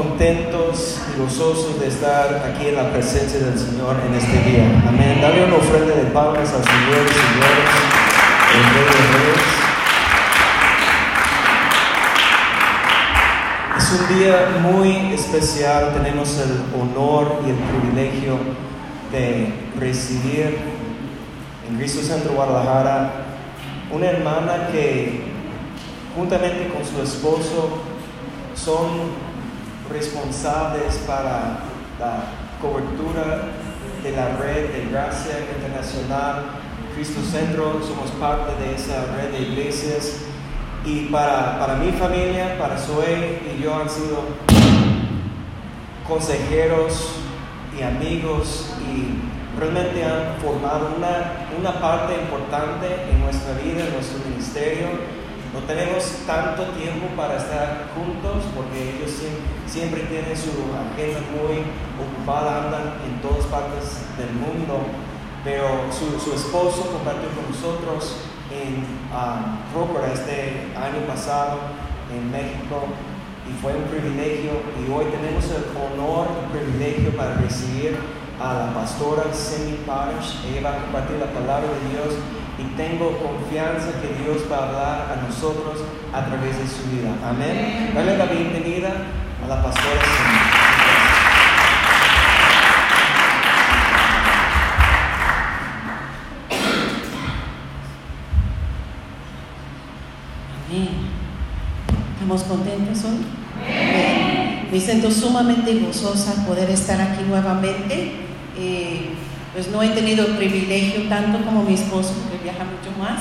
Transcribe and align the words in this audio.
contentos 0.00 0.98
y 1.14 1.20
gozosos 1.20 1.78
de 1.78 1.88
estar 1.88 2.42
aquí 2.46 2.68
en 2.68 2.76
la 2.76 2.90
presencia 2.90 3.38
del 3.38 3.58
Señor 3.58 3.96
en 4.06 4.14
este 4.14 4.50
día. 4.50 4.64
Amén. 4.88 5.20
Dale 5.20 5.44
una 5.44 5.56
ofrenda 5.56 5.94
de 5.94 6.04
palmas 6.04 6.54
al 6.54 6.64
Señor 6.64 7.04
y 7.04 7.12
señores, 7.12 7.68
el 8.54 8.62
Rey 8.72 8.84
de 8.86 9.02
Reyes. 9.18 9.44
Es 13.76 14.00
un 14.00 14.18
día 14.18 14.36
muy 14.62 15.12
especial. 15.12 15.92
Tenemos 15.92 16.38
el 16.38 16.80
honor 16.80 17.42
y 17.46 17.50
el 17.50 17.56
privilegio 17.56 18.38
de 19.12 19.52
recibir 19.78 20.60
en 21.68 21.76
Cristo 21.76 22.00
Centro 22.00 22.32
Guadalajara 22.32 23.12
una 23.92 24.06
hermana 24.06 24.68
que 24.72 25.24
juntamente 26.16 26.68
con 26.68 26.86
su 26.86 27.02
esposo 27.02 27.82
son 28.54 29.29
responsables 29.90 30.96
para 31.06 31.58
la 31.98 32.24
cobertura 32.60 33.48
de 34.02 34.12
la 34.12 34.36
red 34.36 34.70
de 34.70 34.90
Gracia 34.90 35.32
Internacional, 35.54 36.44
Cristo 36.94 37.20
Centro, 37.22 37.80
somos 37.86 38.10
parte 38.12 38.52
de 38.62 38.74
esa 38.74 39.04
red 39.16 39.30
de 39.32 39.42
iglesias. 39.42 40.22
Y 40.84 41.06
para, 41.06 41.58
para 41.58 41.74
mi 41.74 41.92
familia, 41.92 42.58
para 42.58 42.78
Zoe 42.78 43.42
y 43.54 43.62
yo 43.62 43.74
han 43.74 43.90
sido 43.90 44.24
consejeros 46.08 47.16
y 47.78 47.82
amigos 47.82 48.72
y 48.80 49.58
realmente 49.58 50.02
han 50.02 50.40
formado 50.40 50.94
una, 50.96 51.46
una 51.58 51.80
parte 51.80 52.14
importante 52.14 52.86
en 53.10 53.20
nuestra 53.20 53.52
vida, 53.54 53.86
en 53.86 53.92
nuestro 53.92 54.18
ministerio 54.26 55.19
no 55.52 55.60
tenemos 55.66 56.04
tanto 56.26 56.62
tiempo 56.78 57.08
para 57.16 57.36
estar 57.36 57.90
juntos 57.94 58.44
porque 58.54 58.94
ellos 58.94 59.10
siempre, 59.66 60.02
tienen 60.02 60.36
su 60.36 60.50
agenda 60.70 61.20
muy 61.34 61.66
ocupada, 61.98 62.66
andan 62.66 62.94
en 63.06 63.20
todas 63.20 63.44
partes 63.46 64.06
del 64.16 64.30
mundo, 64.34 64.86
pero 65.42 65.90
su, 65.90 66.32
esposo 66.32 66.92
compartió 66.92 67.28
con 67.34 67.50
nosotros 67.50 68.16
en 68.50 68.84
uh, 69.10 70.12
este 70.12 70.70
año 70.76 71.06
pasado 71.06 71.58
en 72.14 72.30
México 72.30 72.86
y 73.48 73.52
fue 73.60 73.74
un 73.74 73.84
privilegio 73.84 74.52
y 74.78 74.90
hoy 74.90 75.06
tenemos 75.06 75.44
el 75.50 75.66
honor 75.74 76.28
y 76.30 76.58
privilegio 76.58 77.10
para 77.16 77.34
recibir 77.34 77.98
a 78.40 78.54
la 78.54 78.74
pastora 78.74 79.24
Cindy 79.34 79.82
Parish. 79.86 80.38
Ella 80.46 80.70
va 80.70 80.76
a 80.76 80.82
compartir 80.82 81.16
la 81.18 81.26
palabra 81.26 81.66
de 81.66 81.90
Dios 81.90 82.14
y 82.60 82.76
tengo 82.76 83.16
confianza 83.18 83.92
que 84.00 84.22
Dios 84.22 84.42
va 84.50 84.56
a 84.56 84.68
hablar 84.68 85.18
a 85.18 85.26
nosotros 85.26 85.80
a 86.12 86.26
través 86.26 86.58
de 86.58 86.66
su 86.66 86.90
vida. 86.90 87.14
Amén. 87.24 87.92
Dale 87.94 88.18
la 88.18 88.26
bienvenida 88.26 88.90
a 89.42 89.48
la 89.48 89.62
pastora 89.62 90.00
Amén. 100.68 100.88
¿Estamos 102.14 102.42
contentos 102.42 103.04
hoy? 103.04 103.40
Me 104.70 104.78
siento 104.78 105.10
sumamente 105.10 105.80
gozosa 105.80 106.46
poder 106.46 106.70
estar 106.70 107.00
aquí 107.00 107.24
nuevamente. 107.26 108.12
Eh, 108.56 109.10
pues 109.52 109.68
no 109.68 109.82
he 109.82 109.88
tenido 109.88 110.26
el 110.26 110.36
privilegio 110.36 111.08
tanto 111.08 111.44
como 111.44 111.64
mi 111.64 111.74
esposo, 111.74 112.14
viaja 112.42 112.64
mucho 112.64 112.96
más. 112.98 113.20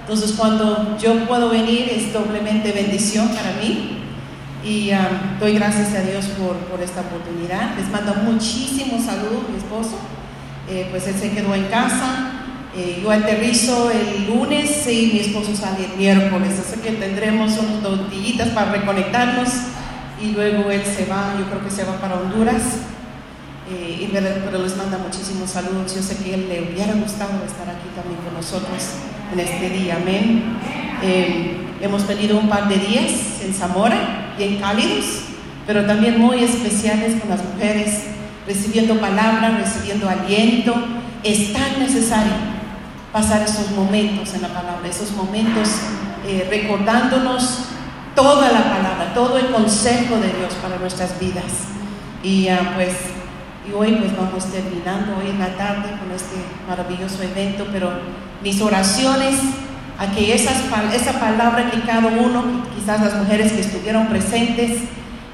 Entonces 0.00 0.32
cuando 0.32 0.98
yo 0.98 1.26
puedo 1.26 1.48
venir 1.48 1.88
es 1.90 2.12
doblemente 2.12 2.72
bendición 2.72 3.28
para 3.28 3.52
mí 3.62 4.02
y 4.64 4.90
doy 5.40 5.54
gracias 5.54 5.94
a 5.94 6.00
Dios 6.00 6.26
por, 6.38 6.56
por, 6.56 6.82
esta 6.82 7.00
oportunidad. 7.00 7.76
Les 7.76 7.88
mando 7.90 8.14
muchísimos 8.14 9.04
saludos 9.04 9.44
a 9.46 9.50
mi 9.50 9.58
esposo, 9.58 9.98
eh, 10.68 10.88
pues 10.90 11.06
él 11.06 11.14
se 11.14 11.30
quedó 11.32 11.54
en 11.54 11.64
casa. 11.64 12.30
Eh, 12.76 13.00
yo 13.02 13.10
aterrizo 13.10 13.90
el 13.90 14.26
lunes 14.26 14.86
y 14.88 15.10
mi 15.12 15.20
esposo 15.20 15.54
sale 15.54 15.84
el 15.84 15.96
miércoles, 15.96 16.52
así 16.58 16.80
que 16.80 16.92
tendremos 16.92 17.52
unos 17.58 17.82
dos 17.82 18.00
para 18.52 18.72
reconectarnos 18.72 19.48
y 20.20 20.32
luego 20.32 20.70
él 20.70 20.82
se 20.84 21.04
va, 21.06 21.34
yo 21.38 21.44
creo 21.46 21.64
que 21.64 21.70
se 21.70 21.84
va 21.84 22.00
para 22.00 22.16
Honduras 22.16 22.62
eh, 23.70 24.02
y 24.02 24.06
pero 24.12 24.62
les 24.62 24.76
manda 24.76 24.98
muchísimos 24.98 25.50
saludos. 25.50 25.94
Yo 25.94 26.02
sé 26.02 26.16
que 26.22 26.34
él 26.34 26.48
le 26.48 26.62
hubiera 26.62 26.92
gustado 26.94 27.32
estar 27.46 27.68
aquí 27.68 27.88
también 27.96 28.20
con 28.22 28.34
nosotros 28.34 28.78
en 29.32 29.40
este 29.40 29.70
día. 29.70 29.96
Amén. 29.96 30.58
Eh, 31.02 31.56
hemos 31.80 32.06
tenido 32.06 32.38
un 32.38 32.48
par 32.48 32.68
de 32.68 32.76
días 32.76 33.40
en 33.42 33.54
Zamora, 33.54 34.34
bien 34.36 34.58
cálidos, 34.58 35.22
pero 35.66 35.86
también 35.86 36.20
muy 36.20 36.44
especiales 36.44 37.20
con 37.20 37.30
las 37.30 37.42
mujeres, 37.42 38.04
recibiendo 38.46 39.00
palabra, 39.00 39.58
recibiendo 39.58 40.08
aliento. 40.08 40.74
Es 41.22 41.54
tan 41.54 41.78
necesario 41.78 42.34
pasar 43.12 43.42
esos 43.42 43.70
momentos 43.70 44.34
en 44.34 44.42
la 44.42 44.48
palabra, 44.48 44.86
esos 44.88 45.12
momentos 45.12 45.70
eh, 46.26 46.46
recordándonos 46.50 47.60
toda 48.14 48.52
la 48.52 48.64
palabra, 48.64 49.12
todo 49.14 49.38
el 49.38 49.46
consejo 49.46 50.16
de 50.16 50.28
Dios 50.28 50.54
para 50.62 50.76
nuestras 50.76 51.18
vidas. 51.18 51.44
Y 52.22 52.48
uh, 52.50 52.74
pues 52.74 52.90
y 53.66 53.72
hoy 53.72 53.92
pues 53.92 54.16
vamos 54.16 54.44
terminando 54.50 55.16
hoy 55.16 55.30
en 55.30 55.38
la 55.38 55.56
tarde 55.56 55.88
con 55.98 56.10
este 56.14 56.36
maravilloso 56.68 57.22
evento, 57.22 57.66
pero 57.72 57.92
mis 58.42 58.60
oraciones 58.60 59.36
a 59.98 60.06
que 60.08 60.34
esas, 60.34 60.56
esa 60.92 61.18
palabra 61.18 61.70
que 61.70 61.80
cada 61.80 62.08
uno, 62.08 62.44
quizás 62.74 63.00
las 63.00 63.14
mujeres 63.14 63.52
que 63.52 63.60
estuvieron 63.60 64.08
presentes, 64.08 64.82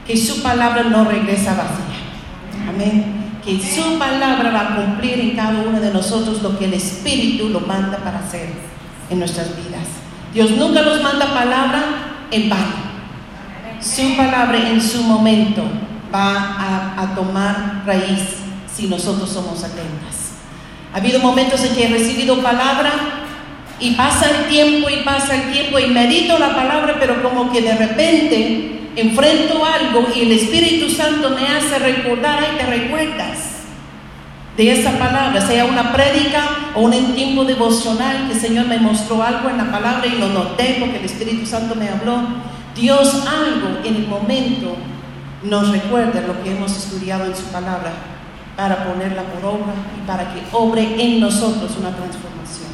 que 0.07 0.17
su 0.17 0.43
palabra 0.43 0.85
no 0.85 1.05
regresa 1.05 1.55
vacía. 1.55 2.69
Amén. 2.69 3.41
Que 3.45 3.59
su 3.59 3.99
palabra 3.99 4.51
va 4.51 4.61
a 4.61 4.77
cumplir 4.77 5.19
en 5.19 5.31
cada 5.35 5.63
uno 5.63 5.81
de 5.81 5.93
nosotros 5.93 6.43
lo 6.43 6.59
que 6.59 6.67
el 6.67 6.75
Espíritu 6.75 7.49
lo 7.49 7.61
manda 7.61 7.97
para 7.99 8.21
hacer 8.21 8.51
en 9.09 9.19
nuestras 9.19 9.57
vidas. 9.57 9.87
Dios 10.33 10.53
nunca 10.53 10.83
nos 10.83 11.03
manda 11.03 11.35
palabra 11.35 11.83
en 12.31 12.49
vano. 12.49 12.91
Su 13.81 14.15
palabra 14.15 14.69
en 14.69 14.81
su 14.81 15.03
momento 15.03 15.63
va 16.13 16.97
a, 16.97 17.15
tomar 17.15 17.83
raíz 17.87 18.37
si 18.73 18.87
nosotros 18.87 19.29
somos 19.29 19.63
atentas. 19.63 20.33
Ha 20.93 20.99
habido 20.99 21.21
momentos 21.21 21.63
en 21.65 21.75
que 21.75 21.85
he 21.85 21.89
recibido 21.89 22.43
palabra 22.43 22.91
y 23.79 23.93
pasa 23.93 24.31
el 24.31 24.49
tiempo 24.49 24.91
y 24.91 25.05
pasa 25.05 25.35
el 25.37 25.53
tiempo 25.53 25.79
y 25.79 25.87
medito 25.87 26.39
la 26.39 26.55
palabra, 26.55 26.97
pero 26.99 27.23
como 27.23 27.53
que 27.53 27.63
de 27.63 27.75
repente 27.75 28.91
enfrento 28.97 29.65
algo 29.65 30.07
y 30.15 30.23
el 30.23 30.33
Espíritu 30.33 30.91
Santo 30.91 31.31
me 31.31 31.47
hace 31.47 31.79
recordar, 31.79 32.39
ay, 32.41 32.59
te 32.59 32.67
recuerdas 32.67 33.39
de 34.57 34.73
esa 34.73 34.99
palabra, 34.99 35.41
sea 35.41 35.65
una 35.65 35.93
prédica 35.93 36.73
o 36.75 36.83
un 36.83 37.15
tiempo 37.15 37.45
devocional 37.45 38.27
que 38.27 38.35
el 38.35 38.41
Señor 38.41 38.67
me 38.67 38.79
mostró 38.79 39.23
algo 39.23 39.49
en 39.49 39.57
la 39.57 39.71
palabra 39.71 40.07
y 40.07 40.19
lo 40.19 40.29
noté 40.29 40.77
porque 40.81 40.99
el 40.99 41.05
Espíritu 41.05 41.47
Santo 41.47 41.75
me 41.77 41.89
habló. 41.89 42.21
Dios 42.75 43.27
algo 43.27 43.79
en 43.85 43.97
el 43.97 44.07
momento 44.07 44.77
nos 45.43 45.71
recuerde 45.71 46.27
lo 46.27 46.43
que 46.43 46.53
hemos 46.53 46.77
estudiado 46.77 47.25
en 47.25 47.35
su 47.35 47.45
palabra 47.45 47.93
para 48.57 48.85
ponerla 48.85 49.23
por 49.23 49.45
obra 49.45 49.73
y 49.97 50.07
para 50.07 50.35
que 50.35 50.43
obre 50.53 51.03
en 51.03 51.21
nosotros 51.21 51.73
una 51.79 51.97
transformación. 51.97 52.69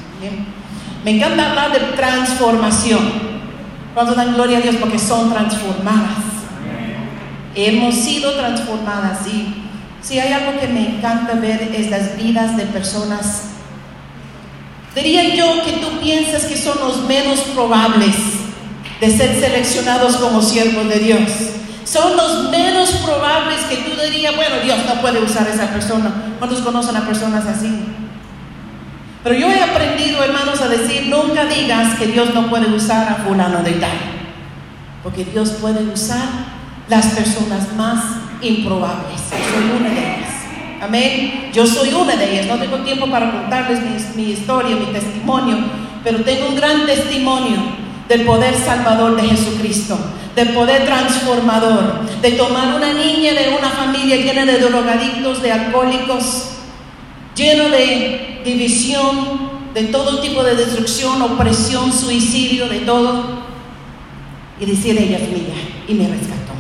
Me 1.05 1.13
encanta 1.13 1.51
hablar 1.51 1.73
de 1.73 1.79
transformación. 1.97 3.37
Cuando 3.95 4.15
dan 4.15 4.35
gloria 4.35 4.59
a 4.59 4.61
Dios 4.61 4.77
porque 4.77 4.99
son 4.99 5.33
transformadas. 5.33 6.25
Hemos 7.55 7.95
sido 7.95 8.33
transformadas 8.33 9.27
y 9.29 9.63
si 10.03 10.19
hay 10.19 10.33
algo 10.33 10.61
que 10.61 10.69
me 10.69 10.97
encanta 10.97 11.35
ver 11.35 11.63
es 11.75 11.89
las 11.89 12.17
vidas 12.17 12.57
de 12.57 12.65
personas. 12.67 13.45
Diría 14.95 15.35
yo 15.35 15.63
que 15.65 15.73
tú 15.73 16.01
piensas 16.01 16.45
que 16.45 16.57
son 16.57 16.79
los 16.81 17.05
menos 17.05 17.41
probables 17.55 18.17
de 19.01 19.17
ser 19.17 19.39
seleccionados 19.41 20.17
como 20.17 20.43
siervos 20.43 20.89
de 20.89 20.99
Dios 20.99 21.21
son 21.87 22.17
los 22.17 22.51
menos 22.51 22.91
probables 23.05 23.61
que 23.71 23.77
tú 23.77 23.93
dirías, 24.01 24.35
bueno, 24.35 24.57
Dios 24.63 24.79
no 24.87 25.01
puede 25.01 25.23
usar 25.23 25.47
a 25.47 25.51
esa 25.51 25.69
persona. 25.69 26.11
¿Cuántos 26.39 26.61
conocen 26.61 26.97
a 26.97 27.07
personas 27.07 27.47
así? 27.47 27.71
Pero 29.23 29.37
yo 29.37 29.49
he 29.49 29.63
aprendido, 29.63 30.23
hermanos, 30.23 30.61
a 30.61 30.69
decir, 30.69 31.07
nunca 31.07 31.47
digas 31.47 31.97
que 31.97 32.09
Dios 32.09 32.35
no 32.35 32.49
puede 32.49 32.67
usar 32.75 33.09
a 33.09 33.15
fulano 33.25 33.63
de 33.63 33.73
tal. 33.73 33.97
Porque 35.05 35.25
Dios 35.25 35.51
puede 35.61 35.85
usar 35.85 36.27
las 36.89 37.07
personas 37.07 37.73
más 37.77 38.03
improbables. 38.43 39.21
Yo 39.31 39.37
soy 39.55 39.79
una 39.79 39.89
de 39.89 40.01
ellas. 40.01 40.31
Amén. 40.83 41.51
Yo 41.53 41.67
soy 41.67 41.95
una 41.95 42.17
de 42.17 42.33
ellas. 42.33 42.47
No 42.47 42.59
tengo 42.59 42.79
tiempo 42.79 43.09
para 43.09 43.31
contarles 43.31 43.81
mi, 43.81 44.23
mi 44.25 44.33
historia, 44.33 44.75
mi 44.75 44.87
testimonio, 44.87 45.59
pero 46.03 46.23
tengo 46.25 46.49
un 46.49 46.57
gran 46.57 46.85
testimonio 46.85 47.86
del 48.09 48.23
poder 48.23 48.55
salvador 48.55 49.17
de 49.21 49.29
Jesucristo 49.29 49.99
de 50.37 50.45
poder 50.47 50.85
transformador, 50.85 52.03
de 52.21 52.33
tomar 52.33 52.75
una 52.75 52.93
niña 52.93 53.33
de 53.33 53.57
una 53.59 53.71
familia 53.71 54.17
llena 54.17 54.45
de 54.45 54.59
drogadictos, 54.59 55.41
de 55.41 55.51
alcohólicos, 55.51 56.51
lleno 57.35 57.71
de 57.71 58.43
división, 58.45 59.47
de 59.73 59.85
todo 59.85 60.21
tipo 60.21 60.45
de 60.45 60.55
destrucción, 60.55 61.23
opresión, 61.23 61.91
suicidio, 61.91 62.69
de 62.69 62.81
todo, 62.81 63.47
y 64.61 64.67
decir, 64.67 64.99
ella 64.99 65.17
es 65.17 65.29
mía, 65.31 65.55
y 65.89 65.95
me 65.95 66.07
rescató. 66.07 66.53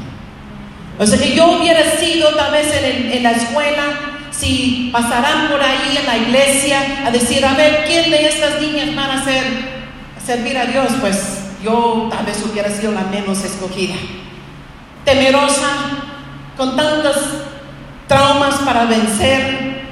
O 0.98 1.06
sea 1.06 1.19
que 1.19 1.34
yo 1.34 1.58
hubiera 1.58 1.98
sido 1.98 2.31
tal 2.31 2.52
vez 2.52 2.69
en, 2.82 3.22
la 3.22 3.32
escuela, 3.32 3.84
si 4.31 4.88
pasarán 4.90 5.50
por 5.50 5.60
ahí 5.60 5.98
en 5.98 6.06
la 6.06 6.16
iglesia 6.16 7.04
a 7.06 7.10
decir, 7.10 7.44
a 7.44 7.52
ver, 7.52 7.84
¿quién 7.87 8.10
de 8.10 8.26
estas 8.26 8.58
niñas 8.62 8.94
van 8.96 9.10
a, 9.10 9.25
ser, 9.25 9.75
servir 10.26 10.58
a 10.58 10.67
Dios? 10.67 10.88
Pues 11.00 11.38
yo 11.62 12.08
tal 12.11 12.26
vez 12.26 12.44
hubiera 12.50 12.69
sido 12.70 12.93
la 12.93 13.02
menos 13.02 13.44
escogida. 13.44 13.94
Temerosa, 15.05 15.69
con 16.56 16.76
tantos 16.76 17.17
traumas 18.08 18.56
para 18.56 18.87
vencer. 18.87 19.84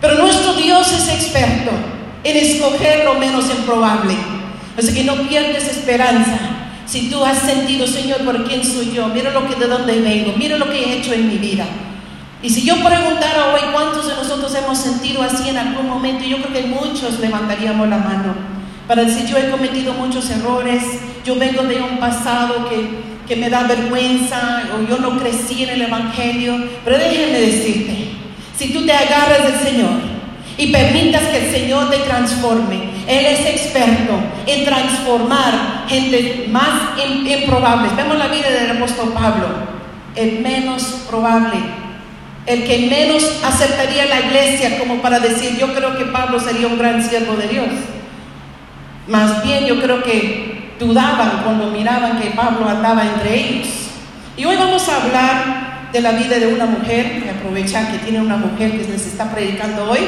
Pero 0.00 0.18
nuestro 0.18 0.54
Dios 0.54 0.90
es 0.90 1.08
experto 1.08 1.70
en 2.24 2.36
escoger 2.36 3.04
lo 3.04 3.14
menos 3.14 3.50
improbable. 3.50 4.14
Así 4.78 4.94
que 4.94 5.04
no 5.04 5.28
pierdes 5.28 5.68
esperanza. 5.68 6.38
Si 6.86 7.10
tú 7.10 7.24
has 7.24 7.38
sentido, 7.38 7.86
Señor, 7.86 8.24
¿por 8.24 8.44
quién 8.44 8.64
soy 8.64 8.92
yo? 8.92 9.08
Mira 9.08 9.30
lo 9.30 9.46
que 9.48 9.54
de 9.56 9.66
dónde 9.66 10.00
vengo, 10.00 10.34
mira 10.36 10.56
lo 10.58 10.70
que 10.70 10.78
he 10.78 10.98
hecho 10.98 11.12
en 11.12 11.28
mi 11.28 11.38
vida. 11.38 11.64
Y 12.42 12.50
si 12.50 12.62
yo 12.62 12.74
preguntara 12.84 13.54
hoy 13.54 13.60
cuántos 13.72 14.06
de 14.06 14.14
nosotros 14.14 14.54
hemos 14.54 14.76
sentido 14.76 15.22
así 15.22 15.48
en 15.48 15.56
algún 15.56 15.88
momento, 15.88 16.24
yo 16.24 16.36
creo 16.42 16.52
que 16.52 16.68
muchos 16.68 17.18
levantaríamos 17.20 17.88
la 17.88 17.96
mano 17.96 18.53
para 18.86 19.04
decir 19.04 19.26
yo 19.26 19.38
he 19.38 19.50
cometido 19.50 19.92
muchos 19.94 20.28
errores, 20.30 20.82
yo 21.24 21.36
vengo 21.36 21.62
de 21.62 21.80
un 21.80 21.98
pasado 21.98 22.68
que, 22.68 22.88
que 23.26 23.36
me 23.36 23.50
da 23.50 23.64
vergüenza 23.64 24.64
o 24.74 24.88
yo 24.88 24.98
no 24.98 25.18
crecí 25.18 25.64
en 25.64 25.70
el 25.70 25.82
Evangelio. 25.82 26.54
Pero 26.84 26.98
déjenme 26.98 27.40
decirte, 27.40 28.08
si 28.56 28.72
tú 28.72 28.84
te 28.84 28.92
agarras 28.92 29.44
del 29.44 29.60
Señor 29.60 29.92
y 30.56 30.70
permitas 30.70 31.22
que 31.24 31.46
el 31.46 31.52
Señor 31.52 31.90
te 31.90 31.98
transforme, 31.98 32.76
Él 33.08 33.26
es 33.26 33.40
experto 33.40 34.14
en 34.46 34.64
transformar 34.64 35.86
gente 35.88 36.46
más 36.50 36.98
improbable. 36.98 37.88
Vemos 37.96 38.18
la 38.18 38.28
vida 38.28 38.50
del 38.50 38.76
apóstol 38.76 39.12
Pablo, 39.12 39.48
el 40.14 40.40
menos 40.40 40.82
probable 41.08 41.84
el 42.46 42.64
que 42.64 42.88
menos 42.90 43.24
aceptaría 43.42 44.04
la 44.04 44.20
iglesia 44.20 44.78
como 44.78 45.00
para 45.00 45.18
decir, 45.18 45.56
yo 45.58 45.72
creo 45.72 45.96
que 45.96 46.04
Pablo 46.04 46.38
sería 46.38 46.66
un 46.66 46.78
gran 46.78 47.02
siervo 47.08 47.34
de 47.36 47.48
Dios. 47.48 47.66
Más 49.06 49.42
bien 49.44 49.66
yo 49.66 49.80
creo 49.80 50.02
que 50.02 50.72
dudaban 50.80 51.42
cuando 51.44 51.66
miraban 51.66 52.20
que 52.20 52.30
Pablo 52.30 52.68
andaba 52.68 53.04
entre 53.04 53.38
ellos. 53.38 53.68
Y 54.36 54.44
hoy 54.44 54.56
vamos 54.56 54.88
a 54.88 55.02
hablar 55.02 55.90
de 55.92 56.00
la 56.00 56.12
vida 56.12 56.38
de 56.38 56.48
una 56.48 56.66
mujer, 56.66 57.22
y 57.24 57.28
aprovechar 57.28 57.92
que 57.92 57.98
tiene 57.98 58.20
una 58.20 58.36
mujer 58.36 58.72
que 58.72 58.88
les 58.88 59.06
está 59.06 59.30
predicando 59.30 59.90
hoy. 59.90 60.00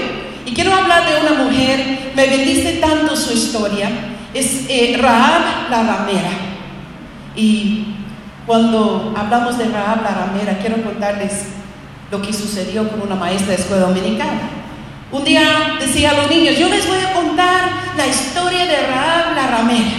Y 0.44 0.52
quiero 0.52 0.74
hablar 0.74 1.04
de 1.08 1.20
una 1.20 1.44
mujer, 1.44 2.12
me 2.14 2.26
bendice 2.26 2.78
tanto 2.80 3.14
su 3.14 3.32
historia, 3.32 3.88
es 4.34 4.64
eh, 4.68 4.96
Rahab 5.00 5.70
la 5.70 5.82
ramera. 5.82 6.30
Y 7.36 7.94
cuando 8.46 9.14
hablamos 9.16 9.58
de 9.58 9.68
Rahab 9.68 10.02
la 10.02 10.26
ramera, 10.26 10.58
quiero 10.58 10.82
contarles 10.82 11.46
lo 12.10 12.22
que 12.22 12.32
sucedió 12.32 12.88
con 12.88 13.02
una 13.02 13.14
maestra 13.14 13.54
de 13.54 13.62
escuela 13.62 13.86
dominicana. 13.86 14.55
Un 15.12 15.24
día 15.24 15.76
decía 15.78 16.10
a 16.10 16.14
los 16.14 16.30
niños, 16.30 16.58
yo 16.58 16.68
les 16.68 16.86
voy 16.86 16.98
a 16.98 17.12
contar 17.12 17.70
la 17.96 18.06
historia 18.06 18.66
de 18.66 18.86
Rahab 18.88 19.36
la 19.36 19.46
ramera. 19.46 19.90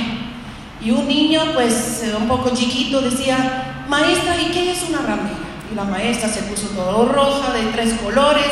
Y 0.82 0.92
un 0.92 1.08
niño, 1.08 1.54
pues 1.54 2.04
un 2.18 2.28
poco 2.28 2.54
chiquito, 2.54 3.02
decía, 3.02 3.86
maestra, 3.88 4.36
¿y 4.40 4.52
qué 4.52 4.72
es 4.72 4.84
una 4.90 5.00
ramera? 5.00 5.38
Y 5.72 5.76
la 5.76 5.86
maestra 5.86 6.30
se 6.30 6.44
puso 6.44 6.68
todo 6.70 7.06
roja, 7.06 7.54
de 7.54 7.64
tres 7.72 7.94
colores. 8.04 8.46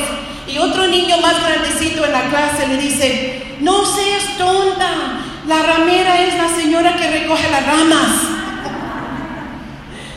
Y 0.48 0.58
otro 0.58 0.88
niño 0.88 1.18
más 1.18 1.44
grandecito 1.44 2.06
en 2.06 2.14
la 2.14 2.30
clase 2.30 2.68
le 2.68 2.78
dice, 2.78 3.58
no 3.60 3.86
seas 3.86 4.38
tonta, 4.38 5.24
la 5.48 5.62
ramera 5.62 6.22
es 6.22 6.36
la 6.36 6.48
señora 6.48 6.96
que 6.96 7.20
recoge 7.20 7.52
las 7.52 7.66
ramas. 7.66 8.08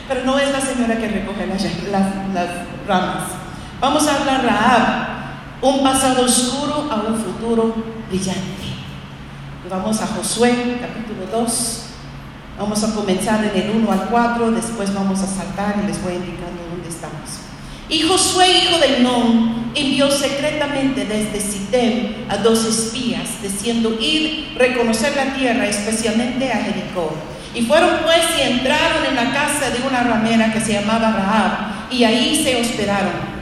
Pero 0.09 0.25
no 0.25 0.39
es 0.39 0.53
la 0.53 0.61
señora 0.61 0.97
que 0.99 1.09
recoge 1.09 1.47
las, 1.47 1.65
las 2.33 2.49
ramas. 2.87 3.25
Vamos 3.81 4.07
a 4.07 4.17
hablar 4.17 4.45
Rahab 4.45 5.19
un 5.61 5.83
pasado 5.83 6.25
oscuro 6.25 6.89
a 6.91 6.97
un 6.97 7.17
futuro 7.17 7.75
brillante. 8.09 8.43
vamos 9.69 10.01
a 10.01 10.07
Josué, 10.07 10.79
capítulo 10.81 11.27
2. 11.31 11.85
Vamos 12.59 12.83
a 12.83 12.95
comenzar 12.95 13.45
en 13.45 13.63
el 13.63 13.71
1 13.71 13.93
al 13.93 14.09
4, 14.09 14.51
después 14.53 14.93
vamos 14.95 15.21
a 15.21 15.27
saltar 15.27 15.77
y 15.83 15.87
les 15.87 16.03
voy 16.03 16.15
indicando 16.15 16.63
dónde 16.71 16.89
estamos. 16.89 17.41
Y 17.89 18.03
Josué, 18.03 18.65
hijo 18.65 18.79
de 18.79 19.01
Non, 19.01 19.73
envió 19.75 20.11
secretamente 20.11 21.05
desde 21.05 21.41
Sitem 21.41 22.29
a 22.29 22.37
dos 22.39 22.65
espías, 22.65 23.43
diciendo 23.43 23.97
ir 24.01 24.55
reconocer 24.57 25.15
la 25.17 25.35
tierra, 25.35 25.67
especialmente 25.67 26.53
a 26.53 26.57
Jericó. 26.57 27.15
Y 27.55 27.63
fueron 27.63 27.91
pues 28.05 28.25
y 28.39 28.43
entraron 28.43 29.07
en 29.09 29.17
la 29.17 29.33
casa 29.33 29.71
de 29.71 29.87
una 29.87 30.03
ramera 30.03 30.53
que 30.53 30.61
se 30.61 30.75
llamaba 30.75 31.13
Rahab, 31.13 31.91
y 31.91 32.05
ahí 32.05 32.43
se 32.43 32.61
hospedaron. 32.61 33.38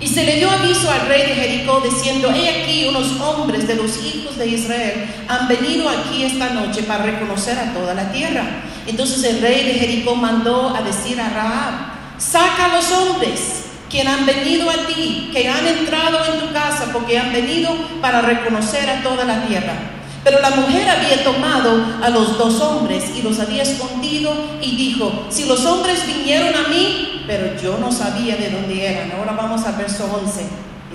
Y 0.00 0.08
se 0.08 0.24
le 0.24 0.36
dio 0.36 0.50
aviso 0.50 0.90
al 0.90 1.06
rey 1.06 1.28
de 1.28 1.34
Jericó 1.34 1.80
diciendo, 1.80 2.32
he 2.34 2.48
aquí 2.48 2.86
unos 2.88 3.20
hombres 3.20 3.68
de 3.68 3.74
los 3.74 4.02
hijos 4.02 4.38
de 4.38 4.46
Israel 4.46 5.06
han 5.28 5.46
venido 5.46 5.88
aquí 5.90 6.24
esta 6.24 6.50
noche 6.50 6.84
para 6.84 7.04
reconocer 7.04 7.58
a 7.58 7.74
toda 7.74 7.92
la 7.92 8.10
tierra. 8.10 8.42
Entonces 8.86 9.22
el 9.24 9.42
rey 9.42 9.66
de 9.66 9.74
Jericó 9.74 10.16
mandó 10.16 10.74
a 10.74 10.80
decir 10.80 11.20
a 11.20 11.28
Rahab, 11.28 11.74
saca 12.18 12.64
a 12.66 12.76
los 12.76 12.90
hombres 12.92 13.64
que 13.90 14.00
han 14.02 14.24
venido 14.24 14.70
a 14.70 14.86
ti, 14.86 15.30
que 15.32 15.48
han 15.48 15.66
entrado 15.66 16.18
en 16.32 16.40
tu 16.40 16.52
casa, 16.52 16.90
porque 16.92 17.18
han 17.18 17.32
venido 17.32 17.70
para 18.00 18.22
reconocer 18.22 18.88
a 18.88 19.02
toda 19.02 19.24
la 19.24 19.44
tierra. 19.46 19.74
Pero 20.22 20.40
la 20.40 20.50
mujer 20.50 20.88
había 20.88 21.24
tomado 21.24 21.98
a 22.02 22.08
los 22.10 22.38
dos 22.38 22.60
hombres 22.60 23.04
y 23.16 23.22
los 23.22 23.38
había 23.40 23.62
escondido 23.62 24.32
y 24.62 24.76
dijo, 24.76 25.26
si 25.30 25.46
los 25.46 25.64
hombres 25.64 26.06
vinieron 26.06 26.54
a 26.54 26.68
mí, 26.68 27.09
pero 27.26 27.60
yo 27.60 27.78
no 27.78 27.90
sabía 27.90 28.36
de 28.36 28.50
dónde 28.50 28.86
eran. 28.86 29.12
Ahora 29.12 29.32
vamos 29.32 29.64
al 29.64 29.76
verso 29.76 30.04
11 30.22 30.42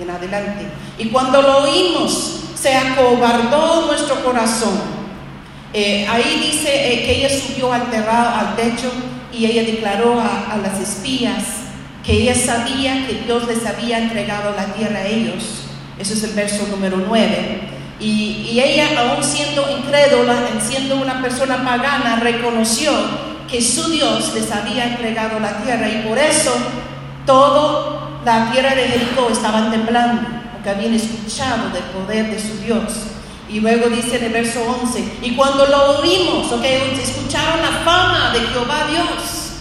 en 0.00 0.10
adelante. 0.10 0.66
Y 0.98 1.08
cuando 1.08 1.42
lo 1.42 1.58
oímos, 1.58 2.40
se 2.54 2.74
acobardó 2.74 3.86
nuestro 3.86 4.22
corazón. 4.24 4.96
Eh, 5.72 6.06
ahí 6.08 6.50
dice 6.50 6.68
eh, 6.70 7.04
que 7.04 7.16
ella 7.16 7.28
subió 7.28 7.72
al, 7.72 7.90
techo 8.56 8.90
y 9.32 9.46
ella 9.46 9.62
declaró 9.62 10.18
a, 10.18 10.56
las 10.56 10.80
espías 10.80 11.44
que 12.04 12.12
ella 12.12 12.34
sabía 12.34 13.06
que 13.06 13.24
Dios 13.26 13.46
les 13.46 13.66
había 13.66 13.98
entregado 13.98 14.54
la 14.56 14.66
tierra 14.74 15.00
a 15.00 15.06
ellos. 15.06 15.64
Ese 15.98 16.14
es 16.14 16.22
el 16.24 16.30
verso 16.30 16.66
número 16.70 16.98
9. 17.06 17.60
Y, 17.98 18.60
ella, 18.60 18.88
aún 18.98 19.24
siendo 19.24 19.66
incrédula, 19.70 20.34
siendo 20.60 20.96
una 20.96 21.20
persona 21.20 21.64
pagana, 21.64 22.20
reconoció 22.20 22.92
que 23.48 23.62
su 23.62 23.90
Dios 23.90 24.32
les 24.34 24.50
había 24.50 24.84
entregado 24.84 25.38
la 25.40 25.62
tierra 25.62 25.88
y 25.88 26.06
por 26.08 26.18
eso 26.18 26.52
toda 27.24 28.20
la 28.24 28.50
tierra 28.50 28.74
de 28.74 28.88
Jericó 28.88 29.28
estaba 29.30 29.70
temblando, 29.70 30.22
porque 30.52 30.70
habían 30.70 30.94
escuchado 30.94 31.70
del 31.70 31.82
poder 31.84 32.30
de 32.30 32.40
su 32.40 32.58
Dios. 32.58 32.92
Y 33.48 33.60
luego 33.60 33.88
dice 33.88 34.16
en 34.16 34.24
el 34.24 34.32
verso 34.32 34.60
11, 34.82 35.18
y 35.22 35.36
cuando 35.36 35.66
lo 35.66 36.00
oímos, 36.00 36.50
okay, 36.50 36.98
escucharon 37.00 37.62
la 37.62 37.78
fama 37.84 38.32
de 38.32 38.40
Jehová 38.40 38.86
Dios, 38.90 39.52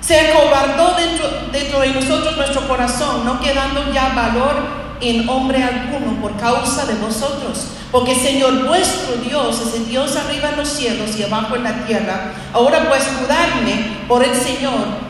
se 0.00 0.18
acobardó 0.18 0.96
dentro, 0.96 1.28
dentro 1.52 1.80
de 1.80 1.92
nosotros 1.92 2.36
nuestro 2.36 2.66
corazón, 2.66 3.24
no 3.24 3.40
quedando 3.40 3.92
ya 3.92 4.08
valor 4.08 4.87
en 5.00 5.28
hombre 5.28 5.62
alguno 5.62 6.20
por 6.20 6.36
causa 6.36 6.86
de 6.86 6.94
vosotros. 6.94 7.68
Porque 7.90 8.14
Señor 8.14 8.66
vuestro 8.66 9.16
Dios 9.16 9.60
es 9.60 9.74
el 9.74 9.88
Dios 9.88 10.16
arriba 10.16 10.50
en 10.50 10.58
los 10.58 10.68
cielos 10.68 11.16
y 11.18 11.22
abajo 11.22 11.56
en 11.56 11.64
la 11.64 11.86
tierra. 11.86 12.32
Ahora 12.52 12.88
pues 12.88 13.04
judadme 13.18 13.98
por 14.06 14.22
el 14.22 14.34
Señor 14.34 15.08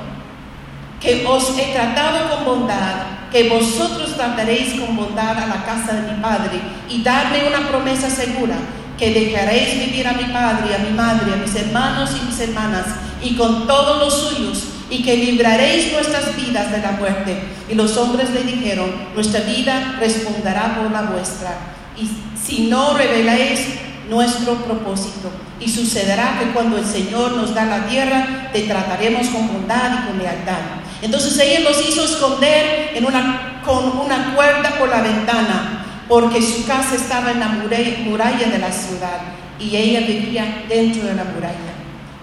que 1.01 1.25
os 1.27 1.57
he 1.59 1.73
tratado 1.73 2.29
con 2.29 2.45
bondad, 2.45 3.31
que 3.31 3.49
vosotros 3.49 4.15
trataréis 4.17 4.81
con 4.81 4.97
bondad 4.97 5.39
a 5.39 5.47
la 5.47 5.65
casa 5.65 5.93
de 5.93 6.13
mi 6.13 6.21
Padre 6.21 6.61
y 6.89 7.03
darme 7.03 7.47
una 7.47 7.69
promesa 7.69 8.11
segura, 8.11 8.57
que 8.97 9.13
dejaréis 9.13 9.79
vivir 9.87 10.07
a 10.09 10.13
mi 10.13 10.25
Padre, 10.25 10.75
a 10.75 10.79
mi 10.79 10.91
Madre, 10.91 11.33
a 11.33 11.37
mis 11.37 11.55
hermanos 11.55 12.11
y 12.21 12.27
mis 12.27 12.41
hermanas 12.41 12.87
y 13.23 13.37
con 13.37 13.67
todos 13.67 13.99
los 13.99 14.15
suyos 14.15 14.78
y 14.91 15.03
que 15.03 15.17
libraréis 15.17 15.93
nuestras 15.93 16.37
vidas 16.37 16.71
de 16.73 16.79
la 16.79 16.93
muerte. 16.93 17.37
Y 17.69 17.75
los 17.75 17.97
hombres 17.97 18.31
le 18.31 18.43
dijeron, 18.43 18.91
nuestra 19.15 19.41
vida 19.41 19.97
responderá 20.01 20.77
por 20.77 20.91
la 20.91 21.03
vuestra. 21.03 21.57
Y 21.97 22.09
si 22.41 22.69
no 22.69 22.97
reveláis 22.97 23.61
nuestro 24.09 24.55
propósito. 24.65 25.31
Y 25.61 25.69
sucederá 25.69 26.39
que 26.39 26.53
cuando 26.53 26.79
el 26.79 26.85
Señor 26.85 27.33
nos 27.33 27.55
da 27.55 27.65
la 27.65 27.87
tierra, 27.87 28.49
te 28.53 28.63
trataremos 28.63 29.27
con 29.29 29.49
bondad 29.49 30.03
y 30.03 30.07
con 30.09 30.19
lealtad. 30.19 30.59
Entonces 31.03 31.39
ella 31.39 31.61
los 31.61 31.87
hizo 31.87 32.05
esconder 32.05 32.93
en 32.95 33.05
una, 33.05 33.61
con 33.65 33.99
una 33.99 34.35
cuerda 34.35 34.71
por 34.79 34.89
la 34.89 35.03
ventana, 35.03 35.85
porque 36.09 36.41
su 36.41 36.67
casa 36.67 36.95
estaba 36.95 37.33
en 37.33 37.41
la 37.41 37.49
muralla 37.49 38.49
de 38.49 38.59
la 38.59 38.73
ciudad 38.73 39.21
y 39.61 39.77
ella 39.77 40.01
vivía 40.01 40.65
dentro 40.69 41.07
de 41.07 41.15
la 41.15 41.25
muralla. 41.25 41.75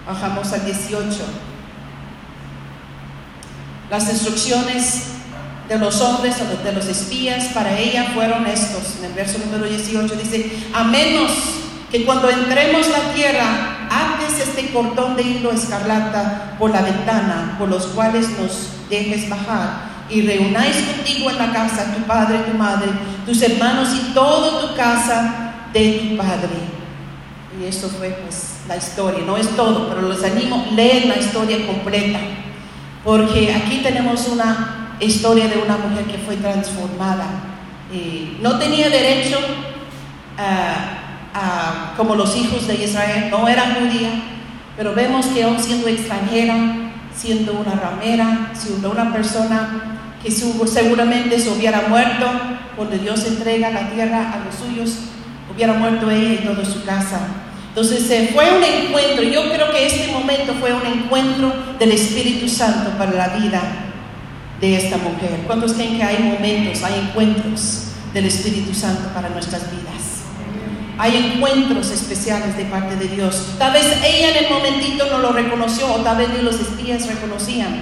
Bajamos 0.06 0.52
al 0.52 0.64
18. 0.64 1.06
Las 3.90 4.08
instrucciones 4.10 5.04
de 5.68 5.78
los 5.78 6.00
hombres 6.00 6.36
o 6.40 6.64
de 6.64 6.72
los 6.72 6.86
espías 6.86 7.46
para 7.54 7.78
ella 7.78 8.10
fueron 8.14 8.46
estos. 8.46 8.96
En 8.98 9.06
el 9.06 9.12
verso 9.12 9.38
número 9.38 9.66
18 9.66 10.14
dice, 10.16 10.50
a 10.72 10.84
menos 10.84 11.30
que 11.90 12.04
cuando 12.04 12.28
entremos 12.28 12.88
la 12.88 13.14
tierra, 13.14 13.88
ates 13.90 14.48
este 14.48 14.70
cordón 14.72 15.16
de 15.16 15.22
hilo 15.22 15.52
escarlata 15.52 16.56
por 16.58 16.70
la 16.70 16.82
ventana, 16.82 17.56
por 17.58 17.68
los 17.68 17.86
cuales 17.86 18.28
nos 18.38 18.70
dejes 18.90 19.28
bajar, 19.28 19.96
y 20.08 20.22
reunáis 20.22 20.76
contigo 20.76 21.30
en 21.30 21.38
la 21.38 21.52
casa 21.52 21.94
tu 21.94 22.02
padre, 22.02 22.38
tu 22.40 22.56
madre, 22.56 22.88
tus 23.24 23.40
hermanos 23.42 23.88
y 23.94 24.12
toda 24.12 24.60
tu 24.60 24.76
casa 24.76 25.52
de 25.72 25.92
tu 25.92 26.16
padre. 26.16 26.76
Y 27.60 27.64
eso 27.64 27.88
fue 27.88 28.10
pues 28.22 28.56
la 28.68 28.76
historia, 28.76 29.24
no 29.26 29.36
es 29.36 29.48
todo, 29.56 29.88
pero 29.88 30.02
los 30.02 30.22
animo, 30.22 30.66
leer 30.72 31.06
la 31.06 31.16
historia 31.16 31.66
completa, 31.66 32.18
porque 33.06 33.54
aquí 33.54 33.82
tenemos 33.84 34.26
una 34.26 34.96
historia 34.98 35.46
de 35.46 35.58
una 35.58 35.76
mujer 35.76 36.06
que 36.06 36.18
fue 36.18 36.34
transformada. 36.38 37.26
Eh, 37.92 38.36
no 38.42 38.58
tenía 38.58 38.90
derecho 38.90 39.38
a, 40.36 41.94
como 41.96 42.16
los 42.16 42.36
hijos 42.36 42.66
de 42.66 42.82
Israel, 42.82 43.28
no 43.30 43.46
era 43.46 43.76
judía, 43.76 44.10
pero 44.76 44.92
vemos 44.92 45.26
que 45.26 45.44
aún 45.44 45.62
siendo 45.62 45.86
extranjera, 45.86 46.56
siendo 47.16 47.52
una 47.52 47.76
ramera, 47.76 48.50
siendo 48.54 48.90
una 48.90 49.12
persona 49.12 50.00
que 50.20 50.30
seguramente 50.32 51.38
se 51.38 51.50
hubiera 51.50 51.82
muerto 51.88 52.26
cuando 52.74 52.98
Dios 52.98 53.24
entrega 53.24 53.70
la 53.70 53.88
tierra 53.88 54.32
a 54.32 54.44
los 54.44 54.54
suyos, 54.56 54.98
hubiera 55.54 55.74
muerto 55.74 56.10
ella 56.10 56.40
y 56.42 56.44
toda 56.44 56.64
su 56.64 56.84
casa. 56.84 57.20
Entonces 57.76 58.10
eh, 58.10 58.30
fue 58.32 58.50
un 58.56 58.64
encuentro, 58.64 59.22
yo 59.22 59.52
creo 59.52 59.70
que 59.70 59.84
este 59.84 60.10
momento 60.10 60.54
fue 60.58 60.72
un 60.72 60.86
encuentro 60.86 61.52
del 61.78 61.92
Espíritu 61.92 62.48
Santo 62.48 62.88
para 62.96 63.12
la 63.12 63.28
vida 63.36 63.60
de 64.58 64.78
esta 64.78 64.96
mujer. 64.96 65.40
¿Cuántos 65.46 65.74
creen 65.74 65.98
que 65.98 66.02
hay 66.02 66.22
momentos, 66.22 66.82
hay 66.82 66.94
encuentros 67.06 67.88
del 68.14 68.24
Espíritu 68.24 68.72
Santo 68.72 69.10
para 69.12 69.28
nuestras 69.28 69.70
vidas? 69.70 70.22
Hay 70.96 71.34
encuentros 71.34 71.90
especiales 71.90 72.56
de 72.56 72.64
parte 72.64 72.96
de 72.96 73.08
Dios. 73.08 73.48
Tal 73.58 73.74
vez 73.74 73.84
ella 74.02 74.30
en 74.30 74.46
el 74.46 74.50
momentito 74.50 75.04
no 75.10 75.18
lo 75.18 75.32
reconoció 75.32 75.92
o 75.92 75.98
tal 75.98 76.16
vez 76.16 76.30
ni 76.30 76.40
los 76.40 76.58
espías 76.58 77.06
reconocían. 77.06 77.78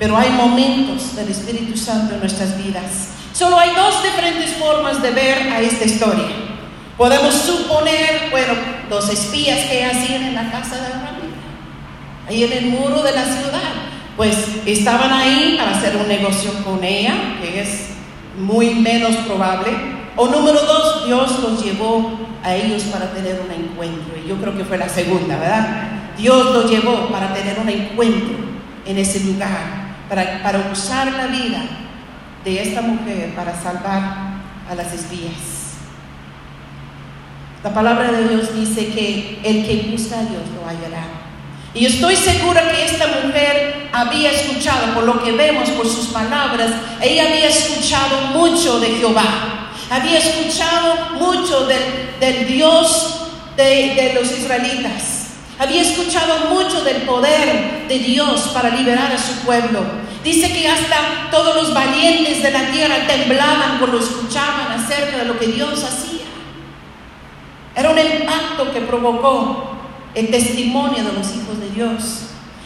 Pero 0.00 0.16
hay 0.16 0.30
momentos 0.30 1.14
del 1.14 1.28
Espíritu 1.28 1.78
Santo 1.78 2.14
en 2.14 2.20
nuestras 2.20 2.58
vidas. 2.60 3.10
Solo 3.32 3.60
hay 3.60 3.70
dos 3.76 4.02
diferentes 4.02 4.54
formas 4.54 5.00
de 5.00 5.12
ver 5.12 5.38
a 5.52 5.60
esta 5.60 5.84
historia. 5.84 6.53
Podemos 6.96 7.34
suponer, 7.34 8.28
bueno, 8.30 8.52
los 8.88 9.08
espías 9.08 9.58
que 9.68 9.84
hacían 9.84 10.22
en 10.22 10.34
la 10.34 10.50
casa 10.50 10.76
de 10.76 10.88
ramita, 10.90 12.28
ahí 12.28 12.44
en 12.44 12.52
el 12.52 12.66
muro 12.66 13.02
de 13.02 13.12
la 13.12 13.24
ciudad, 13.24 13.72
pues 14.16 14.36
estaban 14.64 15.12
ahí 15.12 15.56
para 15.58 15.76
hacer 15.76 15.96
un 15.96 16.06
negocio 16.06 16.52
con 16.62 16.84
ella, 16.84 17.14
que 17.42 17.60
es 17.60 17.88
muy 18.38 18.76
menos 18.76 19.16
probable. 19.26 19.72
O 20.16 20.28
número 20.28 20.60
dos, 20.60 21.06
Dios 21.06 21.40
los 21.40 21.64
llevó 21.64 22.12
a 22.44 22.54
ellos 22.54 22.84
para 22.84 23.10
tener 23.10 23.40
un 23.44 23.50
encuentro. 23.50 24.14
Y 24.24 24.28
yo 24.28 24.36
creo 24.36 24.56
que 24.56 24.64
fue 24.64 24.78
la 24.78 24.88
segunda, 24.88 25.36
¿verdad? 25.36 25.88
Dios 26.16 26.52
los 26.52 26.70
llevó 26.70 27.08
para 27.08 27.34
tener 27.34 27.58
un 27.58 27.68
encuentro 27.68 28.36
en 28.86 28.98
ese 28.98 29.18
lugar, 29.20 29.96
para, 30.08 30.42
para 30.44 30.70
usar 30.70 31.10
la 31.12 31.26
vida 31.26 31.64
de 32.44 32.62
esta 32.62 32.82
mujer 32.82 33.34
para 33.34 33.60
salvar 33.60 34.34
a 34.70 34.74
las 34.76 34.92
espías. 34.92 35.53
La 37.64 37.72
palabra 37.72 38.12
de 38.12 38.28
Dios 38.28 38.54
dice 38.54 38.88
que 38.88 39.40
el 39.42 39.66
que 39.66 39.90
busca 39.90 40.18
a 40.18 40.24
Dios 40.24 40.42
lo 40.54 40.68
hallará. 40.68 41.06
Y 41.72 41.86
estoy 41.86 42.14
segura 42.14 42.70
que 42.70 42.84
esta 42.84 43.06
mujer 43.24 43.88
había 43.90 44.32
escuchado, 44.32 44.92
por 44.92 45.04
lo 45.04 45.24
que 45.24 45.32
vemos 45.32 45.70
por 45.70 45.88
sus 45.88 46.08
palabras, 46.08 46.72
ella 47.00 47.24
había 47.24 47.48
escuchado 47.48 48.34
mucho 48.34 48.78
de 48.80 48.88
Jehová. 48.88 49.70
Había 49.90 50.18
escuchado 50.18 51.14
mucho 51.18 51.66
del, 51.66 52.46
Dios 52.46 53.28
de, 53.56 53.94
de 53.94 54.12
los 54.12 54.30
israelitas. 54.30 55.28
Había 55.58 55.80
escuchado 55.80 56.50
mucho 56.50 56.84
del 56.84 56.98
poder 57.02 57.88
de 57.88 57.98
Dios 57.98 58.42
para 58.52 58.76
liberar 58.76 59.10
a 59.10 59.18
su 59.18 59.36
pueblo. 59.46 59.80
Dice 60.22 60.52
que 60.52 60.68
hasta 60.68 61.30
todos 61.30 61.56
los 61.56 61.72
valientes 61.72 62.42
de 62.42 62.50
la 62.50 62.70
tierra 62.70 63.06
temblaban 63.06 63.78
cuando 63.78 64.00
escuchaban 64.00 64.72
acerca 64.72 65.16
de 65.16 65.24
lo 65.24 65.38
que 65.38 65.46
Dios 65.46 65.82
hacía. 65.82 66.23
Era 67.76 67.90
un 67.90 67.98
impacto 67.98 68.72
que 68.72 68.80
provocó 68.82 69.74
el 70.14 70.30
testimonio 70.30 71.04
de 71.04 71.12
los 71.12 71.34
hijos 71.34 71.58
de 71.60 71.70
Dios. 71.70 72.20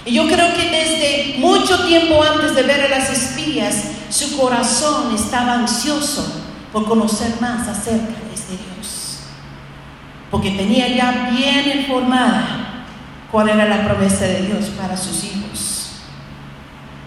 Y 0.05 0.15
yo 0.15 0.27
creo 0.27 0.55
que 0.55 0.71
desde 0.71 1.39
mucho 1.39 1.85
tiempo 1.87 2.23
antes 2.23 2.55
de 2.55 2.63
ver 2.63 2.81
a 2.83 2.89
las 2.89 3.11
espías, 3.11 3.85
su 4.11 4.39
corazón 4.39 5.15
estaba 5.15 5.55
ansioso 5.55 6.43
por 6.73 6.87
conocer 6.87 7.41
más 7.41 7.67
acerca 7.69 8.07
de 8.07 8.35
este 8.35 8.53
Dios. 8.53 9.21
Porque 10.31 10.51
tenía 10.53 10.89
ya 10.89 11.31
bien 11.31 11.81
informada 11.81 12.85
cuál 13.31 13.49
era 13.49 13.67
la 13.67 13.87
promesa 13.87 14.25
de 14.25 14.43
Dios 14.43 14.67
para 14.79 14.97
sus 14.97 15.25
hijos. 15.25 15.91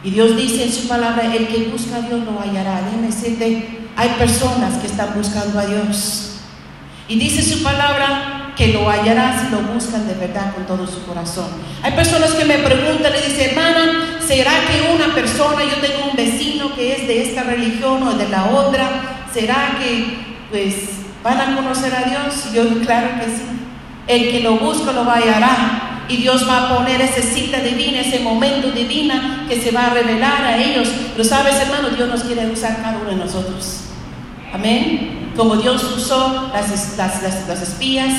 Y 0.03 0.11
Dios 0.11 0.35
dice 0.35 0.63
en 0.63 0.71
su 0.71 0.87
palabra, 0.87 1.23
el 1.33 1.47
que 1.47 1.69
busca 1.71 1.97
a 1.97 2.01
Dios 2.01 2.21
lo 2.25 2.39
hallará. 2.39 2.81
Déjeme 2.81 3.07
decirte, 3.07 3.87
hay 3.95 4.09
personas 4.17 4.79
que 4.79 4.87
están 4.87 5.13
buscando 5.15 5.59
a 5.59 5.65
Dios. 5.65 6.30
Y 7.11 7.17
dice 7.17 7.43
su 7.43 7.61
palabra 7.61 8.53
que 8.55 8.69
lo 8.69 8.89
hallará 8.89 9.37
si 9.37 9.51
lo 9.51 9.59
buscan 9.73 10.07
de 10.07 10.13
verdad 10.13 10.53
con 10.53 10.65
todo 10.65 10.87
su 10.87 11.05
corazón. 11.05 11.47
Hay 11.83 11.91
personas 11.91 12.31
que 12.31 12.45
me 12.45 12.59
preguntan 12.59 13.11
y 13.11 13.29
dicen, 13.29 13.49
hermana, 13.49 14.17
¿será 14.25 14.51
que 14.65 14.95
una 14.95 15.13
persona, 15.13 15.61
yo 15.61 15.85
tengo 15.85 16.09
un 16.09 16.15
vecino 16.15 16.73
que 16.73 16.93
es 16.93 17.07
de 17.09 17.23
esta 17.23 17.43
religión 17.43 18.01
o 18.03 18.13
de 18.13 18.29
la 18.29 18.45
otra, 18.51 19.25
¿será 19.33 19.77
que 19.77 20.05
pues 20.49 20.73
van 21.21 21.41
a 21.41 21.55
conocer 21.57 21.93
a 21.93 22.03
Dios? 22.03 22.45
Y 22.49 22.55
yo 22.55 22.79
claro 22.79 23.09
que 23.19 23.25
sí. 23.25 23.43
El 24.07 24.31
que 24.31 24.39
lo 24.39 24.53
busca 24.53 24.93
lo 24.93 25.03
hallará. 25.03 26.05
Y 26.07 26.15
Dios 26.15 26.47
va 26.47 26.69
a 26.69 26.77
poner 26.77 27.01
esa 27.01 27.21
cita 27.21 27.59
divina, 27.59 27.99
ese 27.99 28.21
momento 28.21 28.71
divina 28.71 29.45
que 29.49 29.59
se 29.59 29.71
va 29.71 29.87
a 29.87 29.93
revelar 29.93 30.45
a 30.45 30.57
ellos. 30.57 30.87
Pero 31.11 31.25
sabes, 31.25 31.55
hermano, 31.55 31.89
Dios 31.89 32.07
nos 32.07 32.23
quiere 32.23 32.49
usar 32.49 32.81
cada 32.81 32.99
uno 32.99 33.09
de 33.09 33.17
nosotros. 33.17 33.81
Amén 34.53 35.20
como 35.35 35.55
Dios 35.55 35.83
usó 35.95 36.51
las, 36.53 36.97
las, 36.97 37.61
espías 37.61 38.13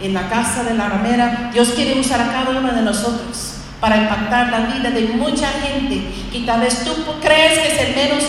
en 0.00 0.14
la 0.14 0.28
casa 0.28 0.64
de 0.64 0.74
la 0.74 0.88
ramera, 0.88 1.50
Dios 1.52 1.70
quiere 1.74 1.98
usar 1.98 2.20
a 2.20 2.32
cada 2.32 2.58
uno 2.58 2.72
de 2.72 2.82
nosotros 2.82 3.54
para 3.80 3.96
impactar 3.96 4.50
la 4.50 4.60
vida 4.60 4.90
de 4.90 5.02
mucha 5.14 5.48
gente 5.48 6.02
que 6.32 6.40
tal 6.40 6.60
vez 6.60 6.82
tú 6.84 6.92
crees 7.20 7.58
que 7.58 7.68
es 7.68 7.80
el 7.88 7.94
menos, 7.94 8.24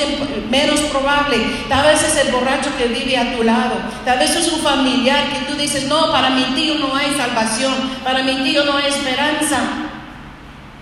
menos 0.49 0.79
probable, 0.91 1.37
tal 1.69 1.85
vez 1.85 2.03
es 2.03 2.25
el 2.25 2.31
borracho 2.31 2.69
que 2.77 2.87
vive 2.87 3.17
a 3.17 3.35
tu 3.35 3.43
lado, 3.43 3.75
tal 4.05 4.19
vez 4.19 4.35
es 4.35 4.51
un 4.51 4.59
familiar 4.59 5.29
que 5.29 5.51
tú 5.51 5.57
dices, 5.57 5.87
no, 5.87 6.11
para 6.11 6.29
mi 6.29 6.43
tío 6.55 6.75
no 6.75 6.95
hay 6.95 7.15
salvación, 7.15 7.73
para 8.03 8.23
mi 8.23 8.35
tío 8.43 8.65
no 8.65 8.77
hay 8.77 8.87
esperanza. 8.87 9.87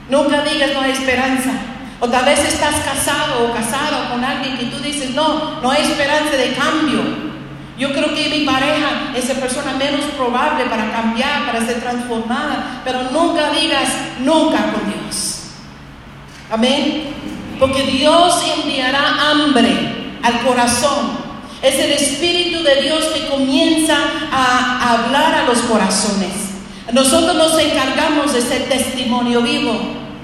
Nunca 0.10 0.44
digas 0.44 0.72
no 0.74 0.82
hay 0.82 0.92
esperanza. 0.92 1.52
O 2.00 2.08
tal 2.08 2.26
vez 2.26 2.40
estás 2.40 2.76
casado 2.84 3.46
o 3.46 3.54
casado 3.54 4.10
con 4.12 4.24
alguien 4.24 4.58
que 4.58 4.66
tú 4.66 4.80
dices, 4.80 5.12
no, 5.12 5.62
no 5.62 5.72
hay 5.72 5.84
esperanza 5.84 6.36
de 6.36 6.54
cambio. 6.54 7.35
Yo 7.78 7.92
creo 7.92 8.16
que 8.16 8.30
mi 8.30 8.46
pareja 8.46 9.12
es 9.16 9.28
la 9.28 9.36
persona 9.36 9.74
menos 9.74 10.06
probable 10.18 10.66
para 10.66 10.92
cambiar, 10.92 11.46
para 11.46 11.66
ser 11.66 11.82
transformada, 11.82 12.82
pero 12.86 13.04
nunca 13.12 13.52
digas 13.52 13.90
nunca 14.20 14.72
con 14.72 14.90
Dios. 14.90 15.42
Amén. 16.50 17.04
Porque 17.60 17.84
Dios 17.84 18.36
enviará 18.58 19.30
hambre 19.30 20.18
al 20.24 20.40
corazón. 20.42 21.26
Es 21.62 21.76
el 21.76 21.92
Espíritu 21.92 22.64
de 22.64 22.82
Dios 22.82 23.06
que 23.06 23.28
comienza 23.28 23.98
a 24.32 24.94
hablar 24.94 25.36
a 25.36 25.44
los 25.44 25.60
corazones. 25.60 26.32
Nosotros 26.94 27.36
nos 27.36 27.60
encargamos 27.60 28.34
de 28.34 28.42
ser 28.42 28.70
testimonio 28.70 29.42
vivo. 29.42 29.78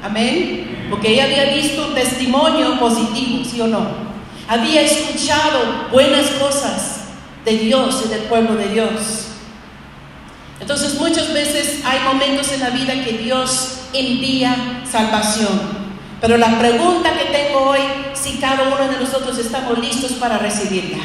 Amén. 0.04 0.88
Porque 0.90 1.10
ella 1.10 1.26
había 1.26 1.56
visto 1.56 1.88
un 1.88 1.96
testimonio 1.96 2.80
positivo, 2.80 3.44
¿sí 3.44 3.60
o 3.60 3.68
no? 3.68 3.88
Había 4.48 4.82
escuchado 4.82 5.88
buenas 5.92 6.28
cosas 6.32 7.01
de 7.46 7.58
Dios 7.58 8.04
y 8.06 8.10
del 8.10 8.22
pueblo 8.24 8.56
de 8.56 8.70
Dios. 8.70 9.28
Entonces 10.60 11.00
muchas 11.00 11.34
veces 11.34 11.82
hay 11.84 12.00
momentos 12.02 12.52
en 12.52 12.60
la 12.60 12.70
vida 12.70 12.94
que 13.04 13.14
Dios 13.18 13.80
envía 13.94 14.84
salvación. 14.90 15.82
Pero 16.22 16.38
la 16.38 16.60
pregunta 16.60 17.12
que 17.18 17.36
tengo 17.36 17.62
hoy, 17.62 17.80
si 18.14 18.38
cada 18.38 18.68
uno 18.68 18.88
de 18.92 19.00
nosotros 19.00 19.38
estamos 19.40 19.80
listos 19.80 20.14
para 20.14 20.38
recibirla. 20.38 21.00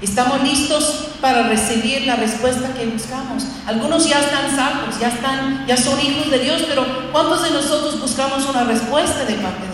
Estamos 0.00 0.42
listos 0.42 1.08
para 1.20 1.48
recibir 1.48 2.06
la 2.06 2.16
respuesta 2.16 2.72
que 2.72 2.86
buscamos. 2.86 3.44
Algunos 3.66 4.08
ya 4.08 4.20
están 4.20 4.54
salvos, 4.54 4.98
ya 4.98 5.08
están, 5.08 5.66
ya 5.66 5.76
son 5.76 6.00
hijos 6.00 6.30
de 6.30 6.38
Dios, 6.38 6.62
pero 6.66 6.86
¿cuántos 7.12 7.42
de 7.42 7.50
nosotros 7.50 8.00
buscamos 8.00 8.48
una 8.48 8.64
respuesta 8.64 9.24
de 9.24 9.34
parte? 9.34 9.69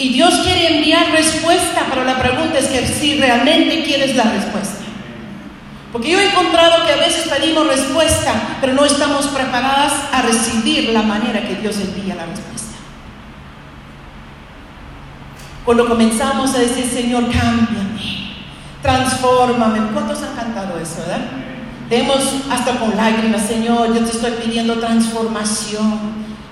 Y 0.00 0.08
Dios 0.14 0.32
quiere 0.42 0.78
enviar 0.78 1.10
respuesta, 1.10 1.84
pero 1.90 2.04
la 2.04 2.18
pregunta 2.18 2.58
es 2.58 2.68
que 2.68 2.86
si 2.86 3.20
realmente 3.20 3.84
quieres 3.84 4.16
la 4.16 4.24
respuesta. 4.24 4.78
Porque 5.92 6.10
yo 6.10 6.18
he 6.18 6.30
encontrado 6.30 6.86
que 6.86 6.92
a 6.94 6.96
veces 6.96 7.28
pedimos 7.28 7.66
respuesta, 7.66 8.32
pero 8.62 8.72
no 8.72 8.86
estamos 8.86 9.26
preparadas 9.26 9.92
a 10.10 10.22
recibir 10.22 10.88
la 10.88 11.02
manera 11.02 11.46
que 11.46 11.56
Dios 11.56 11.76
envía 11.76 12.14
la 12.14 12.24
respuesta. 12.24 12.78
Cuando 15.66 15.86
comenzamos 15.86 16.54
a 16.54 16.60
decir, 16.60 16.86
Señor, 16.86 17.24
cámbiame, 17.24 18.36
transfórmame. 18.80 19.80
¿Cuántos 19.92 20.22
han 20.22 20.34
cantado 20.34 20.80
eso, 20.80 21.00
verdad? 21.00 21.26
Vemos 21.90 22.36
hasta 22.50 22.80
con 22.80 22.96
lágrimas, 22.96 23.42
Señor, 23.42 23.92
yo 23.92 24.02
te 24.02 24.12
estoy 24.12 24.30
pidiendo 24.42 24.78
transformación, 24.78 25.98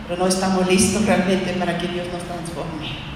pero 0.07 0.21
no 0.21 0.28
estamos 0.28 0.69
listos 0.69 1.07
realmente 1.07 1.55
para 1.55 1.78
que 1.78 1.88
Dios 1.88 2.09
nos 2.12 2.25
transforme. 2.25 3.08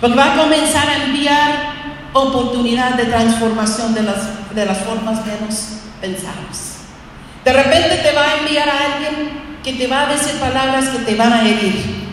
Porque 0.00 0.16
va 0.16 0.34
a 0.34 0.36
comenzar 0.36 0.88
a 0.88 1.04
enviar 1.04 1.76
oportunidad 2.12 2.94
de 2.94 3.06
transformación 3.06 3.94
de 3.94 4.02
las, 4.02 4.54
de 4.54 4.66
las 4.66 4.78
formas 4.78 5.24
menos. 5.24 5.76
De 7.44 7.52
repente 7.52 7.96
te 8.02 8.12
va 8.12 8.22
a 8.22 8.38
enviar 8.38 8.68
a 8.68 8.94
alguien 8.94 9.46
que 9.62 9.72
te 9.72 9.86
va 9.86 10.02
a 10.02 10.12
decir 10.12 10.38
palabras 10.38 10.88
que 10.88 10.98
te 10.98 11.14
van 11.14 11.32
a 11.32 11.48
herir, 11.48 12.06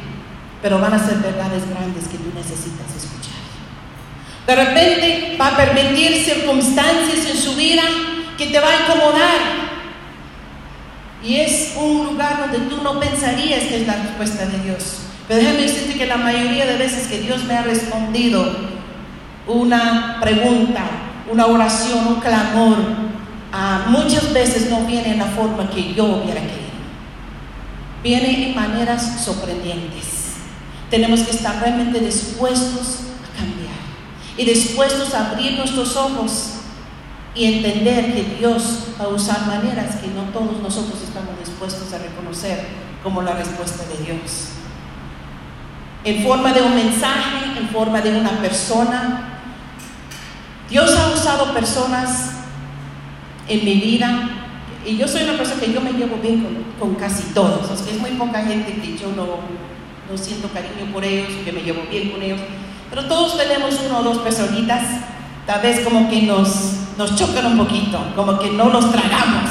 pero 0.62 0.80
van 0.80 0.94
a 0.94 1.00
ser 1.00 1.18
verdades 1.18 1.70
grandes 1.70 2.08
que 2.08 2.18
tú 2.18 2.32
necesitas 2.34 2.88
escuchar. 2.96 3.34
De 4.48 4.56
repente 4.56 5.38
va 5.40 5.48
a 5.48 5.58
permitir 5.58 6.24
circunstancias 6.24 7.26
en 7.30 7.38
su 7.38 7.56
vida 7.56 7.84
que 8.38 8.48
te 8.48 8.60
va 8.60 8.70
a 8.70 8.82
incomodar. 8.82 9.64
Y 11.24 11.38
es 11.38 11.74
un 11.78 12.06
lugar 12.06 12.40
donde 12.40 12.70
tú 12.70 12.82
no 12.84 13.00
pensarías 13.00 13.64
que 13.64 13.82
es 13.82 13.88
la 13.88 13.96
respuesta 13.96 14.46
de 14.46 14.60
Dios. 14.60 15.13
Pero 15.28 15.40
déjame 15.40 15.62
decirte 15.62 15.98
que 15.98 16.06
la 16.06 16.18
mayoría 16.18 16.66
de 16.66 16.78
veces 16.78 17.08
que 17.08 17.20
Dios 17.20 17.44
me 17.46 17.56
ha 17.56 17.64
respondido 17.64 18.74
una 19.48 20.20
pregunta, 20.22 20.84
una 21.32 21.46
oración, 21.46 22.08
un 22.08 22.20
clamor, 22.20 22.78
ah, 23.52 23.86
muchas 23.88 24.34
veces 24.34 24.70
no 24.70 24.86
viene 24.86 25.14
en 25.14 25.20
la 25.20 25.26
forma 25.26 25.70
que 25.70 25.94
yo 25.94 26.06
hubiera 26.06 26.42
querido. 26.42 26.64
Viene 28.04 28.50
en 28.50 28.56
maneras 28.56 29.24
sorprendentes. 29.24 30.34
Tenemos 30.90 31.22
que 31.22 31.32
estar 31.32 31.60
realmente 31.62 32.00
dispuestos 32.00 33.00
a 33.24 33.38
cambiar 33.38 33.74
y 34.38 34.46
dispuestos 34.46 35.14
a 35.14 35.32
abrir 35.32 35.54
nuestros 35.54 35.96
ojos 35.96 36.50
y 37.34 37.46
entender 37.46 38.14
que 38.14 38.36
Dios 38.38 38.90
va 39.00 39.06
a 39.06 39.08
usar 39.08 39.48
maneras 39.48 39.96
que 39.96 40.08
no 40.08 40.24
todos 40.34 40.62
nosotros 40.62 41.02
estamos 41.02 41.40
dispuestos 41.40 41.92
a 41.94 41.98
reconocer 41.98 42.68
como 43.02 43.22
la 43.22 43.34
respuesta 43.34 43.84
de 43.86 44.04
Dios. 44.04 44.63
En 46.04 46.24
forma 46.24 46.52
de 46.52 46.62
un 46.62 46.76
mensaje, 46.76 47.58
en 47.58 47.70
forma 47.70 48.02
de 48.02 48.18
una 48.18 48.32
persona. 48.42 49.40
Dios 50.70 50.96
ha 50.96 51.14
usado 51.14 51.54
personas 51.54 52.32
en 53.48 53.64
mi 53.64 53.76
vida 53.76 54.30
y 54.86 54.98
yo 54.98 55.08
soy 55.08 55.24
una 55.24 55.38
persona 55.38 55.62
que 55.62 55.72
yo 55.72 55.82
me 55.82 55.94
llevo 55.94 56.18
bien 56.18 56.66
con, 56.80 56.96
casi 56.96 57.24
todos. 57.34 57.70
es 57.72 58.00
muy 58.00 58.12
poca 58.12 58.44
gente 58.44 58.74
que 58.74 58.98
yo 58.98 59.10
no, 59.16 59.26
no 60.10 60.18
siento 60.18 60.50
cariño 60.50 60.92
por 60.92 61.06
ellos, 61.06 61.30
que 61.46 61.52
me 61.52 61.62
llevo 61.62 61.84
bien 61.90 62.10
con 62.10 62.22
ellos. 62.22 62.40
Pero 62.90 63.06
todos 63.06 63.38
tenemos 63.38 63.80
uno 63.86 64.00
o 64.00 64.04
dos 64.04 64.18
personitas, 64.20 64.84
tal 65.46 65.62
vez 65.62 65.82
como 65.82 66.10
que 66.10 66.24
nos 66.24 66.84
nos 66.98 67.16
chocan 67.16 67.46
un 67.46 67.58
poquito, 67.58 68.00
como 68.16 68.40
que 68.40 68.50
no 68.52 68.70
los 68.70 68.92
tragamos. 68.92 69.50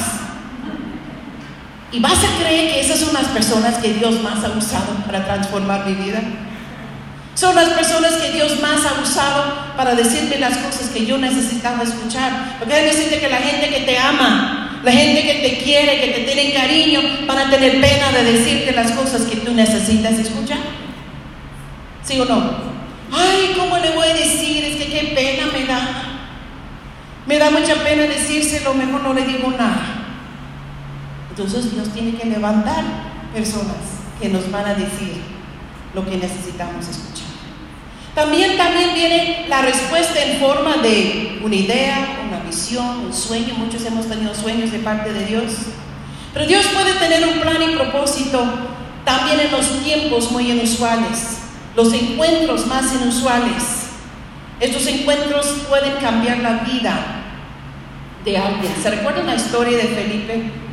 ¿Y 1.92 2.00
vas 2.00 2.24
a 2.24 2.42
creer 2.42 2.72
que 2.72 2.80
esas 2.80 3.00
son 3.00 3.12
las 3.12 3.26
personas 3.26 3.76
que 3.76 3.92
Dios 3.92 4.22
más 4.22 4.42
ha 4.42 4.56
usado 4.56 4.94
para 5.04 5.26
transformar 5.26 5.84
mi 5.84 5.92
vida? 5.92 6.22
Son 7.34 7.54
las 7.54 7.68
personas 7.68 8.14
que 8.14 8.32
Dios 8.32 8.60
más 8.60 8.80
ha 8.86 9.02
usado 9.02 9.74
para 9.76 9.94
decirme 9.94 10.38
las 10.38 10.56
cosas 10.56 10.88
que 10.88 11.04
yo 11.04 11.18
necesitaba 11.18 11.82
escuchar. 11.82 12.56
Porque 12.58 12.74
hay 12.74 12.86
decirte 12.86 13.20
que 13.20 13.28
la 13.28 13.38
gente 13.38 13.68
que 13.68 13.80
te 13.80 13.98
ama, 13.98 14.80
la 14.82 14.92
gente 14.92 15.22
que 15.22 15.48
te 15.48 15.58
quiere, 15.58 16.00
que 16.00 16.08
te 16.08 16.20
tiene 16.20 16.54
cariño, 16.54 17.00
van 17.26 17.38
a 17.38 17.50
tener 17.50 17.78
pena 17.80 18.10
de 18.10 18.24
decirte 18.24 18.72
las 18.72 18.92
cosas 18.92 19.22
que 19.22 19.36
tú 19.36 19.52
necesitas 19.52 20.12
escuchar. 20.12 20.60
¿Sí 22.02 22.18
o 22.18 22.24
no? 22.24 22.72
Ay, 23.12 23.54
¿cómo 23.56 23.76
le 23.76 23.90
voy 23.90 24.08
a 24.08 24.14
decir? 24.14 24.64
Es 24.64 24.76
que 24.76 24.90
qué 24.90 25.12
pena 25.14 25.50
me 25.52 25.66
da. 25.66 26.02
Me 27.26 27.38
da 27.38 27.50
mucha 27.50 27.74
pena 27.76 28.04
decírselo, 28.04 28.72
mejor 28.72 29.02
no 29.02 29.12
le 29.12 29.24
digo 29.26 29.50
nada. 29.50 30.01
Entonces 31.32 31.72
Dios 31.72 31.88
tiene 31.94 32.14
que 32.14 32.26
levantar 32.26 32.84
personas 33.32 33.76
que 34.20 34.28
nos 34.28 34.50
van 34.50 34.66
a 34.66 34.74
decir 34.74 35.22
lo 35.94 36.04
que 36.04 36.18
necesitamos 36.18 36.86
escuchar. 36.86 37.32
También, 38.14 38.58
también 38.58 38.92
viene 38.92 39.46
la 39.48 39.62
respuesta 39.62 40.22
en 40.22 40.38
forma 40.38 40.76
de 40.82 41.40
una 41.42 41.56
idea, 41.56 42.20
una 42.28 42.40
visión, 42.40 43.06
un 43.06 43.14
sueño. 43.14 43.54
Muchos 43.54 43.82
hemos 43.86 44.06
tenido 44.06 44.34
sueños 44.34 44.72
de 44.72 44.80
parte 44.80 45.10
de 45.10 45.24
Dios. 45.24 45.52
Pero 46.34 46.46
Dios 46.46 46.66
puede 46.66 46.92
tener 46.96 47.26
un 47.26 47.40
plan 47.40 47.62
y 47.62 47.76
propósito 47.76 48.44
también 49.06 49.40
en 49.40 49.52
los 49.52 49.82
tiempos 49.82 50.30
muy 50.30 50.50
inusuales, 50.50 51.38
los 51.74 51.94
encuentros 51.94 52.66
más 52.66 52.92
inusuales. 52.92 53.86
Estos 54.60 54.86
encuentros 54.86 55.46
pueden 55.70 55.94
cambiar 55.94 56.40
la 56.40 56.58
vida 56.58 57.22
de 58.22 58.36
alguien. 58.36 58.74
¿Se 58.82 58.90
recuerdan 58.90 59.26
la 59.26 59.36
historia 59.36 59.78
de 59.78 59.84
Felipe? 59.84 60.71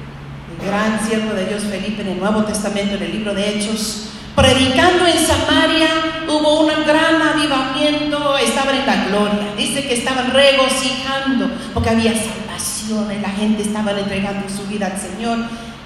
El 0.57 0.67
gran 0.67 1.05
siervo 1.07 1.33
de 1.33 1.45
Dios 1.45 1.63
Felipe 1.63 2.01
en 2.01 2.09
el 2.09 2.19
Nuevo 2.19 2.43
Testamento, 2.43 2.95
en 2.95 3.03
el 3.03 3.11
libro 3.11 3.33
de 3.33 3.49
Hechos. 3.49 4.09
Predicando 4.35 5.05
en 5.05 5.17
Samaria 5.17 5.87
hubo 6.27 6.61
un 6.61 6.85
gran 6.85 7.21
avivamiento, 7.21 8.37
estaban 8.37 8.75
en 8.75 8.85
la 8.85 9.05
gloria. 9.05 9.53
Dice 9.57 9.85
que 9.87 9.95
estaban 9.95 10.31
regocijando 10.31 11.49
porque 11.73 11.89
había 11.89 12.13
salvación 12.13 13.11
y 13.11 13.21
la 13.21 13.29
gente 13.29 13.63
estaba 13.63 13.91
entregando 13.91 14.47
su 14.49 14.65
vida 14.67 14.87
al 14.87 14.99
Señor. 14.99 15.39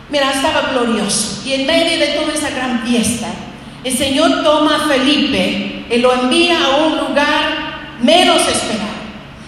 Mira, 0.10 0.32
estaba 0.32 0.72
glorioso. 0.72 1.42
Y 1.46 1.54
en 1.54 1.66
medio 1.66 2.00
de 2.00 2.14
toda 2.14 2.34
esa 2.34 2.52
gran 2.52 2.82
fiesta, 2.84 3.28
el 3.84 3.98
Señor 3.98 4.44
toma 4.44 4.76
a 4.76 4.88
Felipe 4.88 5.86
y 5.90 5.98
lo 5.98 6.14
envía 6.14 6.64
a 6.64 6.86
un 6.86 6.98
lugar 7.08 7.96
menos 8.02 8.38
esperado. 8.48 8.94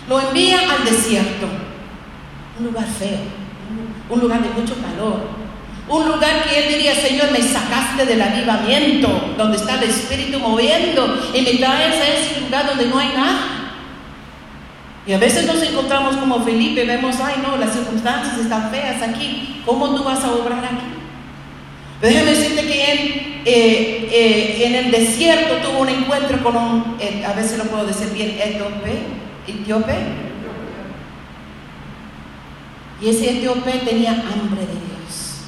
Lo 0.10 0.20
envía 0.20 0.60
al 0.60 0.86
desierto, 0.86 1.48
un 2.60 2.66
lugar 2.66 2.86
feo, 2.86 3.20
un 4.10 4.20
lugar 4.20 4.42
de 4.42 4.50
mucho 4.50 4.76
calor, 4.82 5.46
un 5.88 6.08
lugar 6.08 6.44
que 6.44 6.64
él 6.64 6.74
diría, 6.74 6.96
Señor, 6.96 7.32
me 7.32 7.42
sacaste 7.42 8.06
del 8.06 8.22
avivamiento, 8.22 9.34
donde 9.38 9.58
está 9.58 9.76
el 9.76 9.90
Espíritu 9.90 10.40
moviendo, 10.40 11.30
y 11.34 11.42
me 11.42 11.54
traes 11.54 11.96
a 11.96 12.08
ese 12.08 12.42
lugar 12.42 12.66
donde 12.68 12.88
no 12.88 12.98
hay 12.98 13.10
nada. 13.10 13.56
Y 15.06 15.14
a 15.14 15.20
veces 15.20 15.46
nos 15.46 15.62
encontramos 15.62 16.18
como 16.18 16.44
Felipe, 16.44 16.84
vemos, 16.86 17.18
ay 17.20 17.36
no, 17.44 17.58
las 17.58 17.74
circunstancias 17.74 18.40
están 18.40 18.72
feas 18.72 19.02
aquí, 19.04 19.62
¿cómo 19.64 19.96
tú 19.96 20.04
vas 20.04 20.24
a 20.24 20.32
obrar 20.32 20.66
aquí? 20.66 20.96
déjeme 22.02 22.32
decirte 22.32 22.68
que 22.68 22.92
él 22.92 23.42
eh, 23.46 24.10
eh, 24.12 24.66
en 24.66 24.76
el 24.76 24.92
desierto 24.92 25.56
tuvo 25.58 25.80
un 25.82 25.90
encuentro 25.90 26.44
con 26.44 26.56
un, 26.58 26.98
eh, 27.00 27.24
a 27.26 27.34
veces 27.34 27.58
lo 27.58 27.66
puedo 27.66 27.86
decir 27.86 28.10
bien, 28.12 28.38
etíope, 28.42 29.04
etíope. 29.48 29.94
Y 33.02 33.10
ese 33.10 33.38
etíope 33.38 33.72
tenía 33.86 34.12
hambre 34.12 34.62
de 34.62 34.74
Dios. 34.74 35.42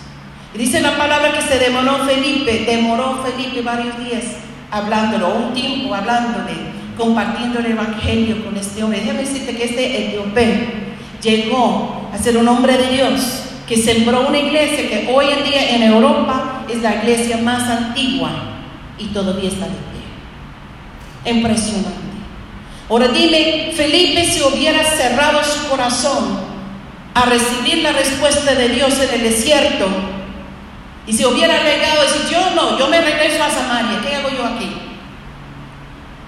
Y 0.53 0.57
dice 0.57 0.81
la 0.81 0.97
palabra 0.97 1.33
que 1.33 1.41
se 1.41 1.59
demoró 1.59 2.05
Felipe, 2.05 2.65
demoró 2.65 3.23
Felipe 3.23 3.61
varios 3.61 3.97
días 3.99 4.23
hablándolo, 4.69 5.33
un 5.35 5.53
tiempo 5.53 5.95
hablándole, 5.95 6.53
compartiendo 6.97 7.59
el 7.59 7.67
evangelio 7.67 8.43
con 8.43 8.57
este 8.57 8.83
hombre. 8.83 8.99
Déjame 8.99 9.19
decirte 9.19 9.55
que 9.55 9.63
este 9.63 10.07
etíope 10.07 10.87
llegó 11.21 12.09
a 12.13 12.17
ser 12.17 12.37
un 12.37 12.47
hombre 12.47 12.77
de 12.77 12.91
Dios 12.91 13.43
que 13.67 13.77
sembró 13.77 14.27
una 14.27 14.37
iglesia 14.37 14.89
que 14.89 15.11
hoy 15.13 15.25
en 15.29 15.43
día 15.43 15.75
en 15.75 15.83
Europa 15.83 16.65
es 16.69 16.81
la 16.81 16.95
iglesia 16.95 17.37
más 17.37 17.69
antigua 17.69 18.31
y 18.97 19.07
todavía 19.07 19.49
está 19.49 19.65
de 19.65 19.73
pie. 19.73 21.33
Impresionante. 21.33 21.91
Ahora 22.89 23.09
dime, 23.09 23.73
Felipe 23.75 24.23
si 24.23 24.41
hubiera 24.41 24.83
cerrado 24.83 25.43
su 25.43 25.67
corazón 25.67 26.46
a 27.17 27.25
recibir 27.25 27.83
la 27.83 27.93
respuesta 27.93 28.53
de 28.53 28.69
Dios 28.69 28.93
en 28.99 29.13
el 29.15 29.23
desierto 29.23 29.87
y 31.07 31.13
si 31.13 31.25
hubiera 31.25 31.63
negado, 31.63 32.03
decir, 32.03 32.27
yo 32.29 32.51
no, 32.53 32.77
yo 32.77 32.89
me 32.89 32.99
regreso 32.99 33.41
a 33.43 33.49
Samaria, 33.49 34.01
¿qué 34.01 34.15
hago 34.15 34.29
yo 34.29 34.45
aquí? 34.45 34.69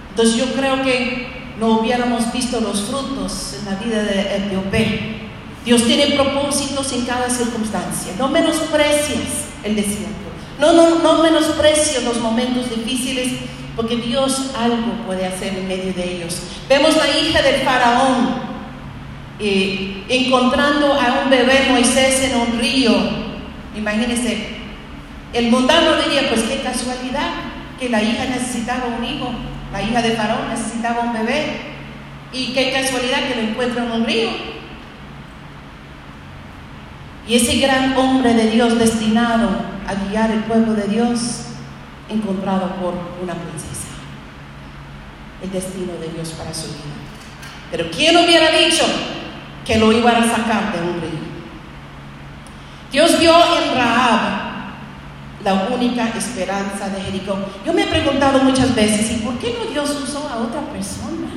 Entonces 0.10 0.36
yo 0.36 0.54
creo 0.54 0.82
que 0.84 1.28
no 1.60 1.80
hubiéramos 1.80 2.32
visto 2.32 2.62
los 2.62 2.84
frutos 2.84 3.56
en 3.60 3.65
la 3.65 3.80
vida 3.80 4.04
de 4.04 4.38
Etiopía 4.38 5.19
Dios 5.65 5.84
tiene 5.84 6.15
propósitos 6.15 6.91
en 6.93 7.06
cada 7.06 7.30
circunstancia. 7.30 8.13
No 8.17 8.30
menosprecias 8.30 9.45
el 9.63 9.75
desierto. 9.75 10.30
No, 10.60 10.73
no, 10.73 10.99
no 10.99 11.21
menosprecies 11.21 12.04
los 12.04 12.17
momentos 12.17 12.69
difíciles 12.69 13.34
porque 13.75 13.97
Dios 13.97 14.52
algo 14.58 15.06
puede 15.06 15.25
hacer 15.25 15.54
en 15.54 15.67
medio 15.67 15.93
de 15.93 16.15
ellos. 16.15 16.41
Vemos 16.67 16.95
la 16.97 17.08
hija 17.17 17.41
del 17.41 17.62
faraón 17.62 18.49
encontrando 19.39 20.93
a 20.93 21.21
un 21.23 21.30
bebé 21.30 21.67
Moisés 21.69 22.23
en 22.23 22.38
un 22.39 22.60
río. 22.60 22.91
Imagínense, 23.75 24.58
el 25.34 25.49
mundano 25.49 26.02
diría, 26.04 26.30
pues 26.30 26.41
qué 26.43 26.62
casualidad 26.62 27.30
que 27.80 27.89
la 27.89 28.04
hija 28.04 28.25
necesitaba 28.25 28.88
un 28.97 29.04
hijo, 29.04 29.32
la 29.71 29.82
hija 29.82 30.02
del 30.02 30.17
faraón 30.17 30.49
necesitaba 30.49 31.02
un 31.02 31.13
bebé. 31.13 31.69
Y 32.32 32.54
qué 32.54 32.71
casualidad 32.71 33.28
que 33.28 33.36
lo 33.36 33.41
encuentra 33.41 33.84
en 33.86 33.91
un 33.91 34.06
río. 34.06 34.30
Y 37.28 37.36
ese 37.36 37.58
gran 37.60 37.95
hombre 37.97 38.34
de 38.34 38.52
Dios 38.52 38.78
destinado 38.78 39.49
a 39.88 40.10
guiar 40.10 40.32
el 40.32 40.43
pueblo 40.43 40.73
de 40.73 40.88
Dios, 40.88 41.45
encontrado 42.10 42.75
por 42.75 42.93
una 43.21 43.34
princesa. 43.34 43.88
El 45.41 45.52
destino 45.52 45.93
de 45.93 46.10
Dios 46.10 46.30
para 46.38 46.54
su 46.54 46.67
vida. 46.67 46.99
Pero 47.71 47.89
¿quién 47.91 48.17
hubiera 48.17 48.52
dicho 48.52 48.84
que 49.70 49.78
lo 49.78 49.92
iban 49.92 50.16
a 50.16 50.36
sacar 50.36 50.74
de 50.74 50.82
un 50.82 51.00
río? 51.00 51.30
Dios 52.92 53.20
vio 53.20 53.36
en 53.38 53.76
Rahab 53.76 54.40
la 55.44 55.54
única 55.72 56.10
esperanza 56.18 56.90
de 56.90 57.00
Jericó. 57.02 57.38
Yo 57.64 57.72
me 57.72 57.84
he 57.84 57.86
preguntado 57.86 58.40
muchas 58.44 58.74
veces, 58.74 59.12
¿y 59.12 59.16
por 59.18 59.38
qué 59.38 59.56
no 59.60 59.70
Dios 59.70 59.92
usó 59.92 60.28
a 60.28 60.38
otra 60.38 60.62
persona? 60.74 61.28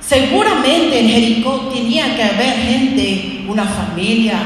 Seguramente 0.00 0.98
en 0.98 1.08
Jericó 1.08 1.68
tenía 1.72 2.16
que 2.16 2.24
haber 2.24 2.56
gente, 2.56 3.44
una 3.48 3.64
familia 3.64 4.40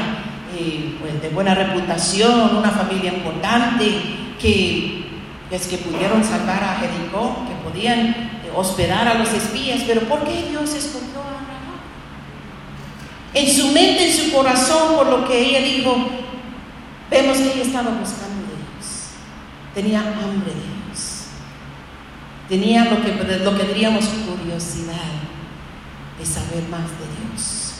eh, 0.55 0.95
pues, 0.99 1.19
de 1.19 1.29
buena 1.29 1.55
reputación, 1.55 2.55
una 2.55 2.69
familia 2.69 3.15
importante, 3.15 3.99
que, 4.39 5.05
es 5.49 5.65
que 5.65 5.79
pudieron 5.79 6.23
salvar 6.23 6.63
a 6.63 6.75
Jericó, 6.75 7.47
que 7.47 7.67
podían 7.67 8.29
hospedar 8.55 9.07
a 9.07 9.15
los 9.15 9.33
espías, 9.33 9.81
pero 9.87 10.01
¿por 10.01 10.23
qué 10.23 10.45
Dios 10.51 10.71
escogió 10.75 11.21
a? 11.21 11.34
En 13.35 13.53
su 13.53 13.67
mente, 13.67 14.09
en 14.09 14.13
su 14.13 14.31
corazón, 14.31 14.95
por 14.95 15.07
lo 15.07 15.27
que 15.27 15.37
ella 15.37 15.59
dijo, 15.59 16.07
vemos 17.11 17.37
que 17.37 17.53
ella 17.53 17.63
estaba 17.63 17.91
buscando 17.91 18.41
de 18.41 18.55
Dios, 18.55 19.11
tenía 19.73 19.99
hambre 19.99 20.53
de 20.53 20.61
Dios, 20.87 21.25
tenía 22.47 22.85
lo 22.85 23.03
que, 23.03 23.11
lo 23.43 23.57
que 23.57 23.65
curiosidad 24.25 25.11
de 26.17 26.25
saber 26.25 26.63
más 26.69 26.83
de 26.83 27.29
Dios. 27.29 27.73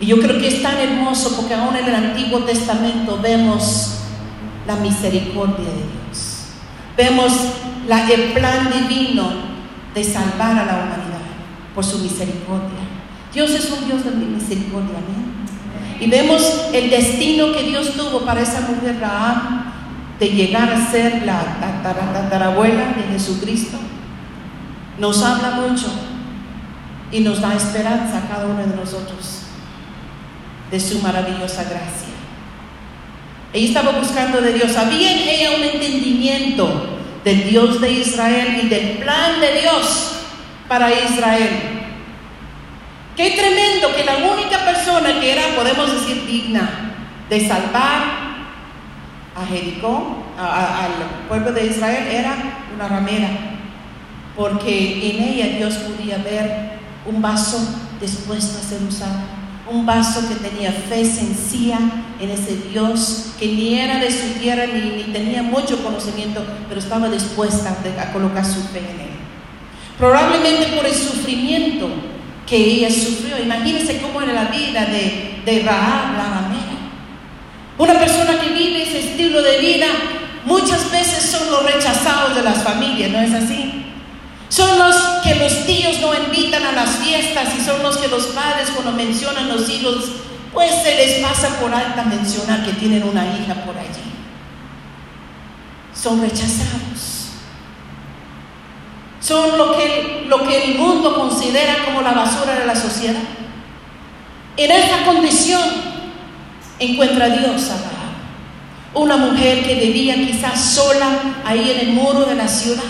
Y 0.00 0.06
yo 0.06 0.20
creo 0.20 0.38
que 0.38 0.46
es 0.46 0.62
tan 0.62 0.78
hermoso 0.78 1.34
porque 1.34 1.54
aún 1.54 1.74
en 1.74 1.86
el 1.86 1.94
Antiguo 1.94 2.40
Testamento 2.44 3.18
vemos 3.20 3.96
la 4.66 4.76
misericordia 4.76 5.64
de 5.64 5.74
Dios. 5.74 6.44
Vemos 6.96 7.32
la, 7.88 8.08
el 8.08 8.32
plan 8.32 8.70
divino 8.70 9.32
de 9.94 10.04
salvar 10.04 10.56
a 10.56 10.66
la 10.66 10.74
humanidad 10.74 11.18
por 11.74 11.84
su 11.84 11.98
misericordia. 11.98 12.87
Dios 13.32 13.50
es 13.50 13.70
un 13.70 13.86
Dios 13.86 14.04
de 14.04 14.10
misericordia, 14.12 14.98
Y 16.00 16.06
vemos 16.08 16.42
el 16.72 16.90
destino 16.90 17.52
que 17.52 17.64
Dios 17.64 17.92
tuvo 17.92 18.20
para 18.20 18.40
esa 18.40 18.62
mujer 18.62 18.98
Rahab 19.00 19.68
de 20.18 20.28
llegar 20.28 20.72
a 20.72 20.90
ser 20.90 21.22
la 21.24 21.60
tatarabuela 22.10 22.94
de 22.96 23.12
Jesucristo. 23.12 23.78
Nos 24.98 25.22
habla 25.22 25.50
mucho 25.50 25.92
y 27.12 27.20
nos 27.20 27.40
da 27.40 27.54
esperanza 27.54 28.22
cada 28.28 28.46
uno 28.46 28.66
de 28.66 28.76
nosotros 28.76 29.42
de 30.70 30.80
su 30.80 31.00
maravillosa 31.00 31.64
gracia. 31.64 32.08
Ella 33.52 33.66
estaba 33.66 33.98
buscando 33.98 34.40
de 34.40 34.52
Dios, 34.52 34.76
había 34.76 35.12
en 35.12 35.28
ella 35.28 35.56
un 35.56 35.64
entendimiento 35.64 36.98
del 37.24 37.48
Dios 37.48 37.80
de 37.80 37.92
Israel 37.92 38.60
y 38.62 38.68
del 38.68 38.98
plan 38.98 39.40
de 39.40 39.60
Dios 39.60 40.12
para 40.68 40.92
Israel. 40.92 41.77
Qué 43.18 43.32
tremendo 43.32 43.92
que 43.96 44.04
la 44.04 44.18
única 44.32 44.64
persona 44.64 45.18
que 45.18 45.32
era, 45.32 45.56
podemos 45.56 45.92
decir, 45.92 46.24
digna 46.24 46.94
de 47.28 47.48
salvar 47.48 48.00
a 49.34 49.44
Jericó, 49.44 50.22
al 50.38 51.26
pueblo 51.26 51.50
de 51.50 51.66
Israel, 51.66 52.06
era 52.12 52.36
una 52.76 52.86
ramera, 52.86 53.28
porque 54.36 55.10
en 55.10 55.20
ella 55.20 55.56
Dios 55.56 55.74
podía 55.78 56.18
ver 56.18 56.78
un 57.06 57.20
vaso 57.20 57.58
dispuesto 58.00 58.56
a 58.56 58.62
ser 58.62 58.84
usado, 58.88 59.18
un 59.68 59.84
vaso 59.84 60.28
que 60.28 60.36
tenía 60.36 60.70
fe 60.70 61.04
sencilla 61.04 61.80
en 62.20 62.30
ese 62.30 62.54
Dios 62.70 63.32
que 63.36 63.48
ni 63.48 63.80
era 63.80 63.98
de 63.98 64.12
su 64.12 64.38
tierra 64.38 64.66
ni, 64.66 65.12
tenía 65.12 65.42
mucho 65.42 65.82
conocimiento, 65.82 66.46
pero 66.68 66.78
estaba 66.78 67.08
dispuesta 67.08 67.76
a, 68.00 68.12
colocar 68.12 68.44
su 68.44 68.62
fe 68.68 68.78
en 68.78 69.00
él. 69.00 69.10
Probablemente 69.98 70.68
por 70.76 70.86
el 70.86 70.94
sufrimiento 70.94 71.90
que 72.48 72.56
ella 72.56 72.90
sufrió. 72.90 73.38
Imagínense 73.38 74.00
cómo 74.00 74.22
era 74.22 74.32
la 74.32 74.44
vida 74.46 74.86
de, 74.86 75.42
de 75.44 75.62
la 75.62 76.12
ramera. 76.16 76.68
Una 77.76 77.98
persona 77.98 78.40
que 78.40 78.50
vive 78.50 78.82
ese 78.82 79.10
estilo 79.10 79.42
de 79.42 79.58
vida 79.58 79.86
muchas 80.44 80.90
veces 80.90 81.30
son 81.30 81.50
los 81.50 81.72
rechazados 81.72 82.34
de 82.34 82.42
las 82.42 82.62
familias, 82.62 83.10
¿no 83.10 83.20
es 83.20 83.32
así? 83.32 83.84
Son 84.48 84.78
los 84.78 84.96
que 85.22 85.34
los 85.34 85.66
tíos 85.66 86.00
no 86.00 86.12
invitan 86.14 86.64
a 86.64 86.72
las 86.72 86.96
fiestas 86.96 87.48
y 87.56 87.64
son 87.64 87.82
los 87.82 87.98
que 87.98 88.08
los 88.08 88.28
padres 88.28 88.70
cuando 88.70 88.92
mencionan 88.92 89.48
los 89.48 89.68
hijos, 89.68 90.06
pues 90.52 90.70
se 90.82 90.94
les 90.96 91.20
pasa 91.20 91.60
por 91.60 91.72
alta 91.72 92.02
mencionar 92.04 92.64
que 92.64 92.72
tienen 92.72 93.02
una 93.02 93.24
hija 93.26 93.54
por 93.66 93.76
allí. 93.76 94.08
Son 95.94 96.20
rechazados. 96.20 97.17
Son 99.20 99.58
lo 99.58 99.76
que, 99.76 100.24
lo 100.28 100.46
que 100.46 100.72
el 100.72 100.78
mundo 100.78 101.14
considera 101.14 101.84
como 101.84 102.02
la 102.02 102.12
basura 102.12 102.54
de 102.54 102.66
la 102.66 102.76
sociedad. 102.76 103.20
En 104.56 104.70
esta 104.70 105.04
condición 105.04 105.60
encuentra 106.78 107.26
a 107.26 107.28
Dios 107.28 107.70
a 107.70 108.98
una 108.98 109.16
mujer 109.16 109.64
que 109.64 109.74
vivía 109.74 110.14
quizás 110.14 110.60
sola 110.60 111.06
ahí 111.44 111.70
en 111.70 111.88
el 111.88 111.94
muro 111.94 112.24
de 112.24 112.34
la 112.34 112.48
ciudad 112.48 112.82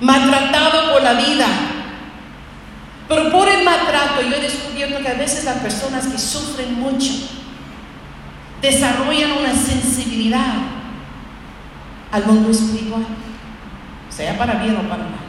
maltratado 0.00 0.92
por 0.92 1.02
la 1.02 1.14
vida. 1.14 1.46
Pero 3.08 3.30
por 3.30 3.48
el 3.48 3.64
maltrato 3.64 4.20
yo 4.22 4.36
he 4.36 4.40
descubierto 4.40 5.00
que 5.00 5.08
a 5.08 5.14
veces 5.14 5.44
las 5.44 5.58
personas 5.58 6.06
que 6.06 6.18
sufren 6.18 6.78
mucho 6.78 7.12
desarrollan 8.60 9.32
una 9.32 9.54
sensibilidad 9.54 10.54
al 12.10 12.26
mundo 12.26 12.50
espiritual, 12.50 13.06
sea 14.08 14.36
para 14.36 14.54
bien 14.54 14.76
o 14.76 14.88
para 14.88 15.04
mal. 15.04 15.25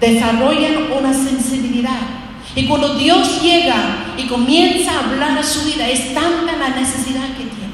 Desarrollan 0.00 0.92
una 0.92 1.12
sensibilidad. 1.12 2.00
Y 2.54 2.66
cuando 2.66 2.94
Dios 2.94 3.42
llega 3.42 4.14
y 4.16 4.26
comienza 4.26 4.92
a 4.92 5.04
hablar 5.04 5.38
a 5.38 5.42
su 5.42 5.64
vida, 5.66 5.88
es 5.88 6.14
tanta 6.14 6.56
la 6.56 6.70
necesidad 6.70 7.28
que 7.36 7.44
tienen, 7.44 7.72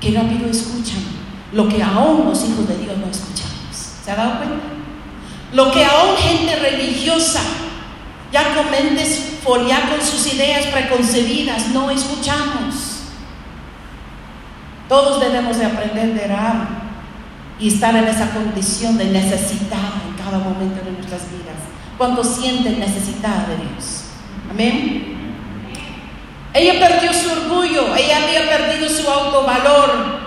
que 0.00 0.10
rápido 0.12 0.50
escuchan 0.50 1.02
lo 1.52 1.68
que 1.68 1.82
aún 1.82 2.26
los 2.26 2.44
hijos 2.44 2.68
de 2.68 2.76
Dios 2.76 2.98
no 2.98 3.06
escuchamos. 3.06 3.54
¿Se 4.04 4.10
ha 4.10 4.16
dado 4.16 4.38
cuenta? 4.38 4.56
Lo 5.52 5.70
que 5.70 5.84
aún 5.84 6.16
gente 6.18 6.56
religiosa, 6.56 7.40
ya 8.32 8.54
con 8.54 8.70
mentes, 8.70 9.36
con 9.44 9.66
sus 10.02 10.34
ideas 10.34 10.66
preconcebidas, 10.66 11.68
no 11.68 11.90
escuchamos. 11.90 12.74
Todos 14.88 15.20
debemos 15.20 15.56
de 15.56 15.66
aprender 15.66 16.14
de 16.14 16.26
Ram 16.26 16.68
y 17.58 17.68
estar 17.68 17.94
en 17.96 18.04
esa 18.04 18.30
condición 18.30 18.98
de 18.98 19.06
necesidad 19.06 20.05
cada 20.26 20.38
momento 20.38 20.84
de 20.84 20.90
nuestras 20.90 21.30
vidas. 21.30 21.54
Cuando 21.96 22.22
sienten 22.24 22.80
necesidad 22.80 23.46
de 23.46 23.56
Dios. 23.56 24.06
Amén. 24.50 25.14
Ella 26.52 26.80
perdió 26.80 27.12
su 27.12 27.30
orgullo, 27.30 27.94
ella 27.94 28.16
había 28.24 28.48
perdido 28.48 28.88
su 28.88 29.08
autovalor, 29.08 30.18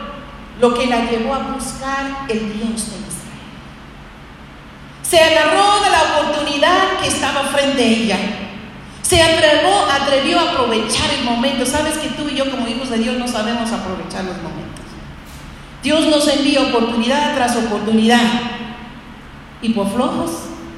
lo 0.60 0.74
que 0.74 0.88
la 0.88 1.10
llevó 1.10 1.34
a 1.34 1.40
buscar 1.40 2.26
el 2.30 2.54
Dios 2.54 2.92
de 2.92 2.98
Israel. 3.00 3.40
Se 5.02 5.20
agarró 5.20 5.82
de 5.82 5.90
la 5.90 6.02
oportunidad 6.04 7.00
que 7.02 7.08
estaba 7.08 7.44
frente 7.46 7.84
a 7.84 7.88
ella. 7.88 8.18
Se 9.02 9.22
atrevió, 9.22 9.86
atrevió 9.92 10.40
a 10.40 10.52
aprovechar 10.52 11.10
el 11.18 11.26
momento. 11.26 11.66
Sabes 11.66 11.98
que 11.98 12.10
tú 12.10 12.30
y 12.30 12.36
yo 12.36 12.50
como 12.52 12.68
hijos 12.68 12.92
de 12.92 13.00
Dios 13.00 13.18
no 13.18 13.28
sabemos 13.28 13.72
aprovechar 13.72 14.24
los 14.26 14.38
momentos. 14.38 14.86
Dios 15.82 16.06
nos 16.08 16.28
envía 16.28 16.62
oportunidad 16.62 17.36
tras 17.36 17.56
oportunidad. 17.56 18.22
Y 19.62 19.70
por 19.70 19.90
flojos 19.92 20.32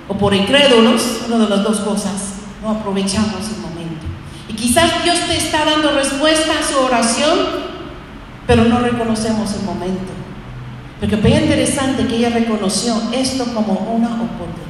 o 0.08 0.18
por 0.18 0.34
incrédulos, 0.34 1.22
una 1.28 1.38
de 1.38 1.50
las 1.50 1.64
dos 1.64 1.80
cosas, 1.82 2.34
no 2.62 2.72
aprovechamos 2.72 3.50
el 3.56 3.62
momento. 3.62 4.06
Y 4.50 4.54
quizás 4.54 5.04
Dios 5.04 5.20
te 5.28 5.38
está 5.38 5.66
dando 5.66 5.92
respuesta 5.92 6.52
a 6.60 6.64
su 6.64 6.80
oración, 6.80 7.40
pero 8.48 8.66
no 8.66 8.80
reconocemos 8.80 9.54
el 9.54 9.64
momento. 9.64 10.12
Porque 11.00 11.18
fue 11.18 11.32
interesante 11.32 12.06
que 12.06 12.18
ella 12.18 12.30
reconoció 12.30 12.94
esto 13.12 13.46
como 13.56 13.74
una 13.74 14.08
oportunidad. 14.08 14.62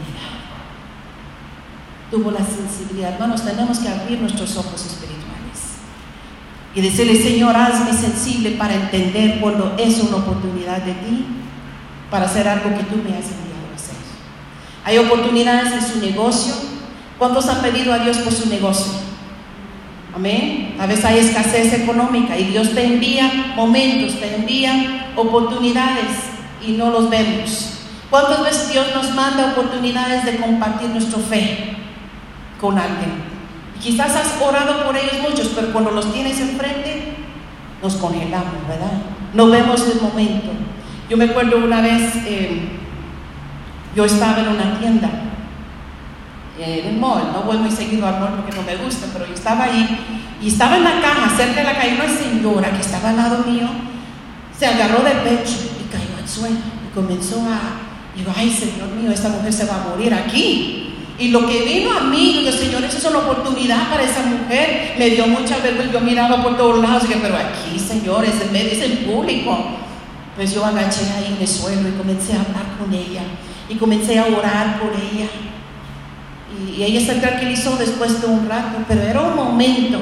Tuvo 2.10 2.32
la 2.32 2.40
sensibilidad. 2.40 3.14
Hermanos, 3.14 3.44
tenemos 3.44 3.80
que 3.80 3.90
abrir 3.90 4.20
nuestros 4.20 4.56
ojos 4.58 4.86
espirituales 4.86 5.22
y 6.74 6.82
decirle, 6.82 7.22
Señor, 7.22 7.56
hazme 7.56 7.94
sensible 7.94 8.52
para 8.52 8.76
entender 8.76 9.40
cuando 9.42 9.76
es 9.78 10.00
una 10.00 10.18
oportunidad 10.18 10.78
de 10.84 10.94
ti 10.94 11.26
para 12.10 12.26
hacer 12.26 12.48
algo 12.48 12.70
que 12.78 12.84
tú 12.84 12.96
me 12.98 13.18
has 13.18 13.26
enviado. 13.26 13.51
Hay 14.84 14.98
oportunidades 14.98 15.74
en 15.74 15.82
su 15.82 16.00
negocio. 16.00 16.54
¿Cuántos 17.18 17.48
han 17.48 17.62
pedido 17.62 17.94
a 17.94 18.00
Dios 18.00 18.18
por 18.18 18.34
su 18.34 18.50
negocio? 18.50 18.94
Amén. 20.16 20.76
A 20.80 20.88
veces 20.88 21.06
hay 21.06 21.20
escasez 21.20 21.74
económica 21.74 22.38
y 22.38 22.46
Dios 22.46 22.72
te 22.74 22.84
envía 22.84 23.54
momentos, 23.56 24.20
te 24.20 24.36
envía 24.36 25.12
oportunidades 25.16 26.08
y 26.66 26.74
no 26.74 26.90
los 26.90 27.10
vemos. 27.10 27.72
¿Cuántas 28.10 28.44
veces 28.44 28.72
Dios 28.72 28.88
nos 28.94 29.16
manda 29.16 29.52
oportunidades 29.52 30.26
de 30.26 30.36
compartir 30.38 30.90
nuestra 30.90 31.20
fe 31.20 31.78
con 32.60 32.78
alguien? 32.78 33.32
Quizás 33.82 34.16
has 34.16 34.42
orado 34.42 34.86
por 34.86 34.98
ellos 34.98 35.16
muchos, 35.22 35.48
pero 35.56 35.72
cuando 35.72 35.92
los 35.92 36.12
tienes 36.12 36.40
enfrente, 36.40 37.16
nos 37.82 37.96
congelamos, 37.96 38.68
¿verdad? 38.68 38.92
No 39.34 39.48
vemos 39.48 39.82
el 39.90 40.02
momento. 40.02 40.50
Yo 41.10 41.18
me 41.18 41.26
acuerdo 41.26 41.58
una 41.58 41.82
vez, 41.82 42.16
eh, 42.26 42.70
yo 43.96 44.06
estaba 44.06 44.40
en 44.40 44.48
una 44.50 44.80
tienda 44.80 45.10
en 46.60 46.88
el 46.88 46.98
mall. 46.98 47.32
No 47.34 47.44
voy 47.44 47.58
muy 47.58 47.72
seguido 47.72 48.08
al 48.08 48.20
mall 48.20 48.34
porque 48.36 48.56
no 48.56 48.64
me 48.64 48.76
gusta, 48.78 49.08
pero 49.14 49.26
yo 49.26 49.34
estaba 49.34 49.66
ahí 49.66 50.00
y 50.42 50.48
estaba 50.48 50.78
en 50.78 50.84
la 50.84 51.02
caja, 51.02 51.36
cerca 51.36 51.62
de 51.62 51.68
la 51.68 51.76
calle, 51.76 51.96
una 51.96 52.08
señora 52.08 52.72
que 52.72 52.82
estaba 52.82 53.10
al 53.10 53.18
lado 53.18 53.44
mío, 53.46 53.68
se 54.58 54.66
agarró 54.66 55.04
del 55.04 55.18
pecho 55.18 55.58
y 55.80 55.92
cayó 55.92 56.18
al 56.20 56.28
suelo 56.28 56.56
y 56.56 56.96
comenzó 56.96 57.42
a, 57.42 58.16
digo, 58.16 58.34
ay 58.36 58.50
Señor 58.50 58.90
mío, 58.90 59.12
esta 59.12 59.30
mujer 59.30 59.54
se 59.54 59.66
va 59.66 59.76
a 59.76 59.90
morir 59.90 60.14
aquí. 60.14 60.78
Y 61.20 61.28
lo 61.28 61.46
que 61.46 61.64
vino 61.64 61.96
a 61.96 62.02
mí, 62.02 62.40
digo, 62.40 62.52
Señor, 62.52 62.84
esa 62.84 62.98
es 62.98 63.06
una 63.06 63.20
oportunidad 63.20 63.90
para 63.92 64.02
esa 64.02 64.24
mujer. 64.24 64.96
Me 64.98 65.12
dio 65.12 65.28
mucha 65.28 65.58
vergüenza, 65.58 65.94
yo 65.94 66.02
miraba 66.02 66.42
por 66.42 66.58
todos 66.58 66.80
lados, 66.80 67.04
dije, 67.04 67.20
pero 67.22 67.36
aquí, 67.36 67.78
Señor, 67.78 68.26
es 68.26 68.42
en 68.42 68.52
medio, 68.52 68.72
es 68.72 68.82
en 68.82 69.06
público. 69.06 69.56
Pues 70.36 70.56
yo 70.56 70.66
agaché 70.66 71.02
ahí 71.16 71.36
en 71.36 71.40
el 71.40 71.48
suelo 71.48 71.88
y 71.88 71.92
comencé 71.92 72.34
a 72.34 72.38
hablar 72.38 72.66
con 72.80 72.92
ella. 72.92 73.22
Y 73.70 73.76
comencé 73.76 74.20
a 74.20 74.26
orar 74.26 74.80
por 74.80 74.92
ella. 74.92 75.28
Y, 76.58 76.82
y 76.82 76.84
ella 76.84 77.06
se 77.06 77.20
tranquilizó 77.20 77.78
después 77.78 78.22
de 78.22 78.28
un 78.28 78.48
rato, 78.50 78.78
pero 78.88 79.02
era 79.02 79.22
un 79.22 79.36
momento 79.36 80.02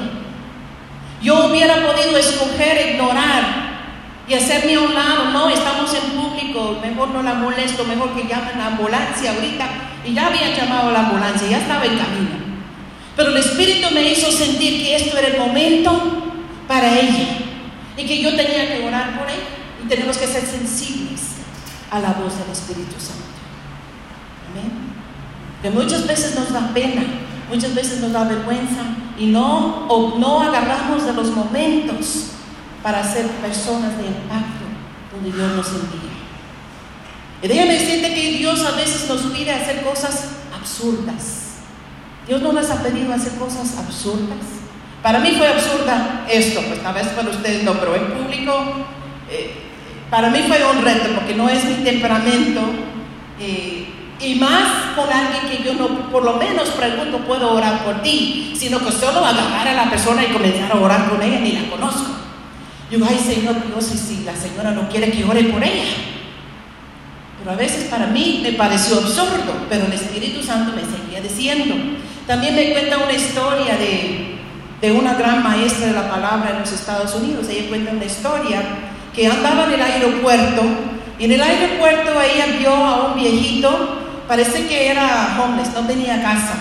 yo 1.22 1.46
hubiera 1.46 1.86
podido 1.86 2.16
escoger 2.16 2.94
ignorar 2.94 3.70
y 4.26 4.34
hacerme 4.34 4.74
a 4.74 4.80
un 4.80 4.94
lado, 4.94 5.24
no, 5.32 5.50
estamos 5.50 5.92
en 5.92 6.10
público, 6.12 6.78
mejor 6.80 7.10
no 7.10 7.22
la 7.22 7.34
molesto, 7.34 7.84
mejor 7.84 8.14
que 8.14 8.28
llamen 8.28 8.58
la 8.58 8.68
ambulancia 8.68 9.32
ahorita. 9.32 9.66
Y 10.06 10.14
ya 10.14 10.28
había 10.28 10.56
llamado 10.56 10.88
a 10.88 10.92
la 10.92 11.00
ambulancia, 11.00 11.48
ya 11.48 11.58
estaba 11.58 11.84
en 11.84 11.98
camino. 11.98 12.30
Pero 13.16 13.30
el 13.30 13.36
Espíritu 13.36 13.88
me 13.92 14.02
hizo 14.02 14.30
sentir 14.30 14.82
que 14.82 14.96
esto 14.96 15.18
era 15.18 15.28
el 15.28 15.38
momento 15.38 16.00
para 16.66 16.98
ella 16.98 17.38
y 17.96 18.04
que 18.06 18.22
yo 18.22 18.30
tenía 18.34 18.68
que 18.68 18.86
orar 18.86 19.18
por 19.18 19.28
ella. 19.28 19.40
Y 19.84 19.88
tenemos 19.88 20.16
que 20.16 20.26
ser 20.26 20.46
sensibles 20.46 21.20
a 21.90 21.98
la 21.98 22.12
voz 22.12 22.38
del 22.38 22.50
Espíritu 22.50 22.98
Santo. 22.98 23.39
Que 25.62 25.70
muchas 25.70 26.06
veces 26.06 26.34
nos 26.34 26.52
da 26.52 26.72
pena, 26.72 27.02
muchas 27.48 27.74
veces 27.74 28.00
nos 28.00 28.12
da 28.12 28.24
vergüenza, 28.24 28.82
y 29.18 29.26
no, 29.26 29.86
o 29.88 30.18
no 30.18 30.40
agarramos 30.40 31.04
de 31.04 31.12
los 31.12 31.30
momentos 31.30 32.30
para 32.82 33.04
ser 33.04 33.26
personas 33.26 33.98
de 33.98 34.06
impacto 34.06 34.64
donde 35.12 35.36
Dios 35.36 35.52
nos 35.52 35.68
envía. 35.68 36.10
Y 37.42 37.48
déjame 37.48 37.74
decirte 37.74 38.14
que 38.14 38.38
Dios 38.38 38.64
a 38.64 38.72
veces 38.72 39.08
nos 39.08 39.20
pide 39.32 39.50
hacer 39.50 39.82
cosas 39.82 40.28
absurdas. 40.54 41.40
Dios 42.26 42.40
no 42.40 42.52
nos 42.52 42.70
ha 42.70 42.82
pedido 42.82 43.12
hacer 43.12 43.32
cosas 43.32 43.76
absurdas. 43.78 44.38
Para 45.02 45.18
mí 45.18 45.32
fue 45.36 45.48
absurda 45.48 46.26
esto, 46.30 46.62
pues 46.68 46.82
tal 46.82 46.94
vez 46.94 47.08
para 47.08 47.30
ustedes 47.30 47.64
no, 47.64 47.74
pero 47.74 47.96
en 47.96 48.06
público, 48.12 48.52
eh, 49.30 49.54
para 50.10 50.30
mí 50.30 50.40
fue 50.46 50.58
un 50.64 50.82
reto 50.82 51.08
porque 51.14 51.34
no 51.34 51.48
es 51.48 51.64
mi 51.64 51.84
temperamento. 51.84 52.60
Eh, 53.38 53.86
y 54.20 54.34
más 54.34 54.94
con 54.94 55.10
alguien 55.10 55.48
que 55.50 55.64
yo 55.64 55.74
no, 55.74 56.10
por 56.10 56.22
lo 56.22 56.34
menos 56.34 56.68
pregunto, 56.70 57.18
puedo 57.18 57.52
orar 57.54 57.84
por 57.84 58.02
ti, 58.02 58.52
sino 58.54 58.78
que 58.78 58.92
solo 58.92 59.24
agarrar 59.24 59.68
a 59.68 59.72
la 59.72 59.90
persona 59.90 60.22
y 60.22 60.32
comenzar 60.32 60.70
a 60.70 60.78
orar 60.78 61.08
con 61.08 61.22
ella, 61.22 61.40
ni 61.40 61.52
la 61.52 61.70
conozco. 61.70 62.10
Yo 62.90 62.98
ay 63.08 63.18
Señor, 63.18 63.56
Dios, 63.66 63.84
si 63.84 63.96
si 63.96 64.24
la 64.24 64.36
señora 64.36 64.72
no 64.72 64.88
quiere 64.88 65.10
que 65.10 65.24
ore 65.24 65.44
por 65.44 65.62
ella. 65.62 65.94
Pero 67.38 67.52
a 67.52 67.54
veces 67.54 67.84
para 67.84 68.08
mí 68.08 68.40
me 68.42 68.52
pareció 68.52 68.98
absurdo, 68.98 69.66
pero 69.70 69.86
el 69.86 69.92
Espíritu 69.92 70.42
Santo 70.42 70.72
me 70.76 70.82
seguía 70.82 71.22
diciendo. 71.22 71.74
También 72.26 72.54
me 72.54 72.72
cuenta 72.72 72.98
una 72.98 73.12
historia 73.12 73.76
de, 73.76 74.36
de 74.82 74.92
una 74.92 75.14
gran 75.14 75.42
maestra 75.42 75.86
de 75.86 75.92
la 75.94 76.10
palabra 76.10 76.50
en 76.50 76.60
los 76.60 76.72
Estados 76.72 77.14
Unidos. 77.14 77.46
Ella 77.48 77.68
cuenta 77.70 77.92
una 77.92 78.04
historia 78.04 78.60
que 79.14 79.26
andaba 79.26 79.64
en 79.64 79.72
el 79.72 79.82
aeropuerto 79.82 80.62
y 81.18 81.24
en 81.24 81.32
el 81.32 81.40
aeropuerto 81.40 82.10
ella 82.20 82.58
vio 82.58 82.74
a 82.74 83.06
un 83.06 83.14
viejito 83.18 83.99
parece 84.30 84.68
que 84.68 84.86
era 84.86 85.36
homeless, 85.42 85.74
no 85.74 85.84
tenía 85.88 86.22
casa. 86.22 86.54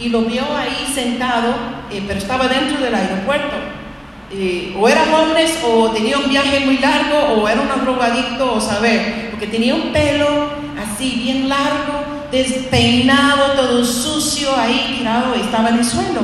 Y 0.00 0.08
lo 0.08 0.22
vio 0.22 0.42
ahí 0.56 0.84
sentado, 0.92 1.54
eh, 1.92 2.02
pero 2.04 2.18
estaba 2.18 2.48
dentro 2.48 2.80
del 2.80 2.92
aeropuerto. 2.92 3.54
Eh, 4.32 4.74
o 4.76 4.88
era 4.88 5.04
homeless, 5.04 5.60
o 5.64 5.90
tenía 5.92 6.18
un 6.18 6.28
viaje 6.28 6.58
muy 6.66 6.78
largo, 6.78 7.34
o 7.34 7.48
era 7.48 7.60
un 7.60 7.84
drogadicto, 7.84 8.52
o 8.52 8.60
saber, 8.60 9.30
porque 9.30 9.46
tenía 9.46 9.76
un 9.76 9.92
pelo 9.92 10.50
así 10.76 11.20
bien 11.22 11.48
largo, 11.48 12.26
despeinado, 12.32 13.52
todo 13.52 13.84
sucio, 13.84 14.48
ahí 14.58 14.96
tirado, 14.98 15.36
y 15.36 15.42
estaba 15.42 15.68
en 15.68 15.78
el 15.78 15.84
suelo. 15.84 16.22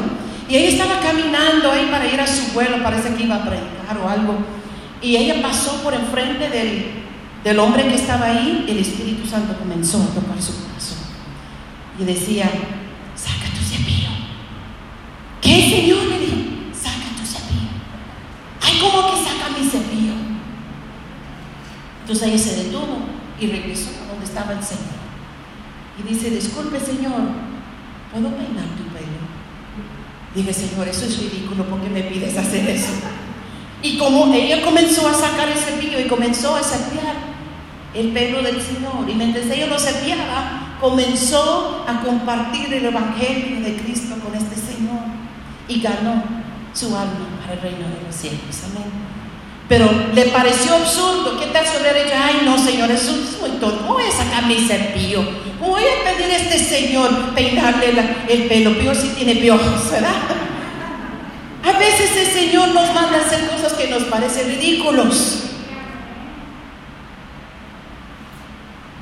Y 0.49 0.57
ella 0.57 0.71
estaba 0.71 0.99
caminando 0.99 1.71
ahí 1.71 1.87
para 1.89 2.05
ir 2.07 2.21
a 2.21 2.27
su 2.27 2.53
vuelo, 2.53 2.83
parece 2.83 3.15
que 3.15 3.23
iba 3.23 3.37
a 3.37 3.45
predicar 3.45 3.97
o 4.05 4.09
algo. 4.09 4.39
Y 5.01 5.15
ella 5.15 5.41
pasó 5.41 5.81
por 5.85 5.95
enfrente 5.95 6.51
del, 6.51 7.04
del 7.45 7.59
hombre 7.59 7.87
que 7.87 7.95
estaba 7.95 8.25
ahí, 8.25 8.65
el 8.67 8.79
Espíritu 8.79 9.29
Santo 9.29 9.59
comenzó 9.59 10.03
a 10.03 10.07
tocar 10.07 10.41
su 10.41 10.65
corazón. 10.65 10.99
Y 12.01 12.05
decía, 12.05 12.51
saca 13.15 13.55
tu 13.55 13.63
cepillo. 13.63 14.09
¿Qué, 15.43 15.69
Señor? 15.69 16.05
Le 16.05 16.19
dijo, 16.21 16.37
saca 16.73 17.15
tu 17.21 17.27
cepillo. 17.27 17.69
Ay, 18.63 18.79
¿cómo 18.81 19.11
que 19.11 19.23
saca 19.23 19.59
mi 19.59 19.69
cepillo? 19.69 20.15
Entonces 22.01 22.29
ella 22.29 22.39
se 22.39 22.65
detuvo 22.65 22.99
y 23.39 23.47
regresó 23.47 23.91
a 24.03 24.09
donde 24.09 24.25
estaba 24.25 24.53
el 24.53 24.63
Señor. 24.65 25.05
Y 25.99 26.09
dice, 26.15 26.31
disculpe, 26.31 26.81
Señor, 26.81 27.21
¿puedo 28.11 28.29
peinar 28.31 28.65
tu 28.77 28.85
pelo? 28.85 29.25
Dije, 30.35 30.53
Señor, 30.53 30.89
eso 30.89 31.05
es 31.05 31.19
ridículo, 31.19 31.65
¿por 31.65 31.81
qué 31.83 31.91
me 31.91 32.03
pides 32.05 32.37
hacer 32.39 32.69
eso? 32.71 32.91
Y 33.83 33.99
como 33.99 34.33
ella 34.33 34.63
comenzó 34.65 35.07
a 35.07 35.13
sacar 35.13 35.51
el 35.51 35.59
cepillo 35.59 36.01
y 36.01 36.09
comenzó 36.09 36.57
a 36.57 36.63
cepillar, 36.63 37.34
el 37.95 38.09
pelo 38.09 38.43
del 38.43 38.61
Señor. 38.61 39.09
Y 39.09 39.15
mientras 39.15 39.47
ella 39.47 39.67
lo 39.67 39.79
cepillaba, 39.79 40.77
comenzó 40.81 41.85
a 41.87 42.01
compartir 42.03 42.73
el 42.75 42.87
Evangelio 42.87 43.61
de 43.61 43.77
Cristo 43.77 44.17
con 44.23 44.35
este 44.35 44.57
Señor 44.57 45.01
y 45.69 45.81
ganó 45.81 46.23
su 46.73 46.87
alma 46.97 47.29
para 47.41 47.55
el 47.55 47.61
reino 47.61 47.89
de 47.89 48.07
los 48.07 48.15
cielos. 48.15 48.41
Amén. 48.71 48.91
Pero 49.69 49.89
le 50.15 50.25
pareció 50.27 50.75
absurdo. 50.75 51.39
¿Qué 51.41 51.47
tal 51.47 51.67
si 51.67 51.81
hubiera 51.81 52.27
ay 52.27 52.43
no, 52.45 52.59
Señor, 52.59 52.91
es 52.91 53.09
muy 53.41 53.51
tonto. 53.61 53.85
voy 53.87 54.05
a 54.05 54.11
sacar 54.11 54.47
mi 54.47 54.57
cepillo. 54.57 55.23
voy 55.61 55.83
a 55.83 56.05
pedir 56.05 56.31
a 56.33 56.37
este 56.37 56.59
Señor 56.59 57.35
peinarle 57.35 57.95
el 58.29 58.45
pelo? 58.45 58.77
Peor 58.77 58.95
si 58.95 59.09
tiene 59.09 59.37
piojos, 59.37 59.91
¿verdad? 59.91 60.17
A 61.65 61.79
veces 61.79 62.11
el 62.17 62.27
Señor 62.27 62.69
nos 62.69 62.93
manda 62.93 63.19
a 63.19 63.27
hacer 63.27 63.49
cosas 63.49 63.73
que 63.73 63.89
nos 63.89 64.03
parecen 64.05 64.49
ridículos. 64.49 65.45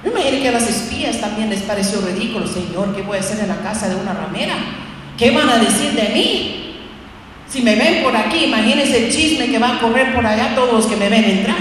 Imagínate 0.05 0.43
que 0.43 0.49
a 0.49 0.53
las 0.53 0.69
espías 0.69 1.21
también 1.21 1.49
les 1.49 1.63
pareció 1.63 2.01
ridículo, 2.01 2.47
Señor, 2.47 2.95
¿qué 2.95 3.03
voy 3.03 3.19
a 3.19 3.21
hacer 3.21 3.39
en 3.39 3.49
la 3.49 3.59
casa 3.59 3.89
de 3.89 3.95
una 3.95 4.13
ramera? 4.13 4.55
¿Qué 5.17 5.31
van 5.31 5.49
a 5.49 5.59
decir 5.59 5.93
de 5.93 6.09
mí? 6.09 6.59
Si 7.49 7.63
me 7.63 7.77
ven 7.77 8.03
por 8.03 8.17
aquí, 8.17 8.47
imagínense 8.47 9.07
el 9.07 9.13
chisme 9.13 9.51
que 9.51 9.59
va 9.59 9.77
a 9.77 9.79
correr 9.79 10.13
por 10.15 10.27
allá 10.27 10.55
todos 10.57 10.73
los 10.73 10.87
que 10.87 10.97
me 10.97 11.09
ven 11.09 11.25
entrar. 11.25 11.57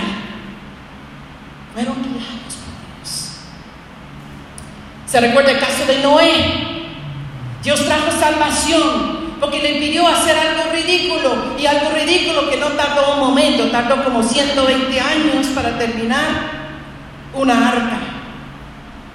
Fueron 1.74 1.96
guiados 2.02 2.56
por 2.56 2.98
Dios. 2.98 3.32
Se 5.06 5.22
recuerda 5.22 5.52
el 5.52 5.60
caso 5.60 5.86
de 5.86 6.00
Noé. 6.00 6.72
Dios 7.62 7.86
trajo 7.86 8.10
salvación 8.20 9.36
porque 9.40 9.62
le 9.62 9.80
pidió 9.80 10.08
hacer 10.08 10.36
algo 10.36 10.72
ridículo 10.72 11.56
y 11.60 11.66
algo 11.68 11.92
ridículo 11.92 12.50
que 12.50 12.58
no 12.58 12.70
tardó 12.70 13.14
un 13.14 13.20
momento, 13.20 13.70
tardó 13.70 14.04
como 14.04 14.24
120 14.24 15.00
años 15.00 15.48
para 15.54 15.78
terminar 15.78 16.62
una 17.34 17.70
arca 17.70 18.11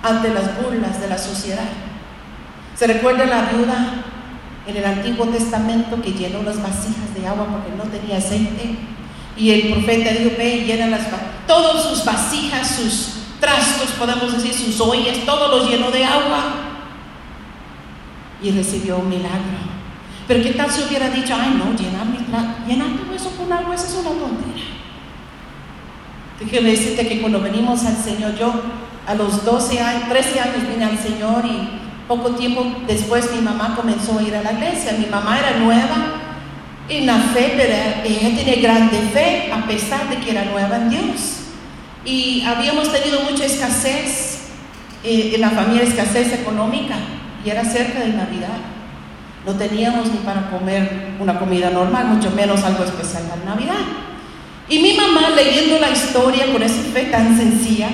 ante 0.02 0.32
las 0.32 0.62
burlas 0.62 1.00
de 1.00 1.08
la 1.08 1.18
sociedad. 1.18 1.68
Se 2.74 2.86
recuerda 2.86 3.24
la 3.26 3.50
viuda 3.50 4.04
en 4.66 4.76
el 4.76 4.84
Antiguo 4.84 5.26
Testamento 5.26 6.00
que 6.02 6.12
llenó 6.12 6.42
las 6.42 6.60
vasijas 6.62 7.14
de 7.14 7.26
agua 7.26 7.46
porque 7.46 7.76
no 7.76 7.84
tenía 7.84 8.18
aceite. 8.18 8.76
Y 9.36 9.50
el 9.50 9.72
profeta 9.72 10.10
dijo, 10.10 10.32
ve 10.36 10.56
y 10.56 10.64
llena 10.64 10.86
las 10.88 11.06
todas 11.46 11.82
sus 11.84 12.04
vasijas, 12.04 12.68
sus 12.68 13.12
trastos, 13.40 13.90
podemos 13.98 14.32
decir, 14.32 14.52
sus 14.52 14.80
ollas, 14.80 15.18
todo 15.24 15.48
lo 15.48 15.68
llenó 15.68 15.90
de 15.90 16.04
agua. 16.04 16.54
Y 18.42 18.50
recibió 18.50 18.98
un 18.98 19.08
milagro. 19.08 19.76
Pero 20.26 20.42
¿qué 20.42 20.50
tal 20.50 20.70
si 20.70 20.82
hubiera 20.82 21.08
dicho, 21.10 21.34
ay 21.38 21.54
no, 21.56 21.76
llenar, 21.78 22.06
mi 22.06 22.18
llenar 22.66 22.88
todo 22.96 23.14
eso 23.14 23.30
con 23.36 23.52
agua, 23.52 23.74
eso 23.74 23.86
es 23.86 23.94
una 23.94 24.10
tontería? 24.10 24.64
Déjeme 26.40 26.70
decirte 26.70 27.08
que 27.08 27.20
cuando 27.20 27.40
venimos 27.40 27.84
al 27.84 27.96
Señor, 27.96 28.36
yo 28.36 28.52
a 29.06 29.14
los 29.14 29.44
12 29.44 29.80
años, 29.80 30.08
13 30.08 30.40
años 30.40 30.68
vine 30.68 30.84
al 30.84 30.98
Señor 30.98 31.44
y 31.44 31.68
poco 32.08 32.30
tiempo 32.30 32.64
después 32.86 33.30
mi 33.32 33.40
mamá 33.40 33.74
comenzó 33.76 34.18
a 34.18 34.22
ir 34.22 34.34
a 34.34 34.42
la 34.42 34.52
iglesia. 34.52 34.96
Mi 34.98 35.06
mamá 35.06 35.38
era 35.38 35.58
nueva 35.58 35.96
en 36.88 37.06
la 37.06 37.18
fe, 37.18 37.54
pero 37.56 37.72
ella 38.04 38.36
tenía 38.36 38.62
grande 38.62 38.98
fe 39.12 39.50
a 39.52 39.66
pesar 39.66 40.08
de 40.08 40.16
que 40.16 40.30
era 40.30 40.44
nueva 40.44 40.76
en 40.76 40.90
Dios. 40.90 41.36
Y 42.04 42.42
habíamos 42.42 42.92
tenido 42.92 43.20
mucha 43.22 43.44
escasez 43.44 44.48
eh, 45.02 45.32
en 45.34 45.40
la 45.40 45.50
familia, 45.50 45.82
escasez 45.82 46.32
económica, 46.32 46.96
y 47.44 47.50
era 47.50 47.64
cerca 47.64 48.00
de 48.00 48.12
Navidad. 48.12 48.58
No 49.44 49.54
teníamos 49.54 50.10
ni 50.10 50.18
para 50.18 50.50
comer 50.50 51.14
una 51.20 51.38
comida 51.38 51.70
normal, 51.70 52.06
mucho 52.06 52.30
menos 52.32 52.62
algo 52.64 52.84
especial 52.84 53.24
para 53.24 53.44
Navidad. 53.44 53.84
Y 54.68 54.80
mi 54.80 54.94
mamá, 54.94 55.30
leyendo 55.30 55.78
la 55.78 55.90
historia 55.90 56.52
con 56.52 56.62
esa 56.62 56.82
fe 56.92 57.04
tan 57.04 57.36
sencilla, 57.36 57.88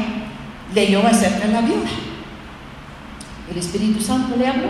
leyó 0.74 1.06
acerca 1.06 1.46
de 1.46 1.52
la 1.52 1.60
viuda. 1.60 1.88
El 3.50 3.58
Espíritu 3.58 4.00
Santo 4.00 4.36
le 4.36 4.46
habló 4.46 4.68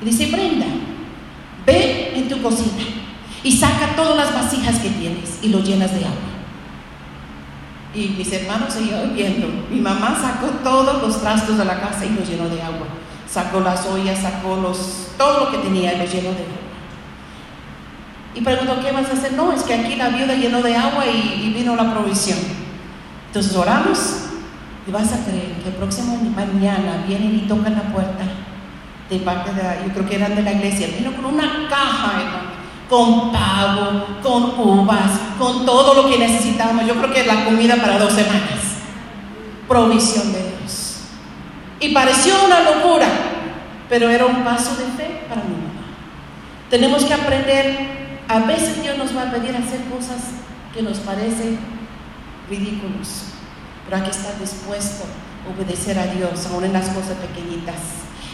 Y 0.00 0.06
dice, 0.06 0.26
Brenda, 0.26 0.66
ve 1.66 2.12
en 2.14 2.28
tu 2.28 2.40
cocina 2.40 2.84
y 3.42 3.52
saca 3.52 3.94
todas 3.94 4.16
las 4.16 4.34
vasijas 4.34 4.78
que 4.78 4.88
tienes 4.90 5.38
y 5.42 5.48
lo 5.48 5.60
llenas 5.60 5.92
de 5.92 6.04
agua. 6.04 6.16
Y 7.94 8.08
mis 8.08 8.30
hermanos 8.32 8.74
seguían 8.74 9.14
viendo. 9.14 9.48
Mi 9.70 9.80
mamá 9.80 10.18
sacó 10.20 10.48
todos 10.62 11.00
los 11.00 11.20
trastos 11.20 11.56
de 11.56 11.64
la 11.64 11.80
casa 11.80 12.04
y 12.04 12.10
los 12.10 12.28
llenó 12.28 12.48
de 12.48 12.60
agua. 12.60 12.86
Sacó 13.28 13.60
las 13.60 13.86
ollas, 13.86 14.20
sacó 14.20 14.56
los, 14.56 15.08
todo 15.16 15.44
lo 15.44 15.50
que 15.50 15.58
tenía 15.58 15.94
y 15.94 15.98
lo 15.98 16.04
llenó 16.04 16.30
de 16.30 16.42
agua. 16.42 16.66
Y 18.34 18.42
preguntó, 18.42 18.80
¿qué 18.82 18.92
vas 18.92 19.08
a 19.08 19.14
hacer? 19.14 19.32
No, 19.32 19.50
es 19.50 19.62
que 19.62 19.72
aquí 19.72 19.96
la 19.96 20.10
viuda 20.10 20.34
llenó 20.34 20.60
de 20.60 20.76
agua 20.76 21.06
y, 21.06 21.52
vino 21.56 21.74
la 21.74 21.90
provisión. 21.94 22.38
Entonces 23.28 23.56
oramos 23.56 24.26
y 24.86 24.90
vas 24.90 25.12
a 25.12 25.24
creer 25.24 25.52
que 25.62 25.68
el 25.68 25.74
próximo 25.74 26.16
mañana 26.34 27.04
vienen 27.06 27.34
y 27.34 27.48
tocan 27.48 27.74
la 27.74 27.92
puerta 27.92 28.24
de 29.10 29.18
parte 29.18 29.52
de, 29.52 29.62
yo 29.86 29.92
creo 29.92 30.08
que 30.08 30.16
eran 30.16 30.34
de 30.34 30.42
la 30.42 30.52
iglesia, 30.52 30.88
vino 30.98 31.14
con 31.14 31.26
una 31.26 31.68
caja, 31.68 32.12
con 32.88 33.32
pavo, 33.32 34.06
con 34.22 34.58
uvas, 34.58 35.10
con 35.38 35.64
todo 35.64 36.02
lo 36.02 36.08
que 36.08 36.18
necesitábamos. 36.18 36.86
Yo 36.86 36.94
creo 36.94 37.12
que 37.12 37.24
la 37.24 37.44
comida 37.44 37.76
para 37.76 37.98
dos 37.98 38.12
semanas. 38.12 38.76
Provisión 39.68 40.32
de 40.32 40.38
Dios. 40.38 41.00
Y 41.80 41.92
pareció 41.92 42.34
una 42.44 42.60
locura, 42.60 43.06
pero 43.88 44.08
era 44.08 44.26
un 44.26 44.44
paso 44.44 44.76
de 44.76 44.84
fe 44.96 45.22
para 45.28 45.42
mi 45.42 45.50
mamá. 45.50 45.82
Tenemos 46.70 47.04
que 47.04 47.14
aprender 47.14 47.96
a 48.28 48.40
veces 48.40 48.82
Dios 48.82 48.98
nos 48.98 49.16
va 49.16 49.22
a 49.22 49.30
pedir 49.30 49.54
hacer 49.54 49.82
cosas 49.84 50.18
que 50.74 50.82
nos 50.82 50.98
parecen 50.98 51.58
ridículos, 52.50 53.26
pero 53.86 53.96
hay 53.96 54.02
que 54.02 54.16
estar 54.16 54.38
dispuesto 54.38 55.04
a 55.46 55.56
obedecer 55.56 55.98
a 55.98 56.06
Dios, 56.06 56.46
aún 56.46 56.64
en 56.64 56.72
las 56.72 56.88
cosas 56.88 57.16
pequeñitas. 57.16 57.76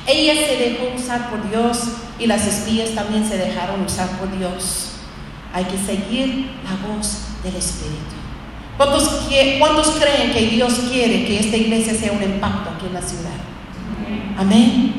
Ella 0.07 0.35
se 0.35 0.57
dejó 0.57 0.97
usar 0.97 1.31
por 1.31 1.49
Dios 1.49 1.79
y 2.19 2.27
las 2.27 2.47
espías 2.47 2.91
también 2.91 3.27
se 3.27 3.39
dejaron 3.39 3.83
usar 3.83 4.09
por 4.19 4.37
Dios. 4.37 4.93
Hay 5.55 5.65
que 5.65 5.79
seguir 5.79 6.51
la 6.65 6.89
voz 6.89 7.19
del 7.45 7.55
Espíritu. 7.57 8.23
¿Cuántos, 8.77 9.29
¿Cuántos, 9.59 9.91
creen 9.91 10.33
que 10.33 10.47
Dios 10.47 10.75
quiere 10.91 11.25
que 11.27 11.39
esta 11.39 11.57
iglesia 11.57 11.95
sea 11.95 12.13
un 12.13 12.23
impacto 12.23 12.71
aquí 12.71 12.87
en 12.87 12.95
la 12.95 13.03
ciudad? 13.03 13.31
Amén. 14.37 14.95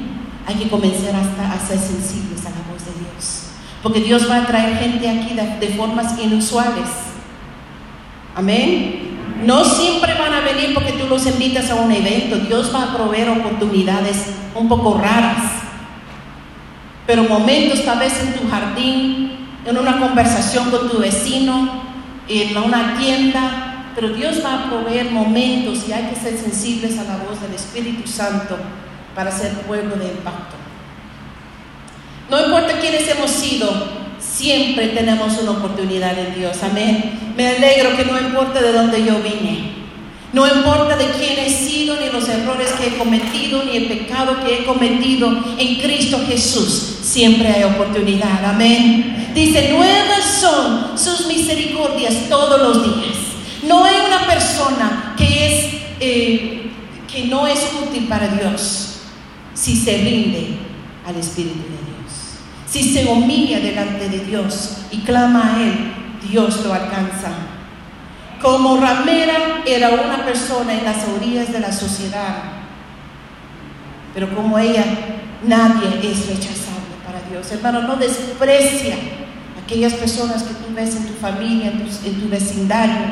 Hay 0.45 0.55
que 0.55 0.69
comenzar 0.69 1.15
hasta 1.15 1.51
a 1.51 1.59
ser 1.59 1.79
sensibles 1.79 2.45
a 2.45 2.51
la 2.51 2.71
voz 2.71 2.85
de 2.85 2.91
Dios. 2.99 3.43
Porque 3.81 4.01
Dios 4.01 4.29
va 4.29 4.37
a 4.37 4.45
traer 4.45 4.77
gente 4.77 5.09
aquí 5.09 5.35
de, 5.59 5.67
formas 5.75 6.17
inusuales. 6.19 6.87
Amén. 8.35 9.12
No 9.41 9.65
siempre 9.65 10.13
van 10.13 10.33
a 10.33 10.41
venir 10.41 10.73
porque 10.73 10.93
tú 10.93 11.07
los 11.07 11.25
invitas 11.25 11.69
a 11.69 11.75
un 11.75 11.91
evento. 11.91 12.37
Dios 12.37 12.73
va 12.73 12.83
a 12.83 12.95
proveer 12.95 13.29
oportunidades 13.29 14.17
un 14.55 14.69
poco 14.69 14.97
raras. 14.97 15.43
Pero 17.07 17.23
momentos 17.23 17.83
tal 17.83 17.99
vez 17.99 18.13
en 18.21 18.33
tu 18.33 18.49
jardín, 18.49 19.49
en 19.65 19.77
una 19.77 19.99
conversación 19.99 20.69
con 20.71 20.89
tu 20.89 20.99
vecino, 20.99 21.83
en 22.27 22.57
una 22.57 22.97
tienda. 22.97 23.91
Pero 23.95 24.09
Dios 24.09 24.43
va 24.43 24.53
a 24.53 24.69
proveer 24.69 25.11
momentos 25.11 25.87
y 25.87 25.91
hay 25.91 26.05
que 26.05 26.15
ser 26.15 26.37
sensibles 26.37 26.97
a 26.99 27.03
la 27.03 27.17
voz 27.17 27.41
del 27.41 27.53
Espíritu 27.53 28.07
Santo 28.07 28.57
para 29.15 29.31
ser 29.31 29.51
pueblo 29.61 29.95
de 29.95 30.05
impacto. 30.05 30.55
No 32.29 32.45
importa 32.45 32.79
quiénes 32.79 33.07
hemos 33.07 33.29
sido, 33.29 33.69
siempre 34.23 34.89
tenemos 34.89 35.37
una 35.39 35.51
oportunidad 35.51 36.17
en 36.17 36.35
Dios. 36.35 36.57
Amén. 36.63 37.33
Me 37.35 37.47
alegro 37.47 37.95
que 37.95 38.05
no 38.05 38.19
importa 38.19 38.61
de 38.61 38.71
dónde 38.71 39.03
yo 39.03 39.15
vine. 39.21 39.73
No 40.31 40.47
importa 40.47 40.95
de 40.95 41.05
quién 41.11 41.37
he 41.37 41.49
sido, 41.49 41.95
ni 41.99 42.09
los 42.09 42.27
errores 42.27 42.71
que 42.71 42.87
he 42.87 42.97
cometido, 42.97 43.63
ni 43.63 43.77
el 43.77 43.85
pecado 43.85 44.43
que 44.43 44.55
he 44.55 44.65
cometido 44.65 45.29
en 45.57 45.75
Cristo 45.75 46.19
Jesús. 46.27 46.97
Siempre 47.03 47.49
hay 47.49 47.63
oportunidad. 47.63 48.43
Amén. 48.43 49.31
Dice, 49.35 49.69
nuevas 49.69 50.39
son 50.41 50.97
sus 50.97 51.27
misericordias 51.27 52.29
todos 52.29 52.59
los 52.59 52.83
días. 52.83 53.17
No 53.67 53.83
hay 53.83 53.95
una 54.07 54.25
persona 54.25 55.13
que 55.17 55.45
es 55.45 55.73
eh, 55.99 56.63
que 57.13 57.25
no 57.25 57.45
es 57.45 57.59
útil 57.87 58.07
para 58.07 58.27
Dios 58.27 59.01
si 59.53 59.75
se 59.75 59.97
rinde 59.97 60.57
al 61.05 61.15
Espíritu 61.15 61.59
de 61.59 61.69
Dios. 61.85 61.92
Si 62.73 62.81
se 62.91 63.05
humilla 63.05 63.59
delante 63.59 64.09
de 64.09 64.25
Dios 64.25 64.77
y 64.89 65.01
clama 65.01 65.43
a 65.45 65.61
Él, 65.61 65.93
Dios 66.27 66.65
lo 66.65 66.73
alcanza. 66.73 67.29
Como 68.41 68.77
ramera 68.77 69.61
era 69.63 69.91
una 69.91 70.25
persona 70.25 70.73
en 70.73 70.83
las 70.83 71.07
orillas 71.07 71.53
de 71.53 71.59
la 71.59 71.71
sociedad, 71.71 72.35
pero 74.15 74.33
como 74.33 74.57
ella, 74.57 74.83
nadie 75.43 75.99
es 76.01 76.25
rechazable 76.25 76.95
para 77.05 77.21
Dios. 77.29 77.51
Hermano, 77.51 77.83
no 77.83 77.95
desprecia 77.95 78.95
aquellas 79.63 79.93
personas 79.93 80.41
que 80.41 80.55
tú 80.55 80.73
ves 80.73 80.95
en 80.95 81.05
tu 81.05 81.13
familia, 81.13 81.69
en 81.69 81.77
tu, 81.77 82.07
en 82.07 82.21
tu 82.21 82.27
vecindario, 82.27 83.05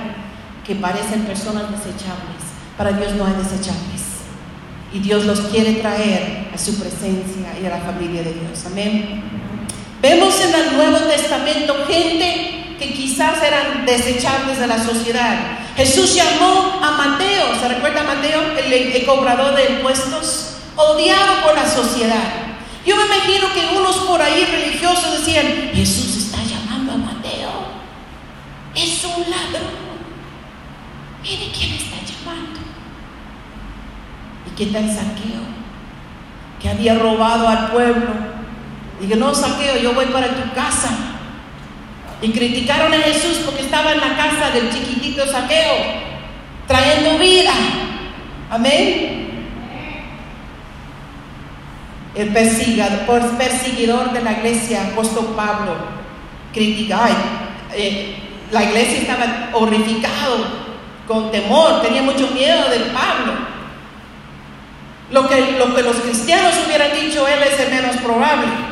que 0.65 0.74
parecen 0.74 1.21
personas 1.21 1.69
desechables. 1.69 2.41
Para 2.80 2.93
Dios 2.93 3.13
no 3.13 3.28
hay 3.28 3.34
desechables. 3.34 4.02
Y 4.91 5.00
Dios 5.02 5.26
los 5.26 5.39
quiere 5.41 5.74
traer 5.74 6.47
a 6.52 6.58
su 6.58 6.80
presencia 6.80 7.60
y 7.62 7.65
a 7.67 7.69
la 7.69 7.80
familia 7.82 8.24
de 8.24 8.34
Dios. 8.34 8.65
Amén. 8.65 9.41
Vemos 10.02 10.42
en 10.42 10.56
el 10.56 10.74
Nuevo 10.78 10.98
Testamento 11.08 11.86
gente 11.88 12.76
que 12.80 12.92
quizás 12.92 13.42
eran 13.44 13.86
desechables 13.86 14.60
de 14.60 14.66
la 14.66 14.84
sociedad. 14.84 15.60
Jesús 15.76 16.16
llamó 16.16 16.80
a 16.82 16.92
Mateo, 16.98 17.56
¿se 17.60 17.68
recuerda 17.68 18.02
a 18.02 18.16
Mateo, 18.16 18.42
el, 18.58 19.06
cobrador 19.06 19.56
de 19.56 19.76
impuestos? 19.76 20.56
Odiado 20.76 21.44
por 21.44 21.54
la 21.54 21.70
sociedad. 21.70 22.34
Yo 22.84 22.96
me 22.96 23.06
imagino 23.06 23.54
que 23.54 23.78
unos 23.78 23.96
por 23.98 24.20
ahí 24.20 24.44
religiosos 24.44 25.20
decían, 25.20 25.70
Jesús 25.72 26.18
está 26.18 26.38
llamando 26.44 26.94
a 26.94 26.98
Mateo. 26.98 27.52
Es 28.74 29.04
un 29.04 29.22
ladrón. 29.30 29.82
Mire 31.22 31.52
quién 31.56 31.74
está 31.74 31.98
llamando. 31.98 32.60
¿Y 34.48 34.56
qué 34.58 34.66
tal 34.66 34.88
saqueo? 34.88 35.42
Que 36.60 36.70
había 36.70 36.96
robado 36.96 37.48
al 37.48 37.68
pueblo 37.68 38.31
Dije, 39.02 39.16
no, 39.16 39.34
saqueo, 39.34 39.78
yo 39.78 39.94
voy 39.94 40.06
para 40.06 40.28
tu 40.28 40.54
casa. 40.54 40.90
Y 42.22 42.32
criticaron 42.32 42.94
a 42.94 42.98
Jesús 42.98 43.40
porque 43.44 43.64
estaba 43.64 43.94
en 43.94 44.00
la 44.00 44.16
casa 44.16 44.52
del 44.54 44.72
chiquitito 44.72 45.26
saqueo, 45.26 45.74
trayendo 46.68 47.18
vida. 47.18 47.52
Amén. 48.52 49.18
El 52.14 52.28
perseguidor, 52.28 52.92
perseguidor 53.40 54.12
de 54.12 54.22
la 54.22 54.34
iglesia, 54.34 54.90
apóstol 54.92 55.34
Pablo, 55.36 55.78
critica, 56.54 57.10
eh, 57.74 58.18
la 58.52 58.66
iglesia 58.66 59.00
estaba 59.00 59.50
horrificado, 59.54 60.62
con 61.08 61.32
temor, 61.32 61.82
tenía 61.82 62.04
mucho 62.04 62.28
miedo 62.28 62.70
del 62.70 62.84
Pablo. 62.92 63.34
Lo 65.10 65.28
que, 65.28 65.58
lo 65.58 65.74
que 65.74 65.82
los 65.82 65.96
cristianos 65.96 66.54
hubieran 66.68 66.92
dicho, 66.94 67.28
él 67.28 67.40
es 67.42 67.60
el 67.60 67.72
menos 67.72 67.98
probable 67.98 68.71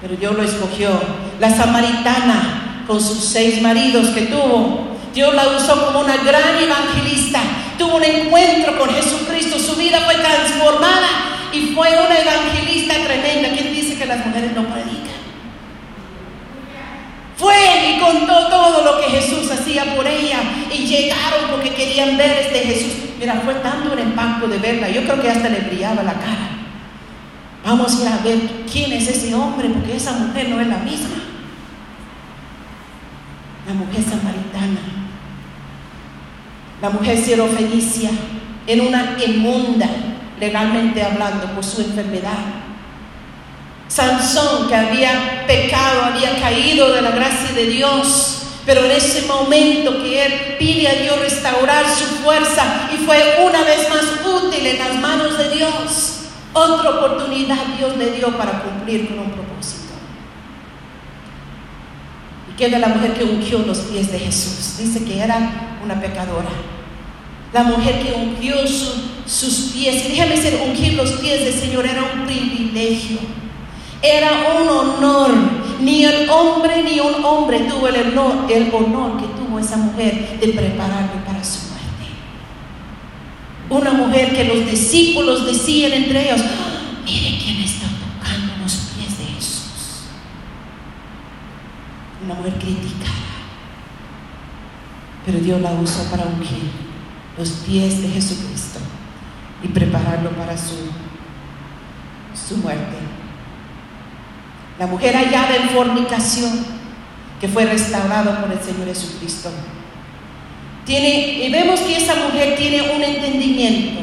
pero 0.00 0.16
Dios 0.16 0.34
lo 0.34 0.42
escogió. 0.42 0.90
La 1.38 1.50
samaritana, 1.50 2.84
con 2.86 3.00
sus 3.00 3.24
seis 3.24 3.60
maridos 3.60 4.08
que 4.08 4.22
tuvo, 4.22 4.88
Dios 5.14 5.34
la 5.34 5.48
usó 5.48 5.86
como 5.86 6.00
una 6.00 6.16
gran 6.18 6.56
evangelista. 6.62 7.40
Tuvo 7.78 7.96
un 7.96 8.04
encuentro 8.04 8.78
con 8.78 8.90
Jesucristo, 8.90 9.58
su 9.58 9.76
vida 9.76 10.00
fue 10.00 10.14
transformada 10.14 11.08
y 11.52 11.72
fue 11.74 11.88
una 11.88 12.18
evangelista 12.18 12.94
tremenda. 13.04 13.50
¿Quién 13.50 13.72
dice 13.72 13.96
que 13.96 14.06
las 14.06 14.24
mujeres 14.24 14.52
no 14.54 14.62
predican? 14.64 15.00
Fue 17.36 17.56
y 17.88 18.00
contó 18.00 18.48
todo 18.48 18.84
lo 18.84 19.00
que 19.00 19.18
Jesús 19.18 19.50
hacía 19.50 19.96
por 19.96 20.06
ella 20.06 20.40
y 20.70 20.84
llegaron 20.84 21.50
porque 21.50 21.72
querían 21.72 22.18
ver 22.18 22.46
este 22.46 22.60
Jesús. 22.60 22.92
Mira, 23.18 23.40
fue 23.44 23.54
tanto 23.54 23.94
el 23.94 24.00
impacto 24.00 24.46
de 24.46 24.58
verla. 24.58 24.90
Yo 24.90 25.02
creo 25.04 25.22
que 25.22 25.30
hasta 25.30 25.48
le 25.48 25.60
brillaba 25.60 26.02
la 26.02 26.12
cara. 26.12 26.59
Vamos 27.70 27.98
a 27.98 28.02
ir 28.02 28.08
a 28.08 28.16
ver 28.16 28.38
quién 28.68 28.90
es 28.90 29.06
ese 29.06 29.32
hombre, 29.32 29.68
porque 29.68 29.94
esa 29.94 30.10
mujer 30.14 30.48
no 30.48 30.60
es 30.60 30.66
la 30.66 30.78
misma. 30.78 31.22
La 33.64 33.74
mujer 33.74 34.02
samaritana, 34.02 34.80
la 36.82 36.90
mujer 36.90 37.16
fenicia 37.16 38.10
en 38.66 38.80
una 38.80 39.16
inmunda, 39.24 39.86
legalmente 40.40 41.00
hablando, 41.00 41.46
por 41.54 41.64
su 41.64 41.82
enfermedad. 41.82 42.38
Sansón, 43.86 44.66
que 44.66 44.74
había 44.74 45.44
pecado, 45.46 46.06
había 46.06 46.40
caído 46.40 46.92
de 46.92 47.02
la 47.02 47.12
gracia 47.12 47.52
de 47.54 47.66
Dios, 47.66 48.48
pero 48.66 48.84
en 48.84 48.90
ese 48.90 49.28
momento 49.28 50.02
que 50.02 50.26
él 50.26 50.56
pide 50.58 50.88
a 50.88 50.94
Dios 50.94 51.20
restaurar 51.20 51.84
su 51.88 52.16
fuerza 52.24 52.90
y 52.92 52.96
fue 52.96 53.44
una 53.46 53.62
vez 53.62 53.88
más 53.88 54.26
útil 54.26 54.66
en 54.66 54.78
las 54.80 54.96
manos 54.96 55.38
de 55.38 55.50
Dios. 55.50 56.19
Otra 56.52 56.90
oportunidad 56.90 57.56
Dios 57.78 57.96
le 57.96 58.12
dio 58.12 58.36
para 58.36 58.62
cumplir 58.62 59.08
con 59.08 59.20
un 59.20 59.30
propósito. 59.30 59.94
¿Y 62.50 62.56
qué 62.56 62.68
de 62.68 62.78
la 62.78 62.88
mujer 62.88 63.14
que 63.14 63.24
ungió 63.24 63.60
los 63.60 63.78
pies 63.78 64.10
de 64.10 64.18
Jesús? 64.18 64.78
Dice 64.78 65.04
que 65.04 65.20
era 65.20 65.78
una 65.84 66.00
pecadora. 66.00 66.48
La 67.52 67.62
mujer 67.64 68.00
que 68.02 68.12
ungió 68.12 68.56
sus 68.66 69.70
pies. 69.72 70.06
Y 70.06 70.08
déjame 70.10 70.36
decir, 70.36 70.60
ungir 70.66 70.94
los 70.94 71.12
pies 71.12 71.44
del 71.44 71.54
Señor 71.54 71.86
era 71.86 72.02
un 72.02 72.26
privilegio. 72.26 73.18
Era 74.02 74.30
un 74.60 74.68
honor. 74.68 75.30
Ni 75.80 76.04
el 76.04 76.28
hombre 76.28 76.82
ni 76.82 77.00
un 77.00 77.24
hombre 77.24 77.60
tuvo 77.60 77.88
el 77.88 78.08
honor, 78.08 78.50
el 78.50 78.74
honor 78.74 79.16
que 79.18 79.26
tuvo 79.26 79.58
esa 79.58 79.76
mujer 79.76 80.38
de 80.40 80.52
muerte. 80.52 81.19
Una 83.70 83.92
mujer 83.92 84.32
que 84.32 84.44
los 84.44 84.66
discípulos 84.66 85.46
decían 85.46 85.92
entre 85.92 86.24
ellos, 86.28 86.44
"Ah, 86.44 87.02
mire 87.04 87.38
quién 87.38 87.60
está 87.62 87.86
tocando 87.86 88.56
los 88.60 88.72
pies 88.72 89.16
de 89.16 89.24
Jesús. 89.26 90.08
Una 92.24 92.34
mujer 92.34 92.54
criticada. 92.54 93.14
Pero 95.24 95.38
Dios 95.38 95.60
la 95.60 95.70
usó 95.72 96.10
para 96.10 96.24
ungir 96.24 96.70
los 97.38 97.48
pies 97.64 98.02
de 98.02 98.08
Jesucristo 98.08 98.80
y 99.62 99.68
prepararlo 99.68 100.30
para 100.30 100.58
su, 100.58 100.74
su 102.34 102.56
muerte. 102.56 102.96
La 104.80 104.86
mujer 104.88 105.14
hallada 105.14 105.54
en 105.56 105.68
fornicación, 105.68 106.66
que 107.40 107.46
fue 107.46 107.66
restaurada 107.66 108.40
por 108.40 108.50
el 108.50 108.60
Señor 108.60 108.88
Jesucristo. 108.88 109.50
Tiene, 110.84 111.44
y 111.44 111.50
vemos 111.50 111.80
que 111.80 111.96
esa 111.96 112.14
mujer 112.16 112.56
tiene 112.56 112.82
un 112.82 113.02
entendimiento. 113.02 114.00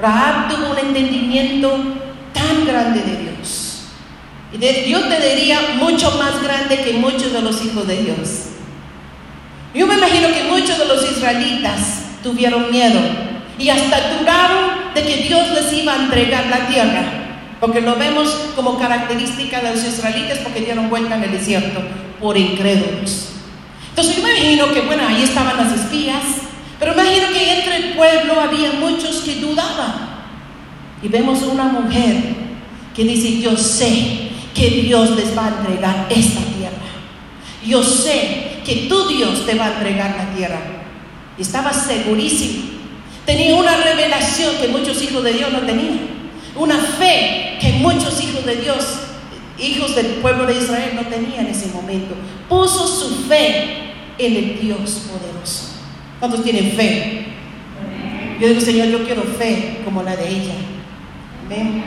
Rahab 0.00 0.48
tuvo 0.48 0.72
un 0.72 0.78
entendimiento 0.78 1.70
tan 2.32 2.66
grande 2.66 3.02
de 3.02 3.16
Dios. 3.22 3.84
Y 4.52 4.58
de, 4.58 4.88
yo 4.88 5.00
te 5.08 5.34
diría 5.34 5.60
mucho 5.78 6.10
más 6.18 6.42
grande 6.42 6.82
que 6.82 6.94
muchos 6.94 7.32
de 7.32 7.40
los 7.40 7.64
hijos 7.64 7.86
de 7.86 8.02
Dios. 8.02 8.48
Yo 9.74 9.86
me 9.86 9.94
imagino 9.94 10.28
que 10.28 10.44
muchos 10.44 10.78
de 10.78 10.84
los 10.86 11.10
israelitas 11.10 12.02
tuvieron 12.22 12.70
miedo 12.70 13.00
y 13.58 13.68
hasta 13.70 14.18
dudaron 14.18 14.94
de 14.94 15.02
que 15.02 15.16
Dios 15.28 15.48
les 15.52 15.72
iba 15.72 15.94
a 15.94 16.02
entregar 16.04 16.46
la 16.46 16.66
tierra. 16.66 17.02
Porque 17.60 17.80
lo 17.80 17.94
vemos 17.96 18.28
como 18.56 18.78
característica 18.78 19.60
de 19.60 19.70
los 19.74 19.84
israelitas 19.84 20.38
porque 20.38 20.60
dieron 20.60 20.90
vuelta 20.90 21.14
en 21.14 21.24
el 21.24 21.30
desierto 21.30 21.80
por 22.20 22.36
incrédulos. 22.36 23.31
Entonces 23.92 24.16
yo 24.16 24.22
me 24.22 24.30
imagino 24.30 24.72
que, 24.72 24.80
bueno, 24.80 25.06
ahí 25.06 25.22
estaban 25.22 25.54
las 25.58 25.72
espías, 25.78 26.22
pero 26.78 26.94
imagino 26.94 27.28
que 27.28 27.58
entre 27.58 27.76
el 27.76 27.92
pueblo 27.92 28.40
había 28.40 28.72
muchos 28.72 29.16
que 29.16 29.34
dudaban. 29.34 30.10
Y 31.02 31.08
vemos 31.08 31.42
una 31.42 31.64
mujer 31.64 32.16
que 32.96 33.04
dice, 33.04 33.38
yo 33.38 33.54
sé 33.54 34.30
que 34.54 34.70
Dios 34.70 35.10
les 35.10 35.36
va 35.36 35.46
a 35.46 35.48
entregar 35.48 36.06
esta 36.08 36.40
tierra. 36.56 36.76
Yo 37.66 37.82
sé 37.82 38.60
que 38.64 38.86
tu 38.88 39.08
Dios 39.08 39.44
te 39.44 39.54
va 39.54 39.66
a 39.66 39.72
entregar 39.74 40.16
la 40.16 40.34
tierra. 40.34 40.60
Y 41.36 41.42
estaba 41.42 41.72
segurísimo. 41.72 42.70
Tenía 43.26 43.54
una 43.56 43.76
revelación 43.76 44.56
que 44.60 44.68
muchos 44.68 45.02
hijos 45.02 45.22
de 45.22 45.34
Dios 45.34 45.52
no 45.52 45.60
tenían. 45.60 46.00
Una 46.56 46.78
fe 46.78 47.58
que 47.60 47.74
muchos 47.74 48.22
hijos 48.22 48.44
de 48.44 48.56
Dios, 48.56 48.84
hijos 49.58 49.94
del 49.94 50.06
pueblo 50.22 50.46
de 50.46 50.58
Israel, 50.58 50.92
no 50.94 51.02
tenían 51.02 51.46
en 51.46 51.52
ese 51.52 51.68
momento. 51.68 52.14
Puso 52.48 52.86
su 52.86 53.24
fe 53.26 53.94
en 54.18 54.36
el 54.36 54.60
Dios 54.60 55.08
poderoso. 55.08 55.72
¿Cuántos 56.18 56.42
tienen 56.42 56.72
fe? 56.72 57.26
Yo 58.40 58.48
digo, 58.48 58.60
Señor, 58.60 58.88
yo 58.88 59.04
quiero 59.04 59.22
fe 59.22 59.80
como 59.84 60.02
la 60.02 60.16
de 60.16 60.28
ella. 60.28 60.54
Amén. 61.44 61.84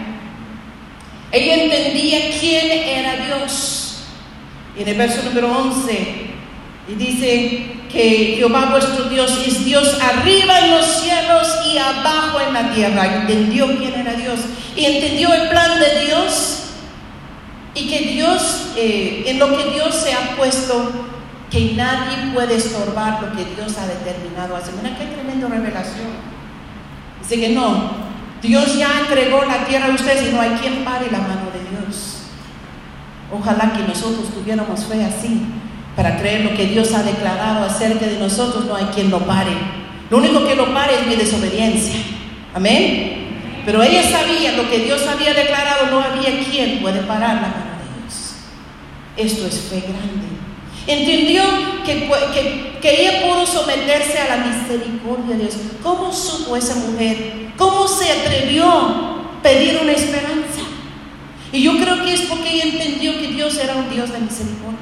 Ella 1.32 1.64
entendía 1.64 2.20
quién 2.40 2.72
era 2.72 3.26
Dios. 3.26 4.04
Y 4.78 4.82
en 4.82 4.88
el 4.88 4.98
verso 4.98 5.24
número 5.24 5.52
11, 5.58 6.26
y 6.88 6.94
dice 6.94 7.66
que 7.92 8.36
Jehová 8.38 8.68
vuestro 8.72 9.06
Dios 9.06 9.40
es 9.46 9.66
Dios 9.66 9.98
arriba 10.02 10.60
en 10.60 10.72
los 10.72 10.86
cielos 10.86 11.48
y 11.74 11.78
abajo 11.78 12.40
en 12.46 12.54
la 12.54 12.74
tierra. 12.74 13.22
Entendió 13.22 13.68
quién 13.78 13.94
era 13.96 14.14
Dios 14.14 14.40
y 14.76 14.86
entendió 14.86 15.34
el 15.34 15.50
plan 15.50 15.80
de 15.80 16.06
Dios 16.06 16.55
y 17.76 17.88
que 17.88 18.00
Dios, 18.14 18.70
eh, 18.78 19.24
en 19.28 19.38
lo 19.38 19.56
que 19.56 19.72
Dios 19.72 19.94
se 19.94 20.14
ha 20.14 20.36
puesto, 20.38 20.92
que 21.52 21.74
nadie 21.76 22.34
puede 22.34 22.56
estorbar 22.56 23.22
lo 23.22 23.32
que 23.34 23.44
Dios 23.54 23.78
ha 23.78 23.86
determinado 23.86 24.56
hacer. 24.56 24.74
Mira 24.82 24.98
qué 24.98 25.06
tremenda 25.06 25.48
revelación. 25.48 26.08
Dice 27.22 27.40
que 27.40 27.50
no, 27.50 27.92
Dios 28.42 28.78
ya 28.78 29.02
entregó 29.02 29.44
la 29.44 29.66
tierra 29.66 29.88
a 29.88 29.96
ustedes 29.96 30.30
y 30.30 30.34
no 30.34 30.42
hay 30.42 30.52
quien 30.52 30.86
pare 30.86 31.12
la 31.12 31.20
mano 31.20 31.52
de 31.54 31.70
Dios. 31.70 32.24
Ojalá 33.32 33.74
que 33.74 33.84
nosotros 33.84 34.34
tuviéramos 34.34 34.86
fe 34.86 35.04
así 35.04 35.42
para 35.96 36.18
creer 36.18 36.46
lo 36.46 36.56
que 36.56 36.68
Dios 36.68 36.94
ha 36.94 37.04
declarado 37.04 37.66
acerca 37.66 38.06
de 38.06 38.20
nosotros, 38.20 38.66
no 38.66 38.76
hay 38.76 38.86
quien 38.86 39.10
lo 39.10 39.20
pare. 39.20 39.52
Lo 40.10 40.18
único 40.18 40.46
que 40.46 40.56
lo 40.56 40.74
pare 40.74 41.00
es 41.02 41.08
mi 41.08 41.16
desobediencia. 41.16 42.00
Amén. 42.54 43.16
Pero 43.66 43.82
ella 43.82 44.04
sabía 44.04 44.52
lo 44.52 44.70
que 44.70 44.80
Dios 44.80 45.08
había 45.08 45.34
declarado, 45.34 45.88
no 45.90 46.00
había 46.00 46.44
quien 46.44 46.82
puede 46.82 47.00
parar 47.02 47.36
la 47.36 47.42
mano 47.42 47.76
de 47.80 48.04
Dios. 48.04 48.36
Esto 49.18 49.48
es 49.48 49.62
fe 49.70 49.82
grande. 49.82 50.36
Entendió 50.88 51.44
que, 51.86 52.08
que, 52.34 52.80
que, 52.82 53.02
ella 53.02 53.28
pudo 53.28 53.46
someterse 53.46 54.20
a 54.20 54.36
la 54.36 54.46
misericordia 54.46 55.36
de 55.36 55.44
Dios. 55.44 55.56
¿Cómo 55.82 56.14
supo 56.14 56.56
esa 56.56 56.76
mujer? 56.76 57.48
¿Cómo 57.58 57.88
se 57.88 58.12
atrevió 58.12 58.70
a 58.70 59.42
pedir 59.42 59.80
una 59.82 59.94
esperanza? 59.94 60.62
Y 61.52 61.64
yo 61.64 61.78
creo 61.78 62.04
que 62.04 62.14
es 62.14 62.22
porque 62.22 62.50
ella 62.50 62.66
entendió 62.66 63.14
que 63.20 63.28
Dios 63.30 63.58
era 63.58 63.76
un 63.76 63.90
Dios 63.90 64.12
de 64.12 64.20
misericordia. 64.20 64.76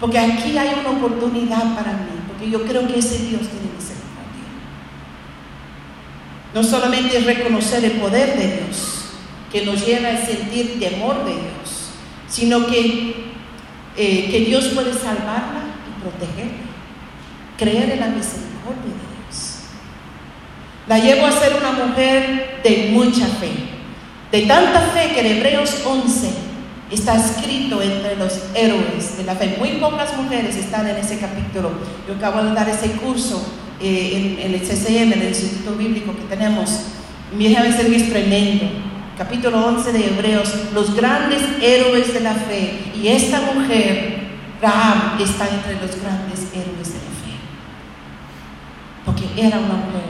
Porque 0.00 0.18
aquí 0.18 0.56
hay 0.56 0.70
una 0.80 0.90
oportunidad 0.90 1.74
para 1.74 1.92
mí, 1.92 2.20
porque 2.28 2.48
yo 2.48 2.62
creo 2.62 2.86
que 2.86 3.00
ese 3.00 3.18
Dios 3.18 3.42
tiene 3.42 3.74
misericordia. 3.76 4.48
No 6.54 6.62
solamente 6.62 7.18
reconocer 7.20 7.84
el 7.84 7.92
poder 7.92 8.38
de 8.38 8.58
Dios, 8.58 9.04
que 9.50 9.66
nos 9.66 9.84
lleva 9.84 10.10
a 10.10 10.24
sentir 10.24 10.78
temor 10.78 11.24
de 11.24 11.32
Dios, 11.32 11.77
sino 12.28 12.66
que, 12.66 13.32
eh, 13.96 14.28
que 14.30 14.40
Dios 14.40 14.66
puede 14.68 14.92
salvarla 14.92 15.62
y 15.88 16.00
protegerla. 16.00 16.68
Creer 17.56 17.90
en 17.90 18.00
la 18.00 18.06
misericordia 18.08 18.82
de 18.84 19.26
Dios. 19.26 19.58
La 20.86 20.98
llevo 20.98 21.26
a 21.26 21.32
ser 21.32 21.54
una 21.54 21.72
mujer 21.72 22.60
de 22.62 22.90
mucha 22.92 23.26
fe, 23.26 23.50
de 24.30 24.46
tanta 24.46 24.80
fe 24.80 25.12
que 25.12 25.20
en 25.20 25.38
Hebreos 25.38 25.82
11 25.84 26.48
está 26.90 27.16
escrito 27.16 27.82
entre 27.82 28.16
los 28.16 28.40
héroes 28.54 29.16
de 29.16 29.24
la 29.24 29.34
fe. 29.34 29.56
Muy 29.58 29.72
pocas 29.80 30.16
mujeres 30.16 30.56
están 30.56 30.88
en 30.88 30.96
ese 30.96 31.18
capítulo. 31.18 31.72
Yo 32.06 32.14
acabo 32.14 32.42
de 32.42 32.54
dar 32.54 32.68
ese 32.68 32.92
curso 32.92 33.44
eh, 33.80 34.38
en, 34.40 34.54
el 34.54 34.60
CCM, 34.60 35.12
en 35.12 35.20
el 35.20 35.28
Instituto 35.28 35.76
Bíblico 35.76 36.14
que 36.14 36.34
tenemos. 36.34 36.70
Mi 37.36 37.46
hija 37.46 37.66
es 37.66 38.10
tremendo. 38.10 38.66
Capítulo 39.18 39.66
11 39.66 39.92
de 39.92 40.06
Hebreos, 40.10 40.48
los 40.72 40.94
grandes 40.94 41.40
héroes 41.60 42.14
de 42.14 42.20
la 42.20 42.34
fe. 42.34 42.92
Y 42.94 43.08
esta 43.08 43.40
mujer, 43.40 44.28
Rahab, 44.62 45.20
está 45.20 45.48
entre 45.48 45.74
los 45.74 46.00
grandes 46.00 46.46
héroes 46.52 46.86
de 46.86 47.00
la 47.00 47.10
fe. 47.18 47.34
Porque 49.04 49.24
era 49.36 49.58
una 49.58 49.74
mujer 49.74 50.04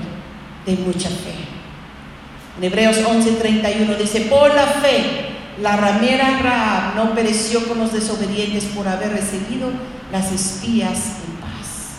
de 0.67 0.77
mucha 0.85 1.09
fe. 1.09 1.37
En 2.59 2.65
Hebreos 2.65 2.99
11:31 2.99 3.97
dice, 3.97 4.21
por 4.23 4.55
la 4.55 4.67
fe 4.67 5.29
la 5.63 5.77
ramera 5.77 6.41
Rahab 6.43 6.97
no 6.97 7.15
pereció 7.15 7.67
con 7.67 7.79
los 7.79 7.95
desobedientes 7.95 8.65
por 8.65 8.87
haber 8.87 9.13
recibido 9.13 9.71
las 10.13 10.31
espías 10.33 10.99
en 11.27 11.35
paz. 11.41 11.97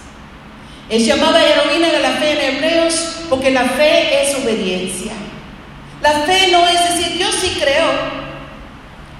Es 0.89 1.07
llamada 1.07 1.43
heroína 1.43 1.87
de 1.87 2.01
la 2.01 2.11
fe 2.11 2.33
en 2.33 2.55
Hebreos 2.55 3.23
porque 3.31 3.49
la 3.49 3.63
fe 3.63 4.21
es 4.21 4.37
obediencia. 4.43 5.13
La 6.01 6.11
fe 6.25 6.49
no 6.51 6.65
es 6.67 6.95
decir, 6.95 7.17
yo 7.17 7.31
sí 7.31 7.57
creo. 7.59 8.19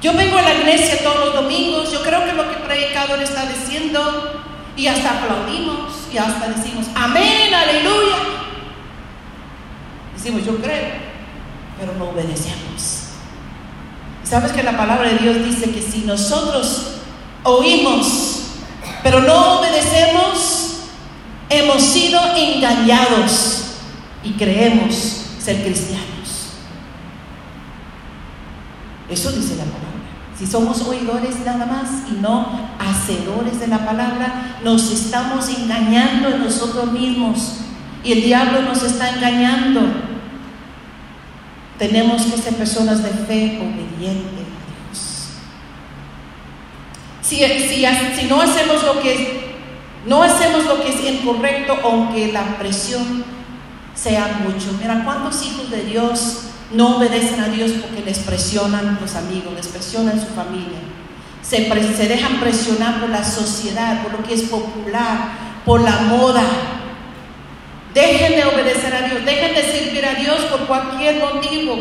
Yo 0.02 0.14
vengo 0.14 0.38
a 0.38 0.42
la 0.42 0.54
iglesia 0.54 1.04
todos 1.04 1.20
los 1.20 1.34
domingos, 1.34 1.92
yo 1.92 2.02
creo 2.02 2.24
que 2.26 2.32
lo 2.32 2.50
que 2.50 2.56
el 2.56 2.62
predicador 2.62 3.22
está 3.22 3.46
diciendo 3.46 4.44
y 4.78 4.88
hasta 4.88 5.20
aplaudimos 5.20 6.08
y 6.14 6.18
hasta 6.18 6.48
decimos, 6.48 6.86
amén, 6.96 7.54
aleluya. 7.54 8.16
Decimos, 10.16 10.46
yo 10.46 10.56
creo, 10.58 10.88
pero 11.78 11.94
no 11.96 12.12
obedecemos. 12.12 13.08
¿Sabes 14.24 14.54
que 14.54 14.64
la 14.64 14.78
palabra 14.78 15.10
de 15.10 15.18
Dios 15.18 15.44
dice 15.44 15.72
que 15.72 15.82
si 15.82 16.00
nosotros 16.00 17.00
oímos, 17.44 18.44
pero 19.04 19.20
no 19.22 19.60
obedecemos, 19.60 20.82
hemos 21.50 21.82
sido 21.82 22.22
engañados 22.38 23.64
y 24.24 24.32
creemos 24.34 25.26
ser 25.40 25.64
cristianos? 25.64 26.19
Eso 29.10 29.32
dice 29.32 29.56
la 29.56 29.64
palabra. 29.64 29.90
Si 30.38 30.48
somos 30.48 30.82
oidores 30.84 31.40
nada 31.46 31.66
más 31.66 32.10
y 32.10 32.14
no 32.22 32.48
hacedores 32.80 33.60
de 33.60 33.68
la 33.68 33.86
palabra, 33.86 34.60
nos 34.64 34.90
estamos 34.92 35.50
engañando 35.50 36.30
en 36.30 36.44
nosotros 36.44 36.92
mismos 36.94 37.56
y 38.04 38.14
el 38.14 38.22
diablo 38.22 38.62
nos 38.62 38.82
está 38.84 39.10
engañando. 39.10 39.82
Tenemos 41.78 42.22
que 42.22 42.38
ser 42.38 42.56
personas 42.56 43.04
de 43.04 43.10
fe 43.10 43.58
obediente 43.62 44.44
a 44.44 44.48
Dios. 44.88 45.30
Si, 47.22 48.28
no 48.30 48.42
hacemos 48.42 48.84
lo 48.84 49.02
que 49.02 49.50
no 50.06 50.24
hacemos 50.24 50.66
lo 50.66 50.82
que 50.82 50.90
es 50.90 51.04
incorrecto, 51.04 51.78
aunque 51.84 52.32
la 52.32 52.58
presión 52.58 53.26
sea 53.94 54.40
mucho. 54.44 54.78
Mira, 54.80 55.04
¿cuántos 55.04 55.46
hijos 55.46 55.70
de 55.70 55.84
Dios 55.84 56.44
no 56.72 56.98
obedecen 56.98 57.40
a 57.40 57.50
Dios 57.50 57.72
porque 57.82 58.04
les 58.04 58.20
presionan 58.20 59.00
los 59.02 59.16
amigos, 59.16 59.54
les 59.56 59.68
presionan 59.68 60.20
su 60.20 60.28
familia. 60.28 60.80
Se, 61.42 61.68
se 61.96 62.08
dejan 62.08 62.40
presionar 62.40 63.00
por 63.00 63.10
la 63.10 63.24
sociedad, 63.24 64.04
por 64.04 64.12
lo 64.12 64.24
que 64.24 64.36
es 64.36 64.44
popular, 64.44 65.32
por 65.66 65.82
la 65.82 66.02
moda. 66.02 66.44
Dejen 67.94 68.34
de 68.34 68.46
obedecer 68.46 68.94
a 68.94 69.02
Dios, 69.02 69.26
dejen 69.26 69.56
de 69.56 69.64
servir 69.64 70.06
a 70.06 70.14
Dios 70.14 70.38
por 70.52 70.68
cualquier 70.68 71.20
motivo, 71.20 71.76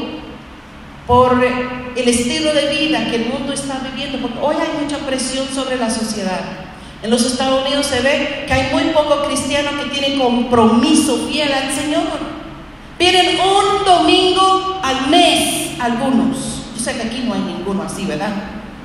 por 1.06 1.44
el 1.44 2.08
estilo 2.08 2.54
de 2.54 2.68
vida 2.68 3.10
que 3.10 3.16
el 3.16 3.26
mundo 3.26 3.52
está 3.52 3.80
viviendo, 3.90 4.18
porque 4.18 4.38
hoy 4.40 4.56
hay 4.56 4.82
mucha 4.82 4.98
presión 4.98 5.46
sobre 5.48 5.76
la 5.76 5.90
sociedad. 5.90 6.40
En 7.02 7.10
los 7.10 7.24
Estados 7.24 7.64
Unidos 7.64 7.86
se 7.86 8.00
ve 8.00 8.44
que 8.46 8.52
hay 8.52 8.72
muy 8.72 8.92
pocos 8.94 9.26
cristianos 9.26 9.74
que 9.82 9.90
tienen 9.90 10.18
compromiso 10.18 11.28
fiel 11.28 11.52
al 11.52 11.72
Señor. 11.72 12.37
Vienen 12.98 13.38
un 13.40 13.84
domingo 13.84 14.80
al 14.82 15.08
mes 15.08 15.78
algunos. 15.80 16.64
Yo 16.76 16.82
sé 16.82 16.96
que 16.96 17.02
aquí 17.02 17.22
no 17.26 17.34
hay 17.34 17.40
ninguno 17.40 17.82
así, 17.82 18.04
¿verdad? 18.04 18.32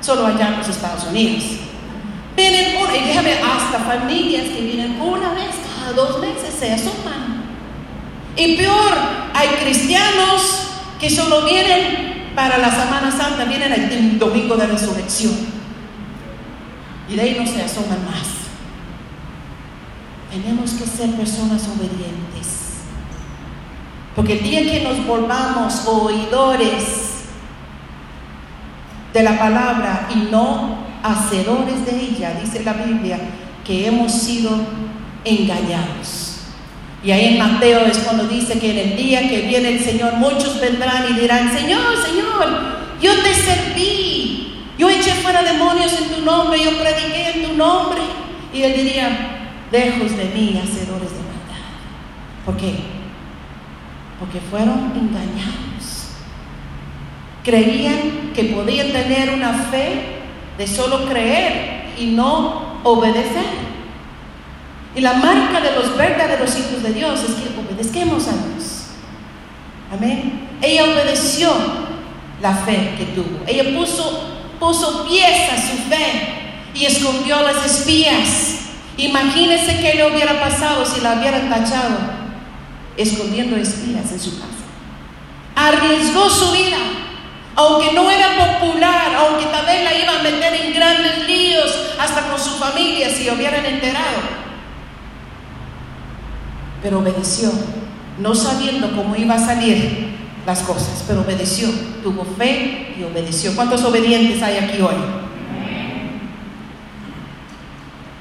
Solo 0.00 0.26
allá 0.26 0.48
en 0.48 0.58
los 0.58 0.68
Estados 0.68 1.04
Unidos. 1.04 1.44
Vienen, 2.36 2.74
y 2.74 3.06
déjame, 3.06 3.32
hasta 3.32 3.78
familias 3.80 4.44
que 4.44 4.60
vienen 4.60 5.00
una 5.00 5.30
vez 5.34 5.50
cada 5.76 5.92
dos 5.92 6.20
meses 6.20 6.54
se 6.58 6.72
asoman. 6.72 7.44
Y 8.36 8.56
peor, 8.56 8.92
hay 9.32 9.48
cristianos 9.62 10.68
que 11.00 11.08
solo 11.08 11.44
vienen 11.44 12.32
para 12.34 12.58
la 12.58 12.70
Semana 12.70 13.12
Santa, 13.12 13.44
vienen 13.44 13.72
el 13.72 14.18
domingo 14.18 14.56
de 14.56 14.66
resurrección. 14.66 15.32
Y 17.08 17.14
de 17.14 17.22
ahí 17.22 17.36
no 17.38 17.46
se 17.46 17.62
asoman 17.62 18.04
más. 18.04 18.44
Tenemos 20.30 20.72
que 20.72 20.84
ser 20.84 21.10
personas 21.10 21.62
obedientes. 21.68 22.63
Porque 24.14 24.34
el 24.34 24.42
día 24.42 24.62
que 24.62 24.82
nos 24.82 25.04
volvamos 25.06 25.86
oidores 25.86 27.24
de 29.12 29.22
la 29.22 29.38
palabra 29.38 30.08
y 30.14 30.30
no 30.30 30.78
hacedores 31.02 31.84
de 31.84 32.00
ella, 32.00 32.38
dice 32.40 32.62
la 32.62 32.74
Biblia, 32.74 33.18
que 33.64 33.86
hemos 33.86 34.12
sido 34.12 34.50
engañados. 35.24 36.38
Y 37.02 37.10
ahí 37.10 37.26
en 37.26 37.38
Mateo 37.38 37.80
es 37.80 37.98
cuando 37.98 38.26
dice 38.26 38.58
que 38.58 38.70
en 38.70 38.90
el 38.90 38.96
día 38.96 39.28
que 39.28 39.42
viene 39.42 39.68
el 39.70 39.80
Señor, 39.80 40.14
muchos 40.14 40.60
vendrán 40.60 41.04
y 41.10 41.20
dirán, 41.20 41.52
Señor, 41.52 41.96
Señor, 42.02 42.74
yo 43.00 43.12
te 43.22 43.34
serví, 43.34 44.64
yo 44.78 44.88
eché 44.88 45.10
fuera 45.10 45.42
demonios 45.42 45.92
en 46.00 46.08
tu 46.14 46.22
nombre, 46.22 46.62
yo 46.64 46.78
prediqué 46.78 47.32
en 47.34 47.44
tu 47.48 47.56
nombre. 47.56 48.00
Y 48.54 48.62
él 48.62 48.74
diría, 48.74 49.50
lejos 49.70 50.16
de 50.16 50.24
mí, 50.26 50.58
hacedores 50.62 51.10
de 51.10 51.18
maldad. 51.18 51.64
¿Por 52.46 52.56
qué? 52.56 52.93
Porque 54.18 54.40
fueron 54.40 54.92
engañados. 54.94 56.14
Creían 57.42 58.32
que 58.34 58.44
podían 58.44 58.92
tener 58.92 59.30
una 59.30 59.52
fe 59.52 60.20
de 60.56 60.66
solo 60.66 61.06
creer 61.06 61.92
y 61.98 62.06
no 62.06 62.80
obedecer. 62.84 63.64
Y 64.96 65.00
la 65.00 65.14
marca 65.14 65.60
de 65.60 65.72
los 65.72 65.96
verdaderos 65.96 66.56
hijos 66.56 66.82
de 66.82 66.92
Dios 66.92 67.20
es 67.20 67.34
que 67.34 67.60
obedezquemos 67.60 68.28
a 68.28 68.32
Dios. 68.32 68.86
Amén. 69.92 70.48
Ella 70.62 70.84
obedeció 70.84 71.52
la 72.40 72.54
fe 72.54 72.94
que 72.96 73.04
tuvo. 73.06 73.40
Ella 73.46 73.76
puso, 73.76 74.38
puso 74.60 75.06
pies 75.06 75.50
a 75.50 75.56
su 75.56 75.76
fe 75.88 76.70
y 76.74 76.86
escondió 76.86 77.42
las 77.42 77.66
espías. 77.66 78.60
Imagínense 78.96 79.80
qué 79.80 79.94
le 79.94 80.12
hubiera 80.12 80.40
pasado 80.40 80.86
si 80.86 81.00
la 81.00 81.14
hubieran 81.14 81.50
tachado 81.50 82.23
escondiendo 82.96 83.56
espías 83.56 84.10
en 84.12 84.20
su 84.20 84.38
casa. 84.38 84.52
Arriesgó 85.56 86.28
su 86.30 86.52
vida, 86.52 86.76
aunque 87.56 87.92
no 87.92 88.10
era 88.10 88.58
popular, 88.58 89.14
aunque 89.16 89.46
tal 89.46 89.66
vez 89.66 89.84
la 89.84 89.94
iba 89.94 90.18
a 90.18 90.22
meter 90.22 90.54
en 90.54 90.74
grandes 90.74 91.26
líos, 91.26 91.94
hasta 91.98 92.28
con 92.28 92.38
su 92.38 92.50
familia 92.50 93.08
si 93.10 93.28
hubieran 93.30 93.64
enterado. 93.64 94.44
Pero 96.82 96.98
obedeció, 96.98 97.50
no 98.18 98.34
sabiendo 98.34 98.94
cómo 98.94 99.16
iba 99.16 99.34
a 99.34 99.38
salir 99.38 100.12
las 100.46 100.60
cosas, 100.60 101.04
pero 101.06 101.22
obedeció, 101.22 101.68
tuvo 102.02 102.24
fe 102.24 102.94
y 102.98 103.02
obedeció. 103.04 103.54
¿Cuántos 103.54 103.82
obedientes 103.84 104.42
hay 104.42 104.58
aquí 104.58 104.80
hoy? 104.80 104.94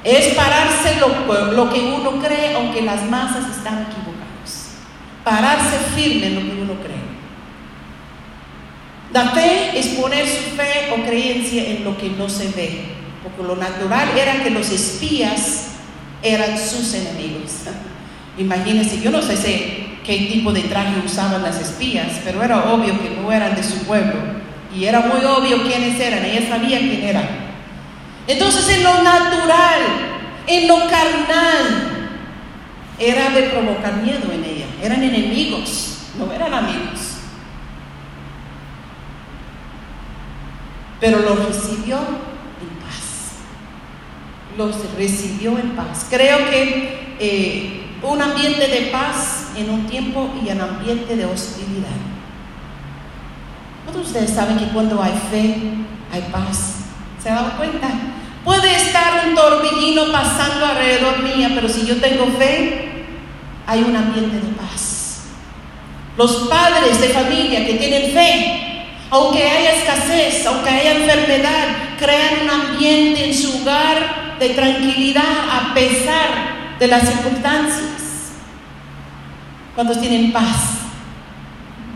Es 0.03 0.35
pararse 0.35 0.99
lo, 0.99 1.51
lo 1.51 1.69
que 1.69 1.79
uno 1.79 2.21
cree, 2.21 2.55
aunque 2.55 2.81
las 2.81 3.03
masas 3.09 3.55
están 3.57 3.83
equivocadas 3.83 4.12
pararse 5.23 5.77
firme 5.95 6.27
en 6.27 6.35
lo 6.35 6.41
que 6.41 6.61
uno 6.61 6.73
cree. 6.81 7.13
La 9.13 9.29
fe 9.29 9.77
es 9.77 9.87
poner 9.89 10.25
su 10.27 10.55
fe 10.55 10.91
o 10.91 11.05
creencia 11.05 11.69
en 11.69 11.83
lo 11.83 11.97
que 11.97 12.09
no 12.09 12.27
se 12.29 12.49
ve, 12.49 12.85
porque 13.21 13.43
lo 13.43 13.55
natural 13.55 14.09
era 14.17 14.43
que 14.43 14.49
los 14.49 14.71
espías 14.71 15.67
eran 16.21 16.57
sus 16.57 16.93
enemigos. 16.93 17.51
Imagínense, 18.37 18.99
yo 18.99 19.11
no 19.11 19.21
sé 19.21 19.85
qué 20.03 20.17
tipo 20.31 20.51
de 20.51 20.61
traje 20.61 20.93
usaban 21.05 21.43
las 21.43 21.61
espías, 21.61 22.21
pero 22.25 22.41
era 22.41 22.73
obvio 22.73 22.99
que 23.01 23.11
no 23.11 23.31
eran 23.31 23.55
de 23.55 23.63
su 23.63 23.85
pueblo 23.85 24.15
y 24.75 24.85
era 24.85 25.01
muy 25.01 25.23
obvio 25.23 25.61
quiénes 25.61 25.99
eran, 25.99 26.25
ella 26.25 26.47
sabía 26.49 26.79
quién 26.79 27.03
eran. 27.03 27.27
Entonces 28.27 28.67
en 28.77 28.83
lo 28.83 29.03
natural, 29.03 29.81
en 30.47 30.67
lo 30.67 30.77
carnal, 30.89 31.93
era 32.97 33.29
de 33.29 33.43
provocar 33.43 33.97
miedo 33.97 34.31
en. 34.31 34.42
Eran 34.83 35.01
enemigos, 35.01 35.99
no 36.19 36.29
eran 36.33 36.53
amigos. 36.53 36.99
Pero 40.99 41.19
los 41.19 41.45
recibió 41.45 41.95
en 41.99 42.69
paz. 42.81 43.37
Los 44.57 44.75
recibió 44.97 45.57
en 45.57 45.69
paz. 45.69 46.07
Creo 46.09 46.49
que 46.49 47.15
eh, 47.17 47.85
un 48.01 48.21
ambiente 48.21 48.67
de 48.67 48.89
paz 48.91 49.51
en 49.55 49.69
un 49.69 49.87
tiempo 49.87 50.29
y 50.45 50.51
un 50.51 50.59
ambiente 50.59 51.15
de 51.15 51.25
hostilidad. 51.27 51.87
Todos 53.85 54.07
ustedes 54.07 54.31
saben 54.31 54.57
que 54.57 54.67
cuando 54.67 55.01
hay 55.01 55.13
fe, 55.31 55.61
hay 56.11 56.23
paz. 56.29 56.87
¿Se 57.23 57.29
dan 57.29 57.51
cuenta? 57.51 57.87
Puede 58.43 58.75
estar 58.75 59.29
un 59.29 59.33
torbellino 59.33 60.11
pasando 60.11 60.65
alrededor 60.65 61.23
mía, 61.23 61.51
pero 61.55 61.69
si 61.69 61.85
yo 61.85 62.01
tengo 62.01 62.25
fe, 62.37 62.92
hay 63.65 63.83
un 63.83 63.95
ambiente 63.95 64.35
de 64.35 64.53
paz. 64.53 65.21
Los 66.17 66.47
padres 66.47 66.99
de 67.01 67.09
familia 67.09 67.65
que 67.65 67.73
tienen 67.73 68.11
fe, 68.11 68.85
aunque 69.09 69.47
haya 69.47 69.73
escasez, 69.73 70.45
aunque 70.45 70.69
haya 70.69 70.91
enfermedad, 70.91 71.67
crean 71.97 72.43
un 72.43 72.49
ambiente 72.49 73.25
en 73.25 73.33
su 73.33 73.61
hogar 73.61 74.37
de 74.39 74.49
tranquilidad 74.49 75.23
a 75.23 75.73
pesar 75.73 76.77
de 76.79 76.87
las 76.87 77.07
circunstancias. 77.07 78.33
¿Cuántos 79.75 79.99
tienen 79.99 80.31
paz? 80.31 80.79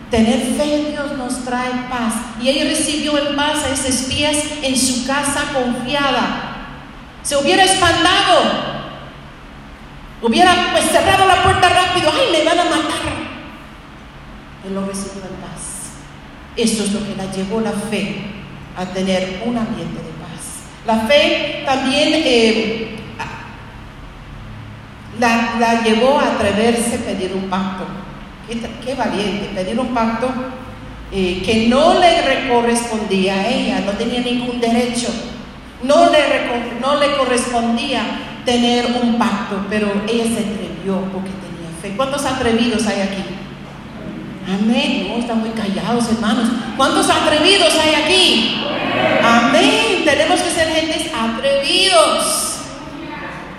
Tener 0.10 0.40
fe 0.56 0.76
en 0.76 0.92
Dios 0.92 1.18
nos 1.18 1.44
trae 1.44 1.70
paz. 1.90 2.14
Y 2.42 2.50
ella 2.50 2.64
recibió 2.66 3.18
en 3.18 3.36
paz 3.36 3.66
a 3.66 3.74
esos 3.74 3.86
espías 3.86 4.38
en 4.62 4.78
su 4.78 5.06
casa 5.06 5.52
confiada. 5.54 6.56
Se 7.22 7.36
hubiera 7.36 7.64
espantado 7.64 8.77
Hubiera 10.22 10.70
pues 10.72 10.86
cerrado 10.86 11.28
la 11.28 11.44
puerta 11.44 11.70
rápido, 11.70 12.12
ay, 12.12 12.32
me 12.32 12.44
van 12.44 12.60
a 12.60 12.64
matar. 12.64 12.98
Él 14.66 14.74
lo 14.74 14.86
recibió 14.86 15.22
en 15.24 15.36
paz. 15.42 15.92
Esto 16.56 16.84
es 16.84 16.94
lo 16.94 17.06
que 17.06 17.16
la 17.16 17.32
llevó 17.32 17.62
la 17.62 17.72
fe 17.72 18.16
a 18.76 18.86
tener 18.86 19.44
un 19.46 19.58
ambiente 19.58 20.02
de 20.02 20.10
paz. 20.20 20.64
La 20.88 21.08
fe 21.08 21.64
también 21.66 22.10
eh, 22.26 22.98
la, 25.20 25.82
llevó 25.84 26.20
a 26.20 26.34
atreverse 26.34 26.96
a 26.96 27.00
pedir 27.00 27.34
un 27.34 27.50
pacto. 27.50 27.86
Qué, 28.84 28.96
valiente, 28.96 29.50
pedir 29.54 29.80
un 29.80 29.94
pacto 29.94 30.30
eh, 31.12 31.42
que 31.46 31.68
no 31.68 32.00
le 32.00 32.48
correspondía 32.50 33.36
a 33.36 33.48
ella, 33.48 33.82
no 33.86 33.92
tenía 33.92 34.22
ningún 34.22 34.60
derecho, 34.62 35.10
no 35.84 36.10
le, 36.10 36.20
no 36.80 36.96
le 36.96 37.18
correspondía 37.18 38.04
tener 38.48 38.86
un 39.04 39.20
pacto, 39.20 39.66
pero 39.70 39.92
ella 40.08 40.24
se 40.24 40.40
atrevió 40.40 41.02
porque 41.12 41.32
tenía 41.32 41.70
fe. 41.82 41.98
¿Cuántos 41.98 42.26
atrevidos 42.26 42.88
hay 42.88 43.02
aquí? 43.02 43.24
Amén. 44.48 45.10
No, 45.10 45.18
están 45.18 45.42
muy 45.42 45.50
callados, 45.50 46.08
hermanos. 46.10 46.48
¿Cuántos 46.78 47.10
atrevidos 47.10 47.74
hay 47.76 47.96
aquí? 47.96 48.64
Amén. 49.22 50.04
Tenemos 50.06 50.40
que 50.40 50.50
ser 50.50 50.70
gentes 50.70 51.12
atrevidos. 51.14 52.60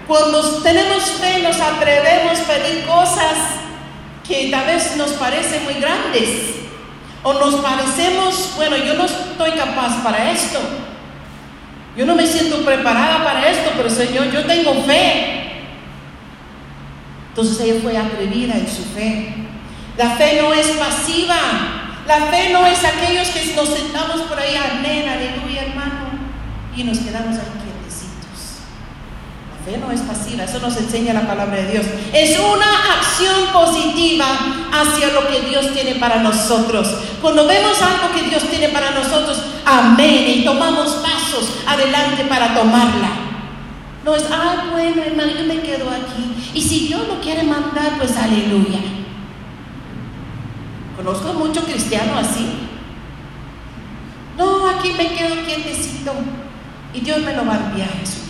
Cuando 0.07 0.41
tenemos 0.63 1.03
fe, 1.03 1.43
nos 1.43 1.61
atrevemos 1.61 2.41
a 2.41 2.45
pedir 2.45 2.87
cosas 2.87 3.37
que 4.27 4.49
tal 4.51 4.65
vez 4.65 4.97
nos 4.97 5.11
parecen 5.13 5.65
muy 5.65 5.75
grandes. 5.75 6.55
O 7.23 7.35
nos 7.35 7.57
parecemos, 7.57 8.53
bueno, 8.57 8.79
yo 8.79 8.95
no 8.95 9.05
estoy 9.05 9.51
capaz 9.51 10.03
para 10.03 10.31
esto. 10.31 10.59
Yo 11.99 12.07
no 12.07 12.15
me 12.15 12.25
siento 12.25 12.65
preparada 12.65 13.25
para 13.25 13.51
esto, 13.51 13.73
pero 13.77 13.91
Señor, 13.91 14.31
yo 14.31 14.45
tengo 14.45 14.73
fe. 14.85 15.65
Entonces 17.31 17.59
ella 17.61 17.81
fue 17.83 17.99
atrevida 17.99 18.55
en 18.55 18.69
su 18.69 18.85
fe. 18.85 19.35
La 19.97 20.11
fe 20.11 20.41
no 20.41 20.55
es 20.55 20.69
pasiva. 20.69 21.37
La 22.07 22.27
fe 22.27 22.51
no 22.53 22.65
es 22.67 22.85
aquellos 22.85 23.27
que 23.31 23.53
nos 23.57 23.69
sentamos 23.71 24.21
por 24.23 24.39
ahí, 24.39 24.55
amén, 24.57 25.09
aleluya, 25.09 25.65
hermano, 25.65 26.09
y 26.75 26.85
nos 26.85 26.99
quedamos. 26.99 27.37
La 27.37 27.43
fe 29.65 29.79
no 29.79 29.91
es 29.91 30.01
pasiva, 30.01 30.45
eso 30.45 30.59
nos 30.61 30.77
enseña 30.77 31.13
la 31.13 31.27
palabra 31.27 31.57
de 31.57 31.73
Dios. 31.73 31.87
Es 32.13 32.39
una 32.39 32.99
acción 32.99 33.47
positiva 33.53 34.27
hacia 34.73 35.13
lo 35.13 35.29
que 35.29 35.41
Dios 35.49 35.73
tiene 35.73 35.97
para 35.97 36.23
nosotros. 36.23 36.89
Cuando 37.21 37.47
vemos 37.47 37.81
algo 37.83 38.15
que 38.15 38.29
Dios 38.29 38.43
tiene 38.45 38.69
para 38.69 38.91
nosotros, 38.93 39.43
amén, 39.65 40.25
y 40.29 40.45
tomamos 40.45 40.89
pasos 41.03 41.51
adelante 41.67 42.25
para 42.25 42.55
tomarla. 42.55 43.11
No 44.05 44.15
es, 44.15 44.25
ah, 44.31 44.69
bueno, 44.73 45.03
hermano, 45.03 45.33
yo 45.39 45.45
me 45.45 45.61
quedo 45.61 45.91
aquí. 45.91 46.51
Y 46.55 46.63
si 46.63 46.87
Dios 46.87 47.07
lo 47.07 47.21
quiere 47.21 47.43
mandar, 47.43 47.99
pues 47.99 48.17
aleluya. 48.17 48.79
Conozco 50.97 51.33
mucho 51.35 51.63
cristiano 51.65 52.19
así. 52.19 52.69
No, 54.37 54.69
aquí 54.69 54.93
me 54.97 55.09
quedo 55.15 55.45
quietecito 55.45 56.13
y 56.95 57.01
Dios 57.01 57.21
me 57.21 57.35
lo 57.35 57.45
va 57.45 57.55
a 57.55 57.67
enviar 57.71 57.89
Jesús. 58.01 58.28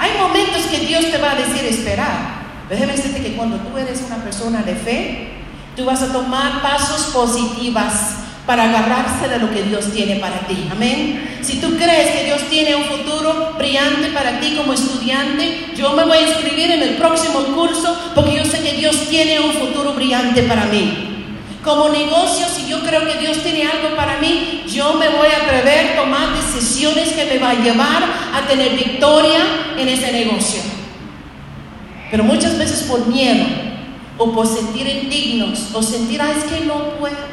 Hay 0.00 0.12
momentos 0.18 0.62
que 0.62 0.86
Dios 0.86 1.10
te 1.10 1.18
va 1.18 1.32
a 1.32 1.34
decir 1.34 1.62
esperar. 1.66 2.40
Déjeme 2.70 2.94
decirte 2.94 3.22
que 3.22 3.36
cuando 3.36 3.58
tú 3.58 3.76
eres 3.76 4.02
una 4.06 4.16
persona 4.16 4.62
de 4.62 4.74
fe, 4.74 5.28
tú 5.76 5.84
vas 5.84 6.00
a 6.00 6.10
tomar 6.10 6.62
pasos 6.62 7.12
positivas 7.12 8.14
para 8.46 8.64
agarrarse 8.64 9.28
de 9.28 9.38
lo 9.38 9.50
que 9.50 9.62
Dios 9.62 9.92
tiene 9.92 10.16
para 10.16 10.38
ti. 10.46 10.68
Amén. 10.72 11.40
Si 11.42 11.60
tú 11.60 11.76
crees 11.76 12.16
que 12.16 12.24
Dios 12.24 12.40
tiene 12.48 12.74
un 12.76 12.84
futuro 12.84 13.54
brillante 13.58 14.08
para 14.08 14.40
ti 14.40 14.56
como 14.56 14.72
estudiante, 14.72 15.66
yo 15.76 15.92
me 15.92 16.04
voy 16.04 16.16
a 16.16 16.28
inscribir 16.28 16.70
en 16.70 16.82
el 16.82 16.96
próximo 16.96 17.40
curso 17.54 18.12
porque 18.14 18.36
yo 18.36 18.44
sé 18.46 18.62
que 18.62 18.78
Dios 18.78 19.06
tiene 19.10 19.38
un 19.38 19.52
futuro 19.52 19.92
brillante 19.92 20.44
para 20.44 20.64
mí. 20.64 21.09
Como 21.64 21.90
negocio, 21.90 22.46
si 22.46 22.68
yo 22.68 22.80
creo 22.80 23.06
que 23.06 23.18
Dios 23.18 23.42
tiene 23.42 23.66
algo 23.66 23.94
para 23.94 24.18
mí, 24.18 24.64
yo 24.66 24.94
me 24.94 25.08
voy 25.08 25.28
a 25.28 25.44
atrever 25.44 25.92
a 25.92 25.96
tomar 26.00 26.34
decisiones 26.34 27.10
que 27.10 27.26
me 27.26 27.38
van 27.38 27.58
a 27.58 27.62
llevar 27.62 28.02
a 28.34 28.46
tener 28.48 28.76
victoria 28.76 29.40
en 29.76 29.88
ese 29.88 30.10
negocio. 30.10 30.62
Pero 32.10 32.24
muchas 32.24 32.56
veces 32.58 32.84
por 32.84 33.06
miedo 33.06 33.44
o 34.16 34.32
por 34.32 34.46
sentir 34.46 34.86
indignos 34.86 35.68
o 35.74 35.82
sentir, 35.82 36.20
ah, 36.22 36.30
es 36.30 36.44
que 36.44 36.64
no 36.64 36.96
puedo. 36.98 37.30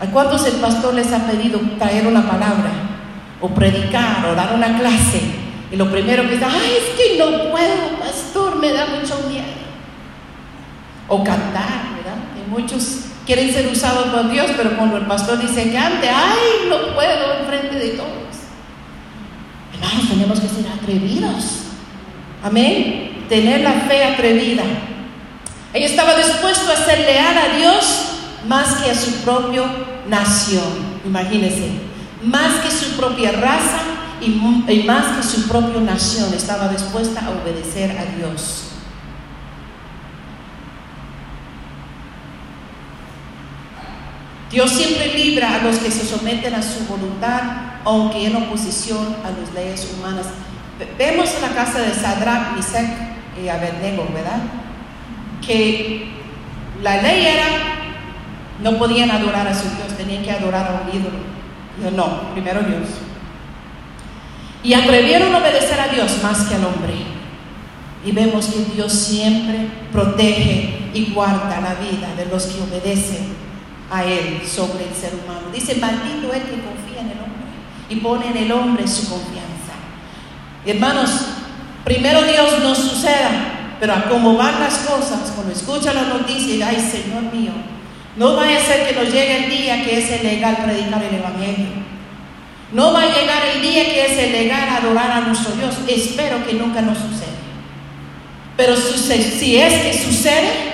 ¿A 0.00 0.06
cuántos 0.06 0.44
el 0.46 0.54
pastor 0.54 0.94
les 0.94 1.12
ha 1.12 1.26
pedido 1.26 1.60
traer 1.78 2.06
una 2.06 2.28
palabra 2.28 2.72
o 3.40 3.48
predicar 3.48 4.26
o 4.26 4.34
dar 4.34 4.54
una 4.54 4.78
clase? 4.78 5.20
Y 5.70 5.76
lo 5.76 5.90
primero 5.90 6.22
que 6.24 6.36
dice, 6.36 6.44
es 6.44 6.96
que 6.96 7.18
no 7.18 7.50
puedo, 7.50 7.98
pastor, 8.00 8.56
me 8.56 8.72
da 8.72 8.86
mucho 8.86 9.18
miedo. 9.28 9.44
O 11.08 11.22
cantar, 11.22 11.91
muchos 12.52 12.98
quieren 13.26 13.52
ser 13.52 13.66
usados 13.68 14.08
por 14.08 14.30
Dios, 14.30 14.50
pero 14.56 14.76
cuando 14.76 14.96
el 14.96 15.06
pastor 15.06 15.40
dice 15.40 15.70
que 15.70 15.78
ante, 15.78 16.08
ay, 16.08 16.68
no 16.68 16.94
puedo 16.94 17.40
enfrente 17.40 17.76
de 17.76 17.88
todos. 17.90 18.12
Hermanos, 19.74 20.08
tenemos 20.08 20.40
que 20.40 20.48
ser 20.48 20.66
atrevidos. 20.68 21.44
Amén. 22.42 23.24
Tener 23.28 23.60
la 23.60 23.72
fe 23.72 24.04
atrevida. 24.04 24.62
Ella 25.72 25.86
estaba 25.86 26.14
dispuesto 26.14 26.70
a 26.70 26.76
ser 26.76 27.00
leal 27.00 27.36
a 27.38 27.56
Dios 27.56 28.08
más 28.46 28.74
que 28.74 28.90
a 28.90 28.94
su 28.94 29.10
propia 29.22 29.64
nación. 30.08 31.00
Imagínense. 31.04 31.70
Más 32.22 32.60
que 32.62 32.70
su 32.70 32.96
propia 32.96 33.32
raza 33.32 33.80
y 34.20 34.82
más 34.84 35.16
que 35.16 35.22
su 35.22 35.48
propia 35.48 35.80
nación. 35.80 36.32
Estaba 36.34 36.68
dispuesta 36.68 37.24
a 37.24 37.30
obedecer 37.30 37.96
a 37.96 38.04
Dios. 38.16 38.71
Dios 44.52 44.70
siempre 44.70 45.14
libra 45.14 45.54
a 45.54 45.58
los 45.62 45.78
que 45.78 45.90
se 45.90 46.06
someten 46.06 46.54
a 46.54 46.62
su 46.62 46.84
voluntad, 46.84 47.40
aunque 47.84 48.26
en 48.26 48.36
oposición 48.36 49.16
a 49.24 49.30
las 49.30 49.54
leyes 49.54 49.90
humanas. 49.96 50.26
Vemos 50.98 51.34
en 51.34 51.40
la 51.40 51.54
casa 51.54 51.78
de 51.78 51.94
Sadrach, 51.94 52.54
Misek 52.54 52.86
y 53.42 53.48
Abednego, 53.48 54.06
¿verdad? 54.12 54.42
Que 55.44 56.12
la 56.82 57.00
ley 57.00 57.26
era, 57.26 57.46
no 58.62 58.76
podían 58.78 59.10
adorar 59.10 59.48
a 59.48 59.54
su 59.54 59.70
Dios, 59.70 59.96
tenían 59.96 60.22
que 60.22 60.32
adorar 60.32 60.66
a 60.66 60.82
un 60.82 61.00
ídolo. 61.00 61.96
No, 61.96 62.32
primero 62.34 62.60
Dios. 62.60 62.88
Y 64.62 64.74
atrevieron 64.74 65.34
a 65.34 65.38
obedecer 65.38 65.80
a 65.80 65.88
Dios 65.88 66.22
más 66.22 66.42
que 66.42 66.56
al 66.56 66.64
hombre. 66.66 66.92
Y 68.04 68.12
vemos 68.12 68.46
que 68.46 68.74
Dios 68.74 68.92
siempre 68.92 69.68
protege 69.90 70.90
y 70.92 71.10
guarda 71.14 71.58
la 71.58 71.74
vida 71.74 72.14
de 72.16 72.26
los 72.26 72.44
que 72.44 72.60
obedecen 72.60 73.51
a 73.92 74.04
Él 74.04 74.40
sobre 74.46 74.88
el 74.88 74.94
ser 74.94 75.12
humano. 75.14 75.52
Dice, 75.52 75.74
maldito 75.76 76.32
el 76.32 76.42
que 76.42 76.62
confía 76.64 77.00
en 77.00 77.10
el 77.10 77.18
hombre 77.18 77.44
y 77.90 77.96
pone 77.96 78.30
en 78.30 78.36
el 78.38 78.52
hombre 78.52 78.88
su 78.88 79.10
confianza. 79.10 79.74
Hermanos, 80.64 81.10
primero 81.84 82.22
Dios 82.22 82.60
no 82.62 82.74
suceda, 82.74 83.76
pero 83.78 83.92
a 83.92 84.04
cómo 84.04 84.36
van 84.36 84.60
las 84.60 84.78
cosas, 84.78 85.32
cuando 85.34 85.52
escucha 85.52 85.92
la 85.92 86.04
noticia 86.04 86.54
y 86.54 86.62
ay 86.62 86.76
Señor 86.76 87.24
mío, 87.34 87.52
no 88.16 88.34
vaya 88.34 88.58
a 88.58 88.64
ser 88.64 88.88
que 88.88 88.94
nos 88.94 89.12
llegue 89.12 89.44
el 89.44 89.50
día 89.50 89.84
que 89.84 89.98
es 89.98 90.20
ilegal 90.20 90.56
predicar 90.64 91.02
el 91.02 91.14
Evangelio. 91.14 91.82
No 92.72 92.94
va 92.94 93.02
a 93.02 93.06
llegar 93.06 93.42
el 93.54 93.60
día 93.60 93.84
que 93.84 94.06
es 94.06 94.28
ilegal 94.28 94.68
adorar 94.70 95.10
a 95.10 95.20
nuestro 95.20 95.54
Dios. 95.54 95.74
Espero 95.86 96.46
que 96.46 96.54
nunca 96.54 96.80
nos 96.80 96.96
suceda. 96.96 97.28
Pero 98.56 98.74
si 98.76 99.56
es 99.56 99.74
que 99.82 100.04
sucede, 100.04 100.71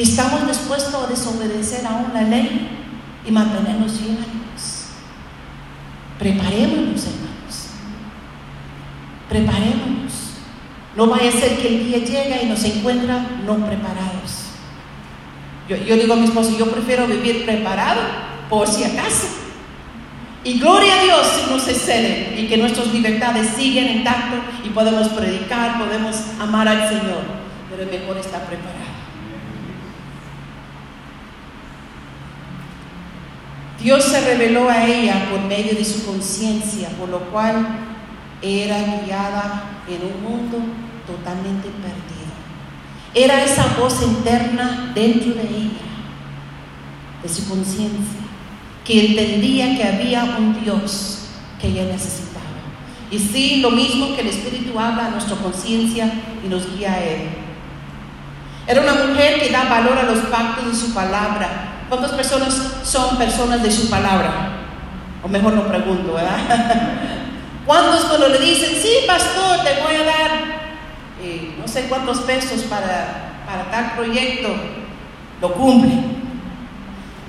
¿Estamos 0.00 0.48
dispuestos 0.48 0.94
a 0.94 1.06
desobedecer 1.08 1.86
aún 1.86 2.06
la 2.14 2.22
ley 2.22 2.70
y 3.26 3.30
mantenernos 3.30 3.92
fieles? 3.92 4.86
Preparémonos, 6.18 7.04
hermanos. 7.04 7.66
Preparémonos. 9.28 10.12
No 10.96 11.06
vaya 11.06 11.28
a 11.28 11.32
ser 11.32 11.58
que 11.58 11.68
el 11.68 11.86
día 11.86 11.98
llegue 11.98 12.44
y 12.44 12.46
nos 12.46 12.64
encuentra 12.64 13.26
no 13.44 13.56
preparados. 13.66 14.46
Yo, 15.68 15.76
digo 15.76 16.14
a 16.14 16.16
mi 16.16 16.24
esposo, 16.24 16.56
yo 16.58 16.70
prefiero 16.70 17.06
vivir 17.06 17.44
preparado 17.44 18.00
por 18.48 18.66
si 18.66 18.84
acaso. 18.84 19.26
Y 20.44 20.58
gloria 20.58 20.94
a 20.98 21.04
Dios 21.04 21.26
si 21.26 21.50
nos 21.50 21.68
exceden 21.68 22.38
y 22.38 22.48
que 22.48 22.56
nuestras 22.56 22.86
libertades 22.86 23.50
siguen 23.50 23.98
intactas 23.98 24.40
y 24.64 24.70
podemos 24.70 25.08
predicar, 25.10 25.78
podemos 25.78 26.16
amar 26.40 26.66
al 26.66 26.88
Señor. 26.88 27.20
Pero 27.68 27.82
es 27.82 28.00
mejor 28.00 28.16
estar 28.16 28.46
preparado. 28.46 28.99
Dios 33.82 34.04
se 34.04 34.20
reveló 34.20 34.68
a 34.68 34.84
ella 34.84 35.28
por 35.30 35.40
medio 35.40 35.74
de 35.74 35.84
su 35.84 36.04
conciencia, 36.04 36.90
por 36.98 37.08
lo 37.08 37.20
cual 37.30 37.66
era 38.42 38.78
guiada 39.04 39.82
en 39.88 40.00
un 40.02 40.22
mundo 40.22 40.58
totalmente 41.06 41.68
perdido. 41.68 42.20
Era 43.14 43.42
esa 43.42 43.66
voz 43.78 44.02
interna 44.02 44.92
dentro 44.94 45.32
de 45.32 45.42
ella, 45.42 45.80
de 47.22 47.28
su 47.28 47.48
conciencia, 47.48 48.20
que 48.84 49.06
entendía 49.06 49.76
que 49.76 49.84
había 49.84 50.36
un 50.38 50.62
Dios 50.62 51.26
que 51.60 51.68
ella 51.68 51.84
necesitaba. 51.84 52.44
Y 53.10 53.18
sí, 53.18 53.56
lo 53.60 53.70
mismo 53.70 54.14
que 54.14 54.20
el 54.20 54.28
Espíritu 54.28 54.78
habla 54.78 55.06
a 55.06 55.10
nuestra 55.10 55.36
conciencia 55.36 56.12
y 56.44 56.48
nos 56.48 56.70
guía 56.76 56.92
a 56.92 57.02
Él. 57.02 57.20
Era 58.66 58.82
una 58.82 59.06
mujer 59.06 59.40
que 59.40 59.50
da 59.50 59.64
valor 59.64 59.98
a 59.98 60.04
los 60.04 60.18
pactos 60.26 60.66
de 60.66 60.74
su 60.74 60.94
palabra, 60.94 61.69
¿Cuántas 61.90 62.12
personas 62.12 62.54
son 62.84 63.18
personas 63.18 63.64
de 63.64 63.70
su 63.72 63.90
palabra? 63.90 64.60
O 65.24 65.28
mejor 65.28 65.54
no 65.54 65.66
pregunto, 65.66 66.14
¿verdad? 66.14 66.38
¿Cuántos 67.66 68.04
cuando 68.04 68.28
le 68.28 68.38
dicen, 68.38 68.80
sí, 68.80 68.90
pastor, 69.08 69.64
te 69.64 69.82
voy 69.82 69.96
a 69.96 70.04
dar 70.04 70.30
eh, 71.20 71.56
no 71.58 71.66
sé 71.66 71.88
cuántos 71.88 72.20
pesos 72.20 72.60
para, 72.70 73.42
para 73.44 73.68
tal 73.72 73.96
proyecto, 73.96 74.54
lo 75.40 75.52
cumplen? 75.52 76.16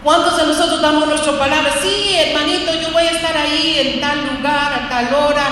¿Cuántos 0.04 0.38
de 0.38 0.46
nosotros 0.46 0.80
damos 0.80 1.08
nuestra 1.08 1.40
palabra? 1.40 1.72
Sí, 1.82 2.16
hermanito, 2.16 2.72
yo 2.80 2.92
voy 2.94 3.04
a 3.04 3.12
estar 3.14 3.36
ahí 3.36 3.78
en 3.80 4.00
tal 4.00 4.20
lugar, 4.36 4.74
a 4.74 4.90
tal 4.90 5.12
hora. 5.12 5.44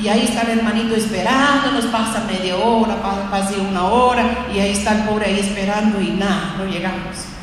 Y 0.00 0.06
ahí 0.06 0.26
está 0.28 0.42
el 0.42 0.58
hermanito 0.58 0.94
esperando, 0.94 1.72
nos 1.72 1.86
pasa 1.86 2.22
media 2.30 2.54
hora, 2.54 3.02
pasa 3.32 3.54
una 3.68 3.84
hora, 3.84 4.46
y 4.54 4.60
ahí 4.60 4.70
está 4.70 4.92
el 4.92 5.02
pobre 5.08 5.26
ahí 5.26 5.40
esperando 5.40 6.00
y 6.00 6.10
nada, 6.10 6.54
no 6.56 6.66
llegamos. 6.66 7.33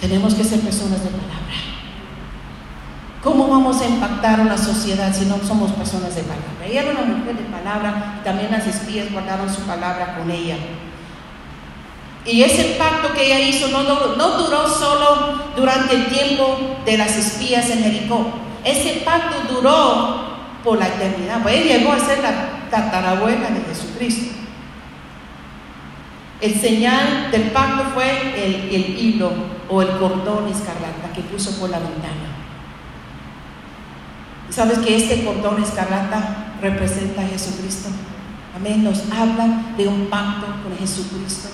Tenemos 0.00 0.34
que 0.34 0.44
ser 0.44 0.60
personas 0.60 1.02
de 1.02 1.10
palabra. 1.10 1.38
¿Cómo 3.22 3.48
vamos 3.48 3.80
a 3.80 3.86
impactar 3.86 4.40
una 4.40 4.56
sociedad 4.56 5.12
si 5.12 5.24
no 5.24 5.38
somos 5.44 5.72
personas 5.72 6.14
de 6.14 6.22
palabra? 6.22 6.64
Ella 6.64 6.82
era 6.82 6.90
una 6.92 7.16
mujer 7.16 7.36
de 7.36 7.44
palabra, 7.44 8.20
también 8.24 8.52
las 8.52 8.66
espías 8.66 9.10
guardaron 9.12 9.52
su 9.52 9.62
palabra 9.62 10.16
con 10.16 10.30
ella. 10.30 10.56
Y 12.24 12.42
ese 12.42 12.76
pacto 12.78 13.12
que 13.12 13.26
ella 13.26 13.40
hizo 13.40 13.68
no, 13.68 13.82
duró 13.82 14.68
solo 14.68 15.42
durante 15.56 15.96
el 15.96 16.06
tiempo 16.06 16.76
de 16.84 16.96
las 16.96 17.16
espías 17.16 17.68
en 17.70 17.82
Jericó. 17.82 18.30
Ese 18.64 19.02
pacto 19.04 19.52
duró 19.52 20.38
por 20.62 20.78
la 20.78 20.86
eternidad. 20.88 21.42
Pues 21.42 21.56
ella 21.56 21.78
llegó 21.78 21.92
a 21.92 21.98
ser 21.98 22.20
la 22.20 22.70
tatarabuela 22.70 23.50
de 23.50 23.62
Jesucristo. 23.68 24.36
El 26.40 26.60
señal 26.60 27.30
del 27.32 27.50
pacto 27.50 27.84
fue 27.94 28.10
el 28.72 28.98
hilo 28.98 29.57
o 29.68 29.82
el 29.82 29.98
cordón 29.98 30.48
escarlata 30.48 31.12
que 31.14 31.22
puso 31.22 31.58
por 31.58 31.70
la 31.70 31.78
ventana. 31.78 32.38
¿Sabes 34.50 34.78
que 34.78 34.96
este 34.96 35.24
cordón 35.24 35.62
escarlata 35.62 36.54
representa 36.60 37.22
a 37.22 37.26
Jesucristo? 37.26 37.90
Amén, 38.56 38.82
nos 38.82 39.02
habla 39.12 39.74
de 39.76 39.86
un 39.86 40.06
pacto 40.06 40.46
con 40.62 40.76
Jesucristo. 40.78 41.48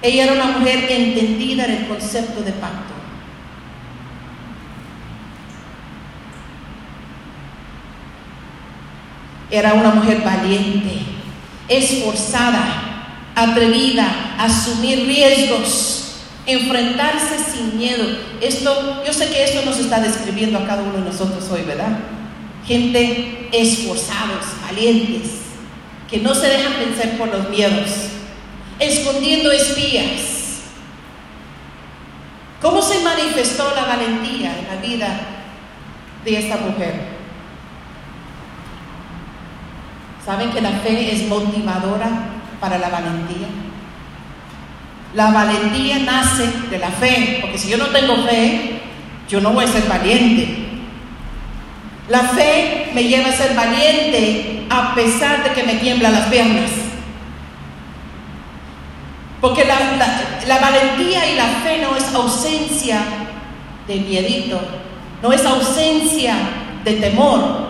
Ella 0.00 0.24
era 0.24 0.32
una 0.34 0.58
mujer 0.58 0.86
entendida 0.88 1.64
en 1.64 1.70
el 1.72 1.88
concepto 1.88 2.42
de 2.42 2.52
pacto. 2.52 2.94
Era 9.50 9.74
una 9.74 9.90
mujer 9.90 10.22
valiente, 10.22 11.00
esforzada, 11.68 13.32
atrevida 13.34 14.36
a 14.38 14.44
asumir 14.44 15.06
riesgos, 15.06 15.97
enfrentarse 16.48 17.38
sin 17.38 17.76
miedo. 17.76 18.04
Esto, 18.40 19.04
yo 19.06 19.12
sé 19.12 19.28
que 19.28 19.44
esto 19.44 19.64
nos 19.64 19.78
está 19.78 20.00
describiendo 20.00 20.58
a 20.58 20.66
cada 20.66 20.82
uno 20.82 20.94
de 20.94 21.10
nosotros 21.10 21.48
hoy, 21.50 21.62
¿verdad? 21.62 21.98
Gente 22.66 23.48
esforzados, 23.52 24.46
valientes, 24.66 25.30
que 26.10 26.18
no 26.18 26.34
se 26.34 26.48
dejan 26.48 26.72
vencer 26.80 27.18
por 27.18 27.28
los 27.28 27.50
miedos, 27.50 27.90
escondiendo 28.78 29.52
espías. 29.52 30.62
¿Cómo 32.62 32.80
se 32.80 33.00
manifestó 33.00 33.70
la 33.76 33.84
valentía 33.84 34.58
en 34.58 34.66
la 34.66 34.80
vida 34.80 35.20
de 36.24 36.38
esta 36.38 36.56
mujer? 36.56 37.18
¿Saben 40.24 40.50
que 40.50 40.62
la 40.62 40.72
fe 40.72 41.14
es 41.14 41.28
motivadora 41.28 42.08
para 42.58 42.78
la 42.78 42.88
valentía? 42.88 43.67
La 45.14 45.30
valentía 45.30 45.98
nace 46.00 46.48
de 46.70 46.78
la 46.78 46.90
fe, 46.90 47.38
porque 47.40 47.58
si 47.58 47.68
yo 47.68 47.78
no 47.78 47.86
tengo 47.86 48.16
fe, 48.24 48.80
yo 49.28 49.40
no 49.40 49.52
voy 49.52 49.64
a 49.64 49.68
ser 49.68 49.88
valiente. 49.88 50.68
La 52.08 52.20
fe 52.20 52.90
me 52.94 53.04
lleva 53.04 53.28
a 53.28 53.32
ser 53.32 53.54
valiente 53.54 54.66
a 54.70 54.94
pesar 54.94 55.44
de 55.44 55.52
que 55.52 55.62
me 55.62 55.74
tiemblan 55.74 56.12
las 56.12 56.26
piernas. 56.26 56.70
Porque 59.40 59.64
la, 59.64 60.58
valentía 60.60 61.30
y 61.30 61.36
la 61.36 61.46
fe 61.62 61.80
no 61.82 61.96
es 61.96 62.12
ausencia 62.14 63.00
de 63.86 63.96
miedito, 63.96 64.60
no 65.22 65.32
es 65.32 65.44
ausencia 65.44 66.34
de 66.84 66.94
temor. 66.94 67.68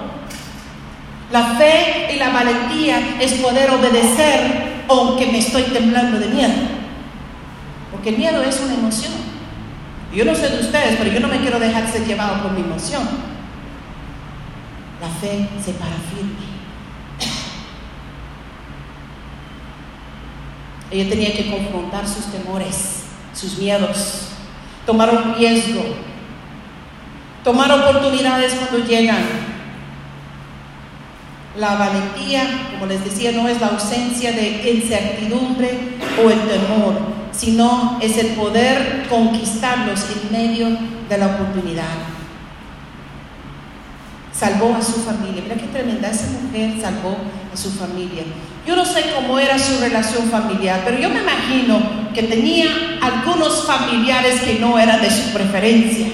La 1.31 1.57
fe 1.57 2.09
y 2.15 2.17
la 2.17 2.31
valentía 2.31 3.17
es 3.21 3.35
poder 3.35 3.71
obedecer 3.71 4.79
aunque 4.89 5.27
me 5.27 5.39
estoy 5.39 5.65
temblando 5.65 6.19
de 6.19 6.27
miedo. 6.29 6.78
Porque 7.91 8.11
el 8.11 8.19
miedo 8.19 8.43
es 8.43 8.61
una 8.61 8.75
emoción. 8.75 9.15
Yo 10.15 10.25
no 10.25 10.35
sé 10.35 10.49
de 10.49 10.61
ustedes, 10.61 10.97
pero 10.97 11.13
yo 11.13 11.21
no 11.21 11.29
me 11.29 11.41
quiero 11.41 11.59
dejar 11.59 11.91
ser 11.91 12.07
llevado 12.07 12.43
por 12.43 12.53
mi 12.53 12.61
emoción. 12.61 13.03
La 15.01 15.09
fe 15.09 15.49
se 15.63 15.73
para 15.73 15.93
firme. 15.93 16.49
Ella 20.91 21.11
tenía 21.11 21.33
que 21.33 21.51
confrontar 21.51 22.09
sus 22.09 22.27
temores, 22.27 23.05
sus 23.35 23.59
miedos, 23.59 24.29
tomar 24.87 25.15
un 25.15 25.35
riesgo, 25.35 25.83
tomar 27.45 27.71
oportunidades 27.71 28.55
cuando 28.55 28.87
llegan. 28.87 29.23
La 31.57 31.77
valentía, 31.77 32.71
como 32.73 32.87
les 32.87 33.05
decía, 33.05 33.33
no 33.33 33.47
es 33.49 33.61
la 33.61 33.67
ausencia 33.69 34.33
de 34.33 34.71
incertidumbre 34.71 35.99
o 36.25 36.31
el 36.31 36.41
temor, 36.49 37.18
sino 37.33 37.99
es 38.01 38.17
el 38.19 38.29
poder 38.29 39.07
conquistarlos 39.09 40.01
en 40.11 40.33
medio 40.33 40.69
de 41.09 41.19
la 41.19 41.27
oportunidad. 41.27 41.85
Salvó 44.33 44.75
a 44.75 44.83
su 44.83 45.03
familia. 45.03 45.43
Mira 45.43 45.57
qué 45.57 45.67
tremenda, 45.67 46.11
esa 46.11 46.27
mujer 46.41 46.75
salvó 46.81 47.17
a 47.53 47.57
su 47.57 47.71
familia. 47.71 48.23
Yo 48.67 48.77
no 48.77 48.85
sé 48.85 49.13
cómo 49.15 49.39
era 49.39 49.59
su 49.59 49.81
relación 49.81 50.29
familiar, 50.29 50.83
pero 50.85 50.99
yo 50.99 51.09
me 51.09 51.21
imagino 51.21 51.81
que 52.15 52.23
tenía 52.25 52.67
algunos 53.01 53.65
familiares 53.65 54.41
que 54.43 54.59
no 54.59 54.79
eran 54.79 55.01
de 55.01 55.11
su 55.11 55.33
preferencia. 55.33 56.09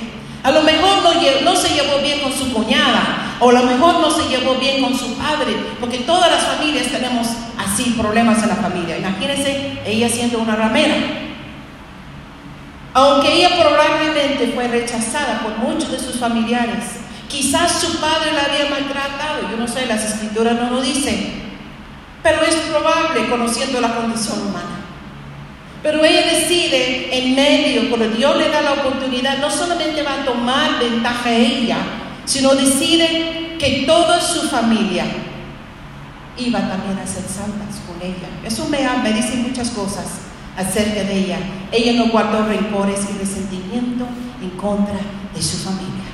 A 0.45 0.51
lo 0.51 0.63
mejor 0.63 0.99
no, 1.43 1.57
se 1.57 1.75
llevó 1.75 2.01
bien 2.03 2.21
con 2.21 2.33
su 2.33 2.53
cuñada, 2.53 3.37
o 3.41 3.49
a 3.49 3.53
lo 3.55 3.63
mejor 3.63 4.01
no 4.01 4.11
se 4.11 4.29
llevó 4.29 4.55
bien 4.57 4.83
con 4.83 4.97
su 4.97 5.15
padre, 5.15 5.57
porque 5.81 6.01
todas 6.01 6.31
las 6.31 6.43
familias 6.43 6.87
tenemos 6.89 7.27
así 7.59 7.95
problemas 7.99 8.43
en 8.43 8.51
la 8.51 8.57
familia. 8.57 8.99
Ella 9.95 10.09
siendo 10.09 10.41
una 10.41 10.57
ramera. 10.57 10.97
Aunque 12.95 13.33
ella 13.33 13.51
probablemente 13.61 14.53
fue 14.55 14.67
rechazada 14.67 15.41
por 15.41 15.57
muchos 15.59 15.93
de 15.93 15.99
sus 16.01 16.19
familiares, 16.19 16.85
quizás 17.29 17.81
su 17.81 18.01
padre 18.01 18.33
la 18.33 18.45
había 18.45 18.71
maltratado, 18.71 19.51
yo 19.51 19.57
no 19.57 19.69
sé, 19.69 19.87
las 19.87 20.05
escrituras 20.05 20.55
no 20.61 20.71
lo 20.71 20.81
dicen, 20.81 21.43
pero 22.23 22.43
es 22.43 22.55
probable 22.55 23.29
conociendo 23.29 23.81
la 23.81 23.95
condición 23.95 24.49
humana. 24.49 24.81
Pero 25.83 26.05
ella 26.05 26.23
decide 26.27 27.17
en 27.17 27.35
medio, 27.37 27.89
cuando 27.89 28.09
Dios 28.09 28.37
le 28.37 28.49
da 28.49 28.63
la 28.63 28.73
oportunidad, 28.73 29.39
no 29.39 29.51
solamente 29.51 30.03
va 30.03 30.23
a 30.23 30.25
tomar 30.25 30.79
ventaja 30.81 31.29
a 31.29 31.35
ella, 31.35 31.77
sino 32.25 32.55
decide 32.55 33.57
que 33.59 33.85
toda 33.87 34.21
su 34.21 34.49
familia 34.49 35.05
iba 36.37 36.59
también 36.61 36.99
a 36.99 37.07
ser 37.07 37.23
santas 37.23 37.81
con 37.87 38.01
ella. 38.03 38.29
Eso 38.45 38.69
me, 38.69 38.79
me 39.03 39.13
dice 39.13 39.37
muchas 39.37 39.71
cosas 39.71 40.07
acerca 40.57 41.05
de 41.05 41.19
ella. 41.19 41.39
Ella 41.73 41.93
no 41.95 42.11
guardó 42.11 42.47
rencores 42.47 43.01
y 43.11 43.19
resentimiento 43.19 44.07
en 44.43 44.51
contra 44.51 44.99
de 45.35 45.43
su 45.43 45.59
familia. 45.59 46.05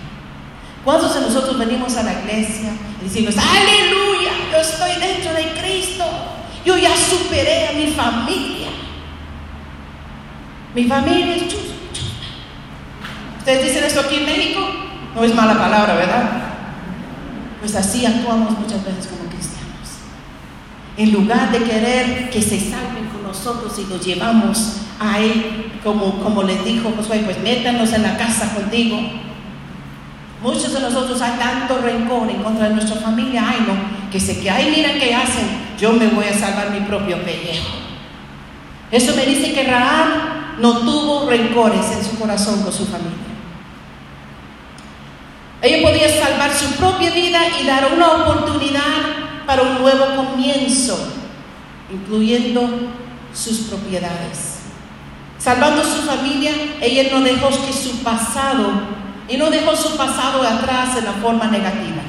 ¿Cuántos 0.84 1.14
de 1.14 1.20
nosotros 1.20 1.58
venimos 1.58 1.96
a 1.96 2.02
la 2.02 2.12
iglesia 2.20 2.72
y 3.00 3.04
decimos, 3.04 3.34
aleluya, 3.36 4.30
yo 4.50 4.58
estoy 4.58 4.92
dentro 5.00 5.32
de 5.34 5.52
Cristo, 5.60 6.04
yo 6.64 6.76
ya 6.76 6.96
superé 6.96 7.68
a 7.68 7.72
mi 7.72 7.92
familia? 7.92 8.68
Mi 10.74 10.84
familia 10.84 11.36
es 11.36 11.48
chus, 11.48 11.60
¿Ustedes 13.38 13.64
dicen 13.64 13.84
esto 13.84 14.00
aquí 14.00 14.16
en 14.16 14.26
México? 14.26 14.60
No 15.14 15.24
es 15.24 15.34
mala 15.34 15.58
palabra, 15.58 15.94
¿verdad? 15.94 16.30
Pues 17.58 17.74
así 17.74 18.06
actuamos 18.06 18.58
muchas 18.58 18.84
veces 18.84 19.06
como. 19.06 19.29
En 21.01 21.12
lugar 21.12 21.51
de 21.51 21.59
querer 21.64 22.28
que 22.28 22.42
se 22.42 22.61
salven 22.61 23.09
con 23.11 23.22
nosotros 23.22 23.72
y 23.78 23.90
los 23.90 24.05
llevamos 24.05 24.82
a 25.01 25.18
Él, 25.18 25.72
como, 25.82 26.22
como 26.22 26.42
les 26.42 26.62
dijo 26.62 26.92
Josué, 26.94 27.22
pues 27.24 27.38
métanos 27.42 27.92
en 27.94 28.03
la 28.03 28.18
casa 28.18 28.53
contigo 28.55 28.98
Muchos 30.42 30.72
de 30.72 30.80
nosotros 30.80 31.20
hay 31.20 31.38
tanto 31.38 31.78
rencor 31.78 32.30
en 32.30 32.42
contra 32.42 32.68
de 32.68 32.74
nuestra 32.74 32.96
familia, 32.96 33.44
ay 33.46 33.66
no, 33.66 34.11
que 34.11 34.18
sé 34.18 34.40
que, 34.40 34.51
ay 34.51 34.72
mira 34.74 34.94
qué 34.94 35.14
hacen, 35.14 35.46
yo 35.78 35.92
me 35.92 36.07
voy 36.07 36.24
a 36.24 36.38
salvar 36.38 36.70
mi 36.70 36.80
propio 36.80 37.22
pellejo. 37.22 37.76
Eso 38.90 39.14
me 39.14 39.26
dice 39.26 39.53
que 39.53 39.64
Raab 39.64 40.59
no 40.59 40.78
tuvo 40.78 41.28
rencores 41.28 41.92
en 41.92 42.03
su 42.03 42.18
corazón 42.18 42.62
con 42.62 42.72
su 42.72 42.86
familia. 42.86 43.18
Ella 45.61 45.86
podía 45.86 46.09
salvar 46.09 46.51
su 46.55 46.70
propia 46.76 47.11
vida 47.11 47.40
y 47.61 47.66
dar 47.66 47.92
una 47.94 48.12
oportunidad 48.12 49.19
para 49.51 49.62
un 49.62 49.80
nuevo 49.80 50.14
comienzo, 50.14 50.96
incluyendo 51.92 52.70
sus 53.34 53.62
propiedades. 53.62 54.61
Salvando 55.40 55.82
su 55.82 56.03
familia, 56.03 56.53
ella 56.80 57.11
no 57.11 57.20
dejó 57.20 57.48
que 57.48 57.72
su 57.72 57.98
pasado 58.05 58.70
y 59.28 59.36
no 59.36 59.51
dejó 59.51 59.74
su 59.74 59.96
pasado 59.96 60.44
atrás 60.44 60.96
en 60.98 61.05
la 61.05 61.14
forma 61.14 61.48
negativa. 61.48 62.01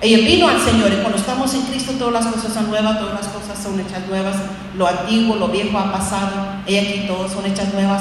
Ella 0.00 0.26
vino 0.26 0.48
al 0.48 0.58
Señor 0.58 0.90
y 0.94 1.02
cuando 1.02 1.18
estamos 1.18 1.52
en 1.52 1.60
Cristo 1.64 1.92
todas 1.98 2.24
las 2.24 2.34
cosas 2.34 2.54
son 2.54 2.70
nuevas, 2.70 2.98
todas 2.98 3.20
las 3.20 3.28
cosas 3.28 3.62
son 3.62 3.78
hechas 3.78 4.06
nuevas, 4.08 4.36
lo 4.78 4.86
antiguo, 4.86 5.36
lo 5.36 5.48
viejo 5.48 5.76
ha 5.76 5.92
pasado, 5.92 6.30
ella 6.66 6.88
aquí 6.88 7.04
todos 7.06 7.32
son 7.32 7.44
hechas 7.44 7.74
nuevas, 7.74 8.00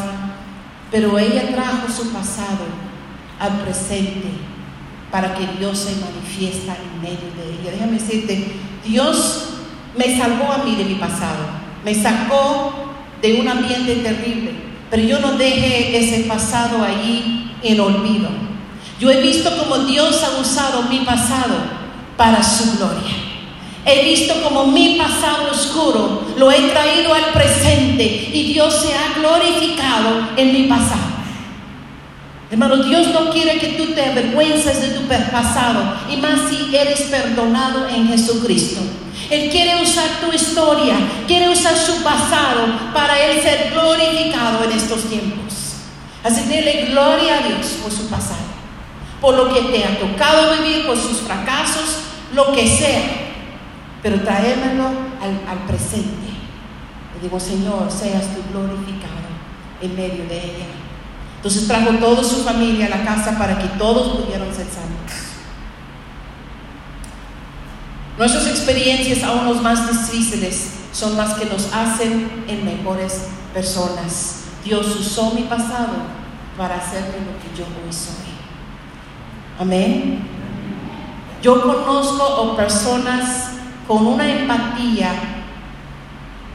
pero 0.91 1.19
ella 1.19 1.51
trajo 1.53 1.91
su 1.93 2.13
pasado 2.13 2.67
al 3.37 3.51
presente 3.63 4.47
para 5.11 5.33
que 5.33 5.47
Dios 5.57 5.77
se 5.77 5.95
manifiesta 6.01 6.75
en 6.75 7.01
medio 7.01 7.29
de 7.37 7.61
ella. 7.61 7.71
Déjame 7.71 7.99
decirte, 7.99 8.53
Dios 8.85 9.49
me 9.95 10.17
salvó 10.17 10.51
a 10.51 10.63
mí 10.63 10.75
de 10.75 10.85
mi 10.85 10.95
pasado, 10.95 11.45
me 11.83 11.95
sacó 11.95 12.73
de 13.21 13.39
un 13.39 13.47
ambiente 13.47 13.95
terrible, 13.95 14.51
pero 14.89 15.03
yo 15.03 15.19
no 15.19 15.33
dejé 15.33 15.97
ese 15.97 16.25
pasado 16.25 16.83
ahí 16.83 17.55
en 17.63 17.79
olvido. 17.79 18.29
Yo 18.99 19.11
he 19.11 19.21
visto 19.21 19.55
como 19.57 19.79
Dios 19.79 20.23
ha 20.23 20.39
usado 20.39 20.83
mi 20.83 20.99
pasado 20.99 21.55
para 22.15 22.41
su 22.43 22.77
gloria. 22.77 23.15
He 23.85 24.03
visto 24.03 24.33
como 24.43 24.65
mi 24.65 24.97
pasado 24.97 25.51
oscuro 25.51 26.27
lo 26.37 26.51
he 26.51 26.59
traído 26.69 27.13
al 27.13 27.31
presente 27.31 28.29
y 28.33 28.53
Dios 28.53 28.73
se 28.81 28.93
ha 28.93 29.19
glorificado 29.19 30.27
en 30.35 30.51
mi 30.51 30.63
pasado. 30.63 31.16
Hermano, 32.49 32.77
Dios 32.77 33.07
no 33.07 33.29
quiere 33.29 33.59
que 33.59 33.73
tú 33.73 33.93
te 33.93 34.05
avergüences 34.05 34.81
de 34.81 34.87
tu 34.97 35.01
pasado 35.07 35.95
y 36.09 36.15
más 36.17 36.49
si 36.49 36.73
eres 36.73 37.01
perdonado 37.01 37.89
en 37.89 38.07
Jesucristo. 38.07 38.79
Él 39.29 39.49
quiere 39.49 39.83
usar 39.83 40.07
tu 40.21 40.31
historia, 40.31 40.95
quiere 41.27 41.49
usar 41.49 41.75
su 41.75 42.01
pasado 42.03 42.67
para 42.93 43.19
Él 43.19 43.41
ser 43.41 43.71
glorificado 43.73 44.63
en 44.63 44.71
estos 44.71 45.03
tiempos. 45.09 45.73
Así 46.23 46.43
dile 46.43 46.85
gloria 46.89 47.39
a 47.39 47.47
Dios 47.47 47.79
por 47.83 47.91
su 47.91 48.07
pasado, 48.07 48.47
por 49.19 49.35
lo 49.35 49.53
que 49.53 49.61
te 49.63 49.83
ha 49.83 49.99
tocado 49.99 50.55
vivir, 50.61 50.85
por 50.85 50.97
sus 50.97 51.17
fracasos, 51.21 51.99
lo 52.33 52.53
que 52.53 52.65
sea. 52.65 53.01
Pero 54.01 54.21
traémelo 54.21 54.85
al, 55.21 55.49
al 55.49 55.65
presente. 55.67 56.31
Le 57.15 57.23
digo, 57.23 57.39
Señor, 57.39 57.91
seas 57.91 58.23
tú 58.33 58.41
glorificado 58.51 59.27
en 59.81 59.95
medio 59.95 60.25
de 60.25 60.37
ella. 60.37 60.76
Entonces 61.37 61.67
trajo 61.67 61.91
toda 61.93 62.23
su 62.23 62.43
familia 62.43 62.87
a 62.87 62.89
la 62.89 63.05
casa 63.05 63.37
para 63.37 63.57
que 63.57 63.67
todos 63.77 64.17
pudieran 64.17 64.53
ser 64.53 64.65
sanos. 64.65 64.97
Nuestras 68.17 68.47
experiencias, 68.47 69.23
aún 69.23 69.45
los 69.45 69.61
más 69.61 69.87
difíciles, 69.87 70.71
son 70.91 71.15
las 71.15 71.35
que 71.35 71.45
nos 71.45 71.71
hacen 71.71 72.43
en 72.47 72.65
mejores 72.65 73.27
personas. 73.53 74.45
Dios 74.65 74.87
usó 74.99 75.31
mi 75.33 75.43
pasado 75.43 75.93
para 76.57 76.77
hacerme 76.77 77.19
lo 77.19 77.39
que 77.39 77.55
yo 77.55 77.63
hoy 77.63 77.93
soy. 77.93 78.33
Amén. 79.59 80.19
Yo 81.43 81.61
conozco 81.61 82.23
a 82.23 82.57
personas 82.57 83.51
con 83.87 84.05
una 84.05 84.27
empatía, 84.27 85.11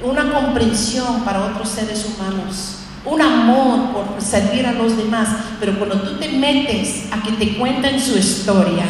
una 0.02 0.32
comprensión 0.32 1.22
para 1.24 1.44
otros 1.44 1.68
seres 1.68 2.04
humanos, 2.04 2.78
un 3.04 3.20
amor 3.20 3.92
por 3.92 4.22
servir 4.22 4.66
a 4.66 4.72
los 4.72 4.96
demás, 4.96 5.28
pero 5.58 5.76
cuando 5.78 6.00
tú 6.02 6.18
te 6.18 6.28
metes 6.28 7.04
a 7.10 7.22
que 7.22 7.32
te 7.32 7.56
cuenten 7.56 8.00
su 8.00 8.16
historia, 8.16 8.84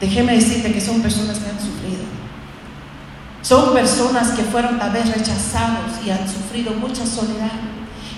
déjeme 0.00 0.34
decirte 0.34 0.72
que 0.72 0.80
son 0.80 1.00
personas 1.00 1.38
que 1.38 1.50
han 1.50 1.58
sufrido. 1.58 2.04
Son 3.42 3.72
personas 3.72 4.30
que 4.30 4.42
fueron 4.42 4.78
tal 4.78 4.92
vez 4.92 5.08
rechazados 5.08 5.92
y 6.06 6.10
han 6.10 6.28
sufrido 6.28 6.72
mucha 6.74 7.04
soledad. 7.04 7.50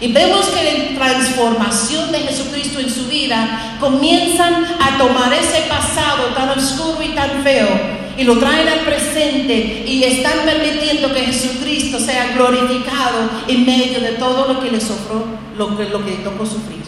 Y 0.00 0.12
vemos 0.12 0.46
que 0.46 0.92
la 0.92 0.98
transformación 0.98 2.12
de 2.12 2.18
Jesucristo 2.18 2.80
en 2.80 2.90
su 2.90 3.06
vida 3.06 3.76
comienzan 3.80 4.64
a 4.78 4.98
tomar 4.98 5.32
ese 5.32 5.62
pasado 5.68 6.34
tan 6.34 6.50
oscuro 6.50 7.02
y 7.02 7.14
tan 7.14 7.42
feo 7.42 8.03
y 8.16 8.24
lo 8.24 8.38
traen 8.38 8.68
al 8.68 8.80
presente 8.80 9.84
y 9.86 10.04
están 10.04 10.40
permitiendo 10.44 11.12
que 11.12 11.20
Jesucristo 11.20 11.98
sea 11.98 12.32
glorificado 12.34 13.28
en 13.48 13.66
medio 13.66 14.00
de 14.00 14.12
todo 14.12 14.52
lo 14.52 14.60
que 14.60 14.70
les 14.70 14.84
sufrió, 14.84 15.24
lo 15.56 15.76
que, 15.76 15.84
lo 15.88 16.04
que 16.04 16.12
tocó 16.16 16.46
sufrir. 16.46 16.84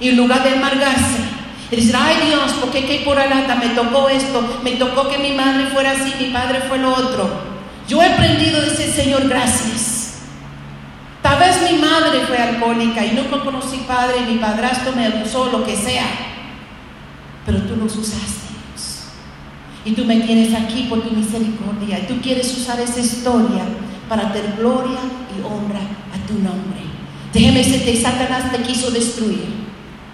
Y 0.00 0.10
en 0.10 0.16
lugar 0.16 0.42
de 0.42 0.50
amargarse 0.50 1.20
y 1.70 1.76
decir, 1.76 1.96
ay 1.98 2.28
Dios, 2.28 2.52
¿por 2.60 2.70
qué 2.70 2.84
que 2.84 3.02
por 3.04 3.18
alata 3.18 3.56
me 3.56 3.68
tocó 3.70 4.08
esto? 4.08 4.60
Me 4.62 4.72
tocó 4.72 5.08
que 5.08 5.18
mi 5.18 5.32
madre 5.32 5.66
fuera 5.66 5.92
así, 5.92 6.12
mi 6.20 6.30
padre 6.30 6.60
fue 6.68 6.78
lo 6.78 6.94
otro. 6.94 7.28
Yo 7.88 8.02
he 8.02 8.06
aprendido 8.06 8.58
a 8.58 8.64
decir, 8.64 8.92
Señor, 8.92 9.28
gracias. 9.28 9.96
Tal 11.22 11.38
vez 11.38 11.70
mi 11.70 11.78
madre 11.78 12.20
fue 12.26 12.38
alcohólica 12.38 13.04
y 13.04 13.12
nunca 13.12 13.40
conocí 13.44 13.78
padre 13.86 14.20
mi 14.20 14.38
padrastro 14.38 14.92
me 14.92 15.06
abusó, 15.06 15.50
lo 15.50 15.64
que 15.64 15.76
sea. 15.76 16.06
Pero 17.44 17.58
tú 17.62 17.76
los 17.76 17.96
usaste. 17.96 18.35
Y 19.86 19.92
tú 19.92 20.04
me 20.04 20.16
tienes 20.16 20.52
aquí 20.52 20.86
por 20.90 21.00
tu 21.00 21.14
misericordia. 21.14 22.00
Y 22.00 22.06
tú 22.06 22.20
quieres 22.20 22.52
usar 22.58 22.78
esa 22.80 23.00
historia 23.00 23.62
para 24.08 24.24
dar 24.24 24.56
gloria 24.58 24.98
y 25.32 25.40
honra 25.42 25.80
a 26.12 26.26
tu 26.26 26.34
nombre. 26.34 26.80
Déjeme 27.32 27.58
decirte, 27.58 27.96
Satanás 27.96 28.50
te 28.50 28.62
quiso 28.62 28.90
destruir 28.90 29.46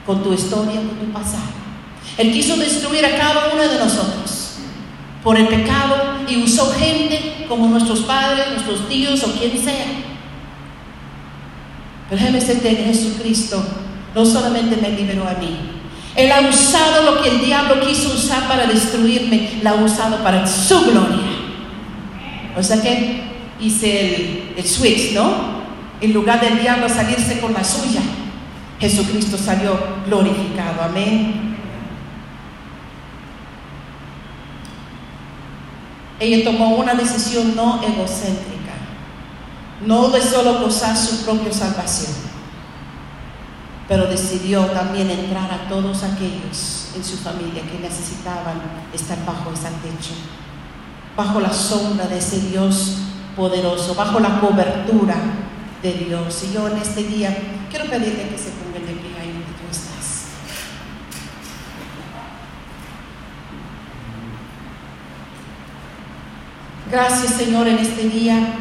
con 0.04 0.22
tu 0.22 0.32
historia, 0.32 0.74
con 0.74 0.98
tu 0.98 1.12
pasado. 1.12 1.62
Él 2.18 2.32
quiso 2.32 2.56
destruir 2.56 3.04
a 3.06 3.16
cada 3.16 3.54
uno 3.54 3.62
de 3.62 3.78
nosotros 3.78 4.58
por 5.24 5.38
el 5.38 5.48
pecado 5.48 5.96
y 6.28 6.42
usó 6.42 6.70
gente 6.72 7.46
como 7.48 7.68
nuestros 7.68 8.00
padres, 8.00 8.50
nuestros 8.52 8.88
tíos 8.88 9.22
o 9.24 9.32
quien 9.32 9.52
sea. 9.52 9.86
Pero 12.10 12.20
déjeme 12.20 12.40
decirte 12.40 12.76
Jesucristo 12.76 13.64
no 14.14 14.26
solamente 14.26 14.76
me 14.76 14.90
liberó 14.90 15.26
a 15.26 15.34
mí, 15.34 15.56
Él 16.14 16.30
ha 16.30 16.40
usado 16.40 17.10
lo 17.10 17.22
que 17.22 17.30
el 17.30 17.40
diablo 17.40 17.80
quiso 17.80 18.12
usar 18.12 18.46
para 18.46 18.66
destruirme, 18.66 19.60
la 19.62 19.70
ha 19.70 19.74
usado 19.74 20.22
para 20.22 20.46
su 20.46 20.78
gloria. 20.82 21.32
O 22.56 22.62
sea 22.62 22.82
que 22.82 23.22
hice 23.60 24.14
el, 24.14 24.54
el 24.56 24.66
switch, 24.66 25.12
¿no? 25.12 25.62
En 26.00 26.12
lugar 26.12 26.40
del 26.40 26.60
diablo 26.60 26.88
salirse 26.88 27.40
con 27.40 27.52
la 27.52 27.64
suya, 27.64 28.02
Jesucristo 28.80 29.38
salió 29.38 29.78
glorificado. 30.06 30.82
Amén. 30.82 31.52
Ella 36.22 36.44
tomó 36.44 36.76
una 36.76 36.94
decisión 36.94 37.56
no 37.56 37.82
egocéntrica, 37.82 38.74
no 39.84 40.08
de 40.10 40.20
solo 40.20 40.60
gozar 40.60 40.96
su 40.96 41.24
propia 41.24 41.52
salvación, 41.52 42.12
pero 43.93 44.07
decidió 44.07 44.64
también 44.68 45.11
entrar 45.11 45.53
a 45.53 45.68
todos 45.68 46.03
aquellos 46.03 46.93
en 46.97 47.05
su 47.05 47.18
familia 47.18 47.61
que 47.61 47.78
necesitaban 47.78 48.59
estar 48.90 49.18
bajo 49.26 49.53
ese 49.53 49.68
techo, 49.82 50.14
bajo 51.14 51.40
la 51.40 51.53
sombra 51.53 52.07
de 52.07 52.16
ese 52.16 52.40
Dios 52.40 52.97
poderoso, 53.36 53.95
bajo 53.95 54.18
la 54.18 54.40
cobertura 54.40 55.16
de 55.82 55.93
Dios. 55.93 56.43
Y 56.43 56.55
yo 56.55 56.68
en 56.68 56.78
este 56.78 57.03
día 57.03 57.36
quiero 57.68 57.84
pedirle 57.84 58.30
que 58.30 58.38
se 58.38 58.53
pongan 58.53 58.86
de 58.86 58.95
pie 58.95 59.11
ahí 59.20 59.28
donde 59.28 59.45
tú 59.45 59.70
estás. 59.70 60.24
Gracias, 66.90 67.34
Señor, 67.34 67.68
en 67.68 67.76
este 67.76 68.09
día 68.09 68.55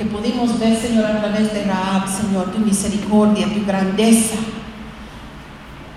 que 0.00 0.06
pudimos 0.06 0.58
ver, 0.58 0.80
Señor, 0.80 1.04
a 1.04 1.20
través 1.20 1.52
de 1.52 1.62
Raab, 1.62 2.08
Señor, 2.08 2.52
tu 2.52 2.58
misericordia, 2.60 3.46
tu 3.52 3.66
grandeza. 3.66 4.36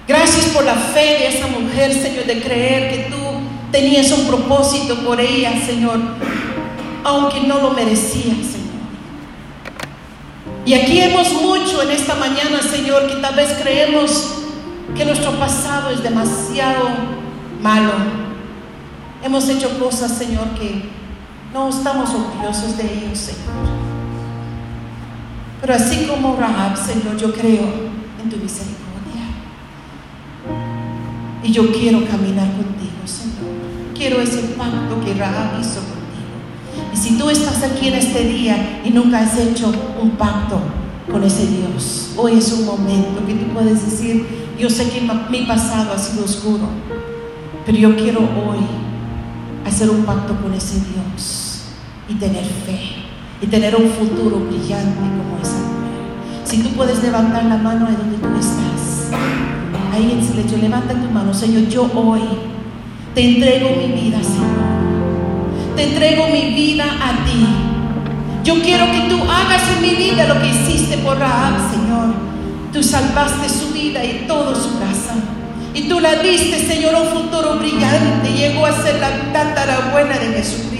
Gracias 0.05 0.47
por 0.47 0.65
la 0.65 0.75
fe 0.75 1.19
de 1.19 1.27
esa 1.29 1.47
mujer, 1.47 1.93
Señor, 1.93 2.25
de 2.25 2.41
creer 2.41 2.91
que 2.91 3.09
tú 3.09 3.15
tenías 3.71 4.11
un 4.11 4.27
propósito 4.27 4.97
por 5.05 5.21
ella, 5.21 5.53
Señor, 5.65 6.01
aunque 7.05 7.47
no 7.47 7.59
lo 7.59 7.69
merecía, 7.69 8.33
Señor. 8.33 8.73
Y 10.65 10.73
aquí 10.73 10.99
hemos 10.99 11.31
mucho 11.41 11.81
en 11.81 11.91
esta 11.91 12.15
mañana, 12.15 12.61
Señor, 12.61 13.07
que 13.07 13.21
tal 13.21 13.35
vez 13.35 13.55
creemos 13.61 14.33
que 14.97 15.05
nuestro 15.05 15.31
pasado 15.39 15.91
es 15.91 16.03
demasiado 16.03 16.89
malo 17.61 17.93
Hemos 19.23 19.47
hecho 19.47 19.79
cosas, 19.79 20.11
Señor, 20.11 20.49
que 20.59 20.89
no 21.53 21.69
estamos 21.69 22.09
orgullosos 22.09 22.75
de 22.75 22.83
ellos, 22.83 23.17
Señor. 23.17 23.72
Pero 25.63 25.75
así 25.75 26.07
como 26.07 26.35
Rahab, 26.35 26.75
Señor, 26.75 27.15
yo 27.15 27.31
creo 27.31 27.63
en 28.21 28.29
tu 28.29 28.35
misericordia. 28.35 29.23
Y 31.41 31.53
yo 31.53 31.71
quiero 31.71 32.05
caminar 32.05 32.51
contigo, 32.51 32.99
Señor. 33.05 33.95
Quiero 33.95 34.19
ese 34.19 34.41
pacto 34.57 34.99
que 35.05 35.13
Rahab 35.13 35.61
hizo 35.61 35.79
contigo. 35.79 36.91
Y 36.93 36.97
si 36.97 37.17
tú 37.17 37.29
estás 37.29 37.63
aquí 37.63 37.87
en 37.87 37.93
este 37.93 38.25
día 38.25 38.81
y 38.83 38.89
nunca 38.89 39.19
has 39.21 39.37
hecho 39.39 39.73
un 40.01 40.09
pacto 40.17 40.59
con 41.09 41.23
ese 41.23 41.47
Dios, 41.47 42.11
hoy 42.17 42.39
es 42.39 42.51
un 42.51 42.65
momento 42.65 43.25
que 43.25 43.33
tú 43.33 43.45
puedes 43.53 43.85
decir, 43.85 44.27
yo 44.59 44.69
sé 44.69 44.89
que 44.89 44.99
mi 45.29 45.45
pasado 45.45 45.93
ha 45.93 45.97
sido 45.97 46.25
oscuro, 46.25 46.67
pero 47.65 47.77
yo 47.77 47.95
quiero 47.95 48.19
hoy 48.19 48.59
hacer 49.65 49.89
un 49.89 50.03
pacto 50.03 50.35
con 50.41 50.53
ese 50.53 50.81
Dios 50.81 51.61
y 52.09 52.15
tener 52.15 52.43
fe 52.43 53.02
y 53.43 53.47
tener 53.47 53.75
un 53.75 53.89
futuro 53.89 54.39
brillante 54.39 54.99
como 54.99 55.37
esa 55.41 55.57
mujer. 55.57 56.45
Si 56.45 56.63
tú 56.63 56.69
puedes 56.69 57.03
levantar 57.03 57.43
la 57.43 57.57
mano 57.57 57.87
ahí 57.87 57.95
donde 57.95 58.17
tú 58.17 58.39
estás, 58.39 59.11
ahí 59.91 60.17
en 60.17 60.25
silencio, 60.25 60.57
levanta 60.59 60.93
tu 60.93 61.11
mano, 61.11 61.33
Señor, 61.33 61.67
yo 61.67 61.91
hoy 61.93 62.21
te 63.13 63.21
entrego 63.21 63.69
mi 63.75 64.01
vida, 64.01 64.19
Señor. 64.23 64.73
Te 65.75 65.83
entrego 65.83 66.27
mi 66.29 66.53
vida 66.55 66.85
a 66.85 67.25
ti. 67.25 67.45
Yo 68.45 68.61
quiero 68.61 68.85
que 68.85 69.09
tú 69.09 69.21
hagas 69.23 69.61
en 69.75 69.81
mi 69.81 69.95
vida 69.95 70.25
lo 70.25 70.41
que 70.41 70.47
hiciste 70.47 70.97
por 70.99 71.17
Rahab, 71.17 71.55
Señor. 71.69 72.13
Tú 72.71 72.81
salvaste 72.81 73.49
su 73.49 73.73
vida 73.73 74.05
y 74.05 74.25
toda 74.25 74.55
su 74.55 74.79
casa. 74.79 75.15
Y 75.73 75.89
tú 75.89 75.99
la 75.99 76.15
diste, 76.15 76.65
Señor, 76.65 76.93
un 76.95 77.07
futuro 77.09 77.57
brillante. 77.57 78.31
Llegó 78.31 78.65
a 78.65 78.71
ser 78.71 79.01
la 79.01 79.33
tatarabuela 79.33 80.17
de 80.17 80.27
Jesucristo. 80.27 80.72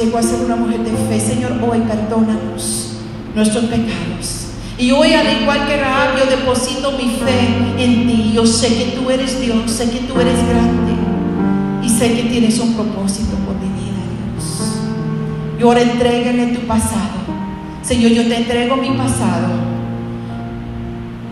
Llegó 0.00 0.16
a 0.16 0.22
ser 0.22 0.40
una 0.40 0.56
mujer 0.56 0.80
de 0.80 0.92
fe. 0.92 1.20
Señor, 1.20 1.52
hoy 1.62 1.80
perdónanos 1.80 2.92
nuestros 3.34 3.64
pecados. 3.64 4.46
Y 4.78 4.92
hoy, 4.92 5.12
al 5.12 5.42
igual 5.42 5.66
que 5.66 5.76
Rahab, 5.76 6.16
yo 6.18 6.24
deposito 6.24 6.92
mi 6.92 7.10
fe 7.10 7.82
en 7.82 8.06
ti. 8.06 8.32
Yo 8.34 8.46
sé 8.46 8.68
que 8.68 8.96
tú 8.96 9.10
eres 9.10 9.38
Dios, 9.38 9.70
sé 9.70 9.90
que 9.90 9.98
tú 10.00 10.18
eres 10.18 10.38
grande. 10.48 10.94
Y 11.82 11.88
sé 11.90 12.14
que 12.14 12.22
tienes 12.30 12.58
un 12.60 12.72
propósito 12.72 13.36
por 13.44 13.56
mi 13.56 13.68
vida, 13.68 14.00
Dios. 14.32 14.78
Y 15.58 15.62
ahora 15.62 15.82
entrégale 15.82 16.46
tu 16.46 16.66
pasado. 16.66 17.20
Señor, 17.82 18.12
yo 18.12 18.26
te 18.26 18.36
entrego 18.36 18.76
mi 18.76 18.92
pasado. 18.92 19.48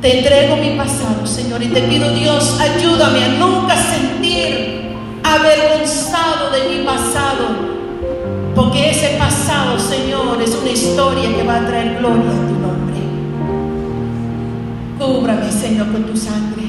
Te 0.02 0.18
entrego 0.18 0.56
mi 0.56 0.76
pasado, 0.76 1.26
Señor, 1.26 1.62
y 1.62 1.68
te 1.68 1.80
pido, 1.82 2.12
Dios, 2.12 2.60
ayúdame 2.60 3.24
a 3.24 3.28
nunca 3.28 3.74
sentir 3.76 4.92
avergonzado 5.24 6.50
de 6.50 6.76
mi 6.76 6.84
pasado. 6.84 7.67
Porque 8.58 8.90
ese 8.90 9.10
pasado, 9.10 9.78
Señor, 9.78 10.42
es 10.42 10.52
una 10.60 10.70
historia 10.70 11.32
que 11.32 11.44
va 11.44 11.58
a 11.58 11.66
traer 11.68 11.98
gloria 12.00 12.28
a 12.28 12.48
tu 12.48 12.58
nombre. 12.58 12.98
Cúbrame, 14.98 15.52
Señor, 15.52 15.92
con 15.92 16.02
tu 16.02 16.16
sangre. 16.16 16.64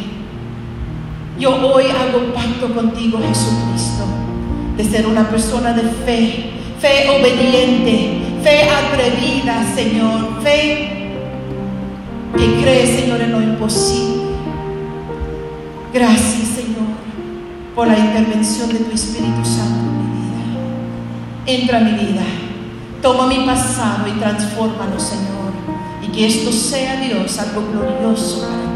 Yo 1.39 1.55
hoy 1.55 1.85
hago 1.85 2.31
pacto 2.31 2.75
contigo, 2.75 3.17
Jesucristo, 3.17 4.03
de 4.77 4.83
ser 4.83 5.07
una 5.07 5.27
persona 5.31 5.73
de 5.73 5.81
fe, 5.81 6.51
fe 6.79 7.09
obediente, 7.09 8.21
fe 8.43 8.69
atrevida, 8.69 9.65
Señor, 9.73 10.43
fe 10.43 11.15
que 12.37 12.61
cree, 12.61 12.85
Señor, 12.85 13.19
en 13.19 13.31
lo 13.31 13.41
imposible. 13.41 14.25
Gracias, 15.91 16.49
Señor, 16.49 16.85
por 17.73 17.87
la 17.87 17.97
intervención 17.97 18.69
de 18.69 18.77
tu 18.77 18.93
Espíritu 18.93 19.43
Santo. 19.43 20.08
Entra 21.49 21.79
en 21.79 21.85
mi 21.85 21.93
vida, 21.93 22.21
toma 23.01 23.25
mi 23.25 23.39
pasado 23.39 24.07
y 24.07 24.11
transfórmalo, 24.19 24.99
Señor, 24.99 25.51
y 25.99 26.07
que 26.09 26.27
esto 26.27 26.51
sea, 26.51 26.97
Dios, 26.97 27.39
algo 27.39 27.63
glorioso 27.71 28.41
para 28.41 28.53
mí. 28.53 28.67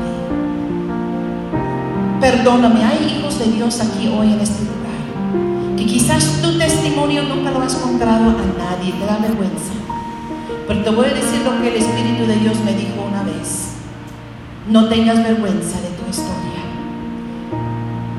Perdóname, 2.20 2.84
hay 2.84 3.16
hijos 3.16 3.38
de 3.38 3.52
Dios 3.52 3.80
aquí 3.80 4.08
hoy 4.08 4.34
en 4.34 4.40
este 4.40 4.64
lugar, 4.64 5.78
que 5.78 5.86
quizás 5.86 6.42
tu 6.42 6.58
testimonio 6.58 7.22
nunca 7.22 7.52
lo 7.52 7.62
has 7.62 7.76
contado 7.76 8.32
a 8.32 8.42
nadie, 8.58 8.92
te 8.94 9.06
da 9.06 9.20
vergüenza. 9.20 9.74
Pero 10.68 10.84
te 10.84 10.90
voy 10.90 11.06
a 11.06 11.14
decir 11.14 11.42
lo 11.46 11.62
que 11.62 11.68
el 11.68 11.76
Espíritu 11.76 12.26
de 12.26 12.38
Dios 12.38 12.58
me 12.66 12.74
dijo 12.74 13.06
una 13.08 13.22
vez. 13.22 13.74
No 14.68 14.88
tengas 14.90 15.18
vergüenza 15.18 15.80
de 15.80 15.90
tu 15.90 16.10
historia. 16.10 16.64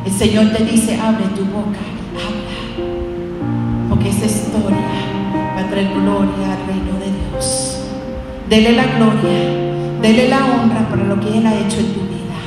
El 0.07 0.13
Señor 0.13 0.57
te 0.57 0.65
dice, 0.65 1.01
abre 1.01 1.25
tu 1.35 1.45
boca. 1.47 1.81
Porque 2.15 2.44
esa 4.17 4.27
historia 4.27 4.79
va 5.57 5.61
a 5.61 5.69
traer 5.69 5.89
gloria 5.93 6.53
al 6.53 6.67
reino 6.67 6.99
de 7.01 7.11
Dios. 7.31 7.79
Dele 8.49 8.73
la 8.73 8.85
gloria, 8.85 10.01
dele 10.03 10.29
la 10.29 10.39
honra 10.45 10.89
por 10.89 10.99
lo 10.99 11.19
que 11.21 11.39
Él 11.39 11.47
ha 11.47 11.55
hecho 11.55 11.81
en 11.81 11.95
tu 11.95 12.01
vida. 12.01 12.39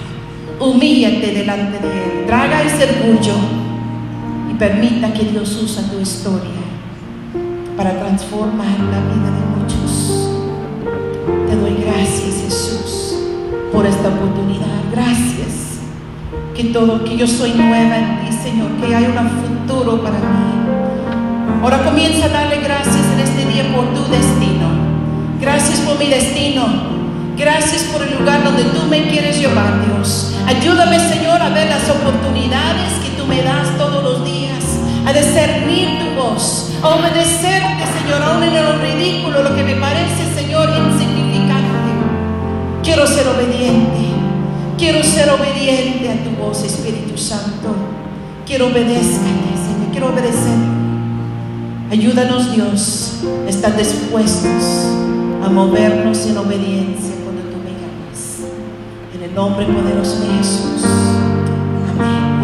Humíllate 0.59 1.33
delante 1.33 1.79
de 1.79 1.87
Él, 1.87 2.25
traga 2.25 2.63
ese 2.63 2.83
orgullo 2.85 3.35
y 4.49 4.53
permita 4.55 5.13
que 5.13 5.25
Dios 5.25 5.61
use 5.61 5.81
tu 5.83 5.99
historia 5.99 6.61
para 7.75 7.99
transformar 7.99 8.79
la 8.79 8.99
vida 9.11 9.29
de 9.37 9.43
muchos. 9.55 10.29
Te 11.49 11.55
doy 11.55 11.83
gracias, 11.83 12.43
Jesús, 12.43 13.15
por 13.71 13.85
esta 13.85 14.09
oportunidad. 14.09 14.65
Gracias 14.91 15.79
que 16.55 16.65
todo, 16.65 17.03
que 17.03 17.17
yo 17.17 17.27
soy 17.27 17.51
nueva 17.51 17.97
en 17.97 18.25
ti, 18.25 18.31
Señor, 18.31 18.71
que 18.81 18.95
hay 18.95 19.05
un 19.05 19.67
futuro 19.67 20.01
para 20.01 20.17
mí. 20.17 20.76
Ahora 21.61 21.83
comienza 21.83 22.25
a 22.25 22.29
darle 22.29 22.61
gracias 22.61 23.05
en 23.13 23.19
este 23.19 23.45
día 23.45 23.63
por 23.75 23.85
tu 23.93 24.03
destino. 24.11 24.67
Gracias 25.41 25.79
por 25.79 25.97
mi 25.97 26.07
destino. 26.07 26.65
Gracias 27.35 27.83
por 27.83 28.01
el 28.01 28.17
lugar 28.17 28.43
donde 28.43 28.63
tú 28.63 28.83
me 28.89 29.07
quieres 29.09 29.39
llevar, 29.39 29.85
Dios. 29.85 30.35
Ayúdame, 30.45 30.99
Señor, 30.99 31.41
a 31.41 31.49
ver 31.49 31.67
las 31.67 31.89
oportunidades 31.89 32.93
que 33.03 33.09
tú 33.17 33.27
me 33.27 33.41
das 33.41 33.75
todos 33.77 34.03
los 34.03 34.25
días, 34.25 34.63
a 35.05 35.13
discernir 35.13 35.99
tu 35.99 36.21
voz, 36.21 36.71
a 36.81 36.89
obedecerte, 36.89 37.83
Señor, 38.01 38.21
aún 38.23 38.43
en 38.43 38.53
lo 38.55 38.77
ridículo, 38.79 39.43
lo 39.43 39.55
que 39.55 39.63
me 39.63 39.75
parece, 39.75 40.33
Señor, 40.35 40.69
insignificante. 40.69 41.91
Quiero 42.83 43.05
ser 43.05 43.27
obediente. 43.27 44.07
Quiero 44.77 45.03
ser 45.03 45.29
obediente 45.29 46.09
a 46.09 46.23
tu 46.23 46.29
voz, 46.41 46.63
Espíritu 46.63 47.17
Santo. 47.17 47.75
Quiero 48.45 48.67
obedezcarte, 48.67 49.53
Señor. 49.55 49.91
Quiero 49.91 50.07
obedecer. 50.13 50.76
Ayúdanos, 51.89 52.51
Dios, 52.53 53.21
a 53.45 53.49
estar 53.49 53.77
dispuestos 53.77 54.63
a 55.41 55.49
movernos 55.49 56.25
en 56.25 56.37
obediencia 56.37 57.15
cuando 57.23 57.43
tú 57.43 57.57
me 57.63 57.71
llamas. 57.71 58.41
En 59.15 59.23
el 59.23 59.33
nombre 59.33 59.65
poderoso 59.65 60.19
de 60.19 60.27
Jesús. 60.37 60.83
Amén. 61.97 62.36